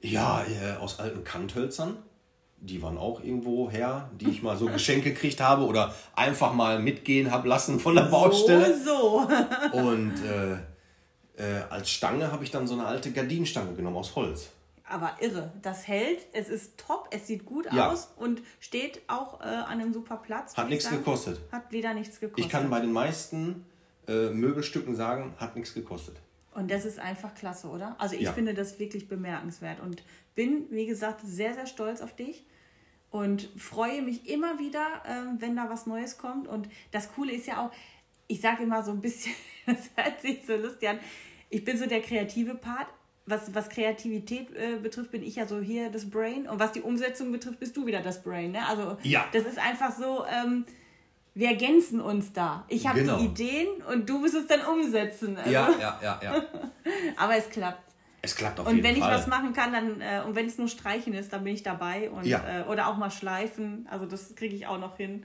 ja, 0.00 0.42
äh, 0.42 0.80
aus 0.80 0.98
alten 0.98 1.22
Kanthölzern. 1.22 1.98
Die 2.56 2.80
waren 2.80 2.96
auch 2.96 3.22
irgendwo 3.22 3.70
her, 3.70 4.08
die 4.18 4.30
ich 4.30 4.42
mal 4.42 4.56
so 4.56 4.66
geschenkt 4.72 5.04
gekriegt 5.04 5.40
habe 5.42 5.66
oder 5.66 5.94
einfach 6.16 6.54
mal 6.54 6.78
mitgehen 6.78 7.30
habe 7.30 7.46
lassen 7.46 7.78
von 7.78 7.94
der 7.94 8.04
Baustelle. 8.04 8.74
So, 8.82 9.28
so. 9.70 9.78
Und 9.78 10.14
äh, 10.24 10.54
äh, 11.36 11.62
als 11.68 11.90
Stange 11.90 12.32
habe 12.32 12.42
ich 12.42 12.50
dann 12.50 12.66
so 12.66 12.72
eine 12.72 12.86
alte 12.86 13.12
Gardinenstange 13.12 13.74
genommen 13.74 13.98
aus 13.98 14.16
Holz. 14.16 14.50
Aber 14.92 15.16
irre, 15.20 15.52
das 15.62 15.88
hält, 15.88 16.20
es 16.32 16.48
ist 16.48 16.76
top, 16.78 17.08
es 17.12 17.26
sieht 17.26 17.46
gut 17.46 17.66
Ja. 17.72 17.90
aus 17.90 18.12
und 18.16 18.42
steht 18.60 19.00
auch 19.08 19.40
äh, 19.40 19.44
an 19.44 19.80
einem 19.80 19.92
super 19.92 20.16
Platz. 20.18 20.56
Hat 20.56 20.68
nichts 20.68 20.84
sagen. 20.84 20.98
gekostet. 20.98 21.40
Hat 21.50 21.72
wieder 21.72 21.94
nichts 21.94 22.20
gekostet. 22.20 22.44
Ich 22.44 22.50
kann 22.50 22.68
bei 22.70 22.80
den 22.80 22.92
meisten 22.92 23.64
äh, 24.06 24.30
Möbelstücken 24.30 24.94
sagen, 24.94 25.34
hat 25.38 25.56
nichts 25.56 25.74
gekostet. 25.74 26.16
Und 26.54 26.70
das 26.70 26.84
ist 26.84 26.98
einfach 26.98 27.34
klasse, 27.34 27.68
oder? 27.68 27.96
Also 27.98 28.14
ich 28.16 28.22
Ja. 28.22 28.32
finde 28.32 28.52
das 28.52 28.78
wirklich 28.78 29.08
bemerkenswert 29.08 29.80
und 29.80 30.02
bin, 30.34 30.66
wie 30.70 30.86
gesagt, 30.86 31.20
sehr, 31.24 31.54
sehr 31.54 31.66
stolz 31.66 32.00
auf 32.02 32.14
dich 32.14 32.44
und 33.10 33.48
freue 33.56 34.02
mich 34.02 34.28
immer 34.28 34.58
wieder, 34.58 34.86
ähm, 35.06 35.36
wenn 35.38 35.56
da 35.56 35.70
was 35.70 35.86
Neues 35.86 36.18
kommt. 36.18 36.48
Und 36.48 36.68
das 36.90 37.12
Coole 37.14 37.32
ist 37.32 37.46
ja 37.46 37.64
auch, 37.64 37.70
ich 38.26 38.40
sage 38.40 38.64
immer 38.64 38.82
so 38.82 38.90
ein 38.90 39.00
bisschen, 39.00 39.32
das 39.66 39.90
hört 39.96 40.20
sich 40.20 40.44
so 40.46 40.56
lustig 40.56 40.88
an, 40.88 40.98
ich 41.48 41.64
bin 41.64 41.78
so 41.78 41.86
der 41.86 42.00
kreative 42.02 42.54
Part. 42.54 42.88
Was, 43.26 43.54
was 43.54 43.68
Kreativität 43.68 44.48
äh, 44.56 44.76
betrifft, 44.82 45.12
bin 45.12 45.22
ich 45.22 45.36
ja 45.36 45.46
so 45.46 45.60
hier 45.60 45.90
das 45.90 46.10
Brain. 46.10 46.48
Und 46.48 46.58
was 46.58 46.72
die 46.72 46.80
Umsetzung 46.82 47.30
betrifft, 47.30 47.60
bist 47.60 47.76
du 47.76 47.86
wieder 47.86 48.00
das 48.00 48.22
Brain. 48.22 48.50
Ne? 48.52 48.66
Also 48.66 48.96
Ja. 49.02 49.26
das 49.32 49.44
ist 49.44 49.58
einfach 49.58 49.92
so, 49.96 50.24
ähm, 50.26 50.64
wir 51.34 51.48
ergänzen 51.48 52.00
uns 52.00 52.32
da. 52.32 52.64
Ich 52.68 52.86
habe 52.86 52.98
Genau. 53.00 53.18
die 53.18 53.26
Ideen 53.26 53.68
und 53.90 54.08
du 54.08 54.18
musst 54.18 54.34
es 54.34 54.46
dann 54.48 54.60
umsetzen. 54.62 55.36
Also, 55.36 55.50
Ja, 55.50 55.70
ja, 55.80 56.00
ja, 56.02 56.20
ja. 56.22 56.42
aber 57.16 57.36
es 57.36 57.48
klappt. 57.48 57.92
Es 58.22 58.34
klappt 58.36 58.60
auf 58.60 58.66
und 58.66 58.76
jeden 58.76 58.86
wenn 58.88 58.96
Fall. 58.96 59.10
ich 59.12 59.18
was 59.18 59.26
machen 59.28 59.52
kann, 59.52 59.72
dann, 59.72 60.00
äh, 60.00 60.22
und 60.26 60.34
wenn 60.36 60.46
es 60.46 60.58
nur 60.58 60.68
Streichen 60.68 61.14
ist, 61.14 61.32
dann 61.32 61.42
bin 61.44 61.54
ich 61.54 61.62
dabei. 61.62 62.10
Und, 62.10 62.26
Ja. 62.26 62.60
äh, 62.60 62.64
oder 62.64 62.88
auch 62.88 62.96
mal 62.96 63.10
schleifen. 63.10 63.86
Also 63.90 64.04
das 64.06 64.34
kriege 64.34 64.54
ich 64.54 64.66
auch 64.66 64.78
noch 64.78 64.96
hin. 64.96 65.24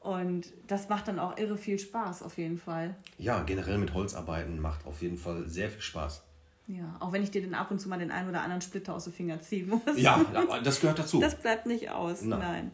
Und 0.00 0.52
das 0.68 0.88
macht 0.88 1.08
dann 1.08 1.18
auch 1.18 1.36
irre 1.38 1.56
viel 1.58 1.78
Spaß, 1.78 2.22
auf 2.22 2.38
jeden 2.38 2.58
Fall. 2.58 2.94
Ja, 3.18 3.42
generell 3.42 3.78
mit 3.78 3.92
Holzarbeiten 3.92 4.60
macht 4.60 4.86
auf 4.86 5.02
jeden 5.02 5.18
Fall 5.18 5.48
sehr 5.48 5.68
viel 5.70 5.80
Spaß. 5.82 6.22
Ja, 6.68 6.96
auch 7.00 7.12
wenn 7.12 7.22
ich 7.22 7.30
dir 7.30 7.42
dann 7.42 7.54
ab 7.54 7.70
und 7.70 7.80
zu 7.80 7.88
mal 7.88 7.98
den 7.98 8.10
einen 8.10 8.28
oder 8.28 8.42
anderen 8.42 8.60
Splitter 8.60 8.94
aus 8.94 9.04
den 9.04 9.12
Fingern 9.12 9.40
ziehen 9.40 9.68
muss. 9.68 9.82
Ja, 9.96 10.24
aber 10.34 10.60
das 10.60 10.80
gehört 10.80 10.98
dazu. 10.98 11.20
Das 11.20 11.36
bleibt 11.36 11.66
nicht 11.66 11.90
aus, 11.90 12.22
Nein. 12.22 12.38
nein. 12.40 12.70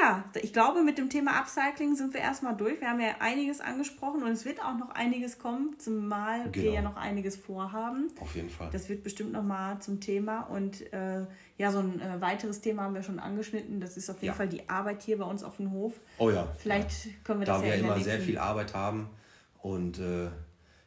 Ja, 0.00 0.24
ich 0.40 0.54
glaube, 0.54 0.82
mit 0.82 0.96
dem 0.96 1.10
Thema 1.10 1.32
Upcycling 1.38 1.94
sind 1.94 2.14
wir 2.14 2.20
erstmal 2.20 2.56
durch. 2.56 2.80
Wir 2.80 2.88
haben 2.88 3.00
ja 3.00 3.16
einiges 3.20 3.60
angesprochen 3.60 4.22
und 4.22 4.30
es 4.30 4.46
wird 4.46 4.62
auch 4.64 4.76
noch 4.78 4.90
einiges 4.90 5.38
kommen, 5.38 5.74
zumal 5.78 6.46
wir 6.46 6.62
Genau. 6.62 6.74
ja 6.74 6.82
noch 6.82 6.96
einiges 6.96 7.36
vorhaben. 7.36 8.10
auf 8.18 8.34
jeden 8.34 8.48
Fall. 8.48 8.70
Das 8.72 8.88
wird 8.88 9.02
bestimmt 9.04 9.32
nochmal 9.32 9.78
zum 9.80 10.00
Thema. 10.00 10.40
Und 10.44 10.90
äh, 10.94 11.26
ja, 11.58 11.70
so 11.70 11.80
ein 11.80 12.00
äh, 12.00 12.18
weiteres 12.20 12.62
Thema 12.62 12.84
haben 12.84 12.94
wir 12.94 13.02
schon 13.02 13.18
angeschnitten. 13.18 13.78
Das 13.78 13.98
ist 13.98 14.08
auf 14.08 14.16
jeden 14.16 14.28
Ja. 14.28 14.32
Fall 14.32 14.48
die 14.48 14.66
Arbeit 14.70 15.02
hier 15.02 15.18
bei 15.18 15.24
uns 15.26 15.44
auf 15.44 15.58
dem 15.58 15.70
Hof. 15.70 15.92
oh 16.16 16.30
ja. 16.30 16.48
Vielleicht 16.58 17.22
können 17.22 17.40
wir 17.40 17.46
Da 17.46 17.52
das 17.54 17.62
wir 17.62 17.68
ja 17.68 17.74
in 17.74 17.82
der 17.84 17.94
immer 17.94 18.02
sehr 18.04 18.20
viel 18.20 18.38
Arbeit 18.38 18.72
haben 18.74 19.10
und 19.60 19.98
äh, 19.98 20.28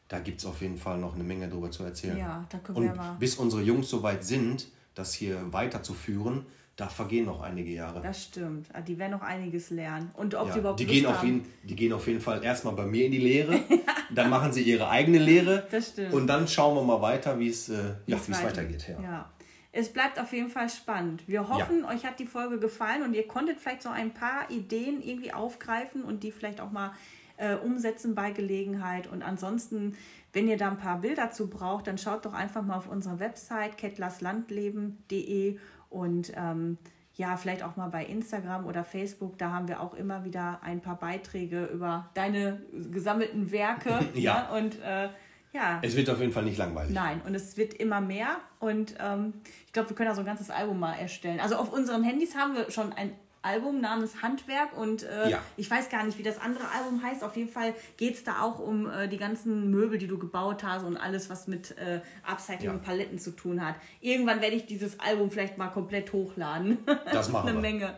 da 0.08 0.18
gibt 0.20 0.40
es 0.40 0.46
auf 0.46 0.60
jeden 0.62 0.78
Fall 0.78 0.98
noch 0.98 1.14
eine 1.14 1.24
Menge 1.24 1.48
drüber 1.48 1.70
zu 1.70 1.84
erzählen. 1.84 2.16
Ja, 2.16 2.46
da 2.50 2.58
können 2.58 2.78
und 2.78 2.84
wir 2.84 2.94
mal- 2.94 3.16
bis 3.18 3.36
unsere 3.36 3.62
Jungs 3.62 3.88
so 3.90 4.02
weit 4.02 4.24
sind, 4.24 4.68
das 4.94 5.12
hier 5.14 5.40
weiterzuführen, 5.52 6.46
da 6.76 6.88
vergehen 6.88 7.24
noch 7.26 7.40
einige 7.42 7.70
Jahre. 7.70 8.00
Das 8.00 8.22
stimmt. 8.24 8.68
Ah, 8.72 8.80
Die 8.80 8.98
werden 8.98 9.10
noch 9.12 9.22
einiges 9.22 9.70
lernen. 9.70 10.10
Und 10.14 10.34
ob 10.36 10.46
Ja, 10.48 10.52
sie 10.54 10.58
überhaupt 10.60 10.78
die, 10.80 10.84
Lust 10.84 10.94
gehen 10.94 11.06
auf 11.06 11.18
haben. 11.18 11.26
jeden, 11.26 11.46
die 11.64 11.74
gehen 11.76 11.92
auf 11.92 12.06
jeden 12.06 12.20
Fall 12.20 12.42
erstmal 12.44 12.74
bei 12.74 12.86
mir 12.86 13.06
in 13.06 13.12
die 13.12 13.18
Lehre, 13.18 13.58
dann 14.14 14.30
machen 14.30 14.52
sie 14.52 14.62
ihre 14.62 14.88
eigene 14.88 15.18
Lehre 15.18 15.66
Das 15.70 15.88
stimmt. 15.88 16.12
und 16.14 16.26
dann 16.28 16.46
schauen 16.46 16.76
wir 16.76 16.82
mal 16.84 17.02
weiter, 17.02 17.38
wie 17.38 17.48
es 17.48 17.68
äh, 17.68 17.94
ja, 18.06 18.16
weiter- 18.28 18.44
weitergeht. 18.44 18.88
Ja. 18.88 19.02
Ja. 19.02 19.30
Es 19.72 19.92
bleibt 19.92 20.18
auf 20.18 20.32
jeden 20.32 20.48
Fall 20.50 20.70
spannend. 20.70 21.22
Wir 21.26 21.46
hoffen, 21.48 21.84
euch 21.84 22.04
hat 22.06 22.18
die 22.18 22.26
Folge 22.26 22.58
gefallen 22.58 23.02
und 23.02 23.12
ihr 23.14 23.26
konntet 23.28 23.60
vielleicht 23.60 23.82
so 23.82 23.90
ein 23.90 24.14
paar 24.14 24.50
Ideen 24.50 25.02
irgendwie 25.02 25.32
aufgreifen 25.32 26.02
und 26.02 26.22
die 26.22 26.32
vielleicht 26.32 26.60
auch 26.60 26.70
mal 26.72 26.92
äh, 27.38 27.54
umsetzen 27.54 28.14
bei 28.14 28.30
Gelegenheit. 28.30 29.06
Und 29.06 29.22
ansonsten, 29.22 29.96
wenn 30.32 30.48
ihr 30.48 30.56
da 30.56 30.68
ein 30.68 30.78
paar 30.78 31.00
Bilder 31.00 31.30
zu 31.30 31.48
braucht, 31.48 31.86
dann 31.86 31.98
schaut 31.98 32.26
doch 32.26 32.34
einfach 32.34 32.62
mal 32.62 32.76
auf 32.76 32.88
unsere 32.88 33.18
Website 33.18 33.78
kettlerslandleben.de 33.78 35.58
und 35.88 36.32
ähm, 36.36 36.78
ja, 37.14 37.36
vielleicht 37.36 37.64
auch 37.64 37.76
mal 37.76 37.88
bei 37.88 38.04
Instagram 38.04 38.66
oder 38.66 38.84
Facebook. 38.84 39.38
Da 39.38 39.50
haben 39.50 39.66
wir 39.66 39.80
auch 39.80 39.94
immer 39.94 40.24
wieder 40.24 40.60
ein 40.62 40.80
paar 40.80 40.96
Beiträge 40.96 41.64
über 41.66 42.10
deine 42.14 42.62
gesammelten 42.92 43.50
Werke. 43.50 43.98
Ja. 44.14 44.48
ne? 44.52 44.58
Und 44.58 44.80
äh, 44.82 45.08
ja, 45.52 45.80
Es 45.82 45.96
wird 45.96 46.10
auf 46.10 46.20
jeden 46.20 46.32
Fall 46.32 46.44
nicht 46.44 46.58
langweilig. 46.58 46.94
Nein, 46.94 47.20
und 47.26 47.34
es 47.34 47.56
wird 47.56 47.74
immer 47.74 48.00
mehr. 48.00 48.36
Und 48.60 48.94
ähm, 49.00 49.32
ich 49.66 49.72
glaube, 49.72 49.88
wir 49.88 49.96
können 49.96 50.10
da 50.10 50.14
so 50.14 50.20
ein 50.20 50.26
ganzes 50.26 50.50
Album 50.50 50.78
mal 50.78 50.94
erstellen. 50.94 51.40
Also 51.40 51.56
auf 51.56 51.72
unseren 51.72 52.04
Handys 52.04 52.36
haben 52.36 52.54
wir 52.54 52.70
schon 52.70 52.92
ein 52.92 53.12
Album 53.42 53.80
namens 53.80 54.22
Handwerk 54.22 54.76
und 54.76 55.02
äh, 55.04 55.30
Ja. 55.30 55.38
ich 55.56 55.70
weiß 55.70 55.88
gar 55.90 56.04
nicht, 56.04 56.18
wie 56.18 56.22
das 56.22 56.40
andere 56.40 56.64
Album 56.76 57.02
heißt. 57.02 57.22
Auf 57.24 57.36
jeden 57.36 57.50
Fall 57.50 57.74
geht 57.96 58.14
es 58.14 58.24
da 58.24 58.42
auch 58.42 58.58
um 58.58 58.90
äh, 58.90 59.08
die 59.08 59.16
ganzen 59.16 59.70
Möbel, 59.70 59.98
die 59.98 60.06
du 60.08 60.18
gebaut 60.18 60.62
hast 60.64 60.84
und 60.84 60.96
alles, 60.96 61.30
was 61.30 61.46
mit 61.48 61.76
äh, 61.78 62.00
Upcycling 62.26 62.66
Ja. 62.66 62.72
und 62.72 62.82
Paletten 62.82 63.18
zu 63.18 63.30
tun 63.30 63.64
hat. 63.64 63.76
Irgendwann 64.00 64.40
werde 64.40 64.56
ich 64.56 64.66
dieses 64.66 64.98
Album 65.00 65.30
vielleicht 65.30 65.56
mal 65.58 65.68
komplett 65.68 66.12
hochladen. 66.12 66.78
Das 67.12 67.28
machen 67.30 67.48
ist 67.48 67.54
eine 67.54 67.62
wir. 67.62 67.72
Menge. 67.72 67.94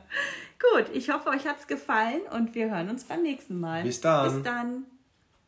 Gut, 0.74 0.86
ich 0.94 1.10
hoffe, 1.10 1.30
euch 1.30 1.46
hat 1.46 1.58
es 1.58 1.66
gefallen 1.66 2.20
und 2.36 2.54
wir 2.54 2.70
hören 2.70 2.90
uns 2.90 3.04
beim 3.04 3.22
nächsten 3.22 3.58
Mal. 3.58 3.82
Bis 3.82 4.00
dann. 4.00 4.34
Bis 4.34 4.42
dann. 4.44 4.84